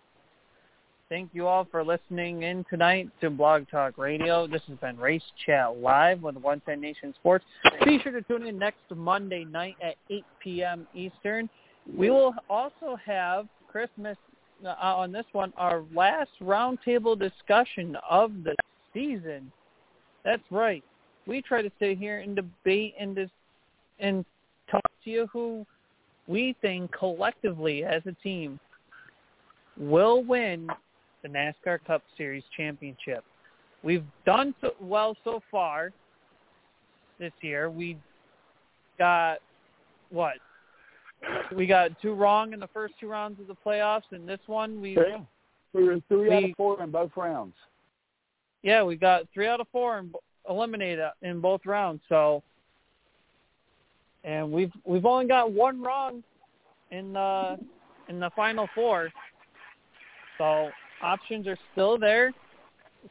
[1.10, 4.46] thank you all for listening in tonight to Blog Talk Radio.
[4.46, 7.46] This has been Race Chat Live with 110 Nation Sports.
[7.86, 10.88] Be sure to tune in next Monday night at 8 p.m.
[10.94, 11.50] Eastern.
[11.96, 14.18] We will also have Christmas
[14.66, 18.56] uh, on this one, our last roundtable discussion of the
[18.94, 19.52] season.
[20.26, 20.84] That's right.
[21.28, 23.30] We try to sit here and debate and dis-
[24.00, 24.26] and
[24.70, 25.66] talk to you who
[26.28, 28.60] we think collectively as a team
[29.78, 30.68] will win
[31.24, 33.24] the NASCAR Cup Series championship.
[33.84, 35.92] We've done so well so far
[37.20, 37.70] this year.
[37.70, 37.98] We
[38.98, 39.38] got
[40.10, 40.38] what?
[41.56, 44.82] We got two wrong in the first two rounds of the playoffs, and this one
[44.82, 45.20] we Yeah.
[45.74, 47.54] We were three out of four in both rounds.
[48.64, 50.16] yeah we got three out of four and
[50.50, 52.02] eliminated in both rounds.
[52.10, 52.42] So,
[54.24, 56.24] and we've we've only got one wrong
[56.92, 57.58] in the
[58.10, 59.10] in the final four.
[60.38, 60.70] So
[61.02, 62.32] options are still there.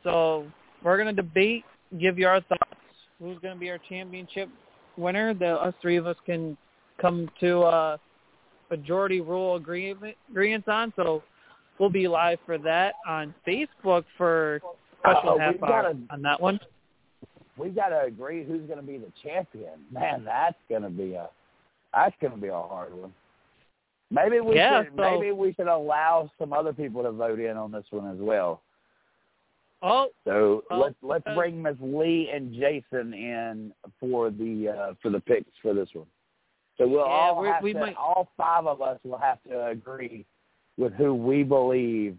[0.03, 0.47] So
[0.83, 1.65] we're gonna debate,
[2.01, 2.63] give you our thoughts.
[3.21, 4.49] Who's gonna be our championship
[4.97, 5.35] winner?
[5.35, 6.57] The us three of us can
[7.01, 8.01] come to a
[8.71, 10.93] majority rule agreement agreements on.
[10.97, 11.23] So
[11.79, 14.61] we'll be live for that on Facebook for
[15.01, 16.59] special Uh, half hour gotta- on that one.
[17.57, 19.85] We got to agree who's going to be the champion.
[19.91, 21.29] Man, that's going to be a
[21.95, 23.15] that's going to be a hard one.
[24.11, 27.57] Maybe we Yeah, should so- maybe we should allow some other people to vote in
[27.57, 28.61] on this one as well.
[29.83, 31.35] Oh, So Oh, let's let's okay.
[31.35, 36.07] bring Miss Lee and Jason in for the uh, for the picks for this one.
[36.79, 39.67] So we'll Yeah, all have we to, might- all five of us will have to
[39.69, 40.27] agree
[40.77, 42.19] with who we believe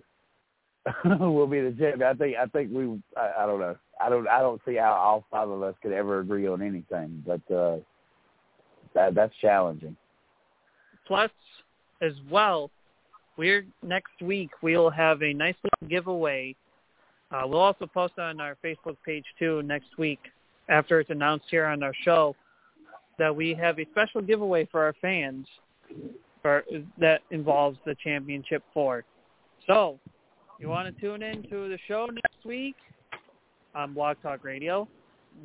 [1.05, 2.03] will be the champion.
[2.03, 3.75] I think I think we I, I don't know.
[4.01, 7.23] I don't I don't see how all five of us could ever agree on anything,
[7.25, 7.77] but uh
[8.93, 9.95] that that's challenging.
[11.05, 11.29] plus
[12.01, 12.69] as well,
[13.37, 16.55] we're next week we'll have a nice little giveaway.
[17.31, 20.19] Uh, we'll also post on our Facebook page too next week
[20.69, 22.35] after it's announced here on our show
[23.17, 25.47] that we have a special giveaway for our fans
[26.41, 26.63] for
[26.99, 29.03] that involves the championship four.
[29.65, 29.99] So,
[30.59, 32.75] you want to tune in to the show next week
[33.75, 34.87] on Blog Talk Radio?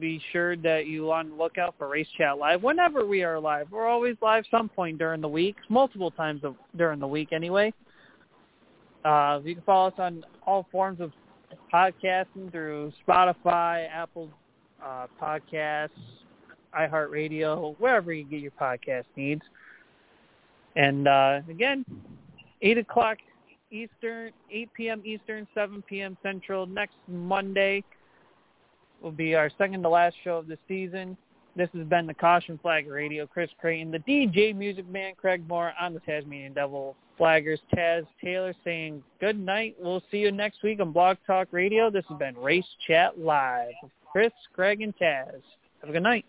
[0.00, 3.70] Be sure that you on the lookout for Race Chat Live whenever we are live.
[3.70, 7.74] We're always live some point during the week, multiple times of, during the week anyway.
[9.04, 11.12] Uh, you can follow us on all forms of
[11.72, 14.30] podcasting through Spotify, Apple
[14.82, 15.90] uh, Podcasts,
[16.78, 19.42] iHeartRadio, wherever you get your podcast needs.
[20.76, 21.84] And uh, again,
[22.62, 23.18] 8 o'clock
[23.70, 25.02] Eastern, 8 p.m.
[25.04, 26.16] Eastern, 7 p.m.
[26.22, 26.66] Central.
[26.66, 27.82] Next Monday
[29.02, 31.16] will be our second to last show of the season.
[31.54, 33.26] This has been the Caution Flag Radio.
[33.26, 37.58] Chris Creighton, the DJ Music Man, Craig Moore on the Tasmanian Devil Flaggers.
[37.74, 39.76] Taz Taylor saying good night.
[39.78, 41.90] We'll see you next week on Blog Talk Radio.
[41.90, 43.74] This has been Race Chat Live.
[44.10, 45.42] Chris, Craig, and Taz.
[45.80, 46.24] Have a good night.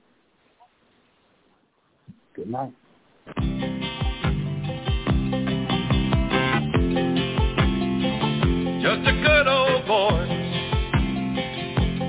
[2.35, 2.73] Good night.
[8.81, 10.25] Just a good old boy,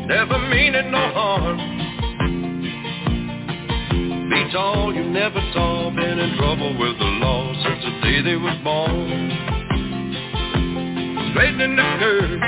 [0.06, 1.58] never meaning no harm.
[4.30, 8.36] Beats all you never saw, been in trouble with the law since the day they
[8.36, 9.30] was born.
[11.32, 12.40] Straightening the curve,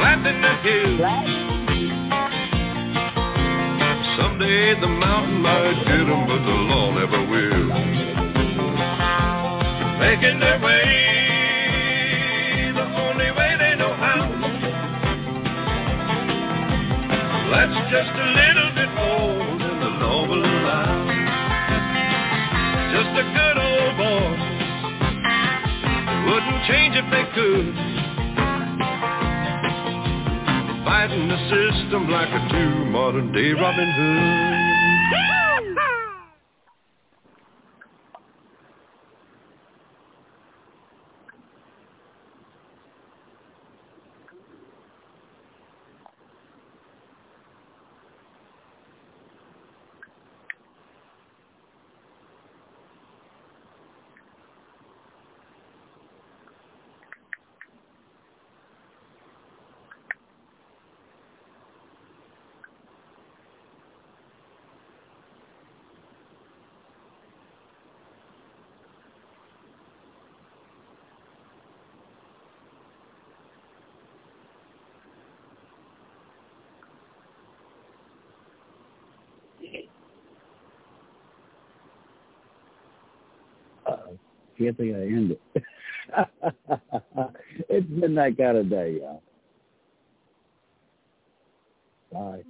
[0.00, 1.53] planting the hill.
[4.34, 7.66] Someday the mountain might get 'em, but the law never will.
[10.00, 10.86] Making their way
[12.74, 14.26] the only way they know how.
[17.52, 21.06] That's just a little bit more than the law will allow.
[22.90, 24.36] Just a good old boy.
[26.26, 28.03] Wouldn't change if they could.
[31.04, 34.73] Fighting the system like a true modern day Robin Hood.
[84.64, 85.40] Can't think I end it.
[87.68, 89.22] it's been that kind of day, y'all.
[92.12, 92.44] Bye.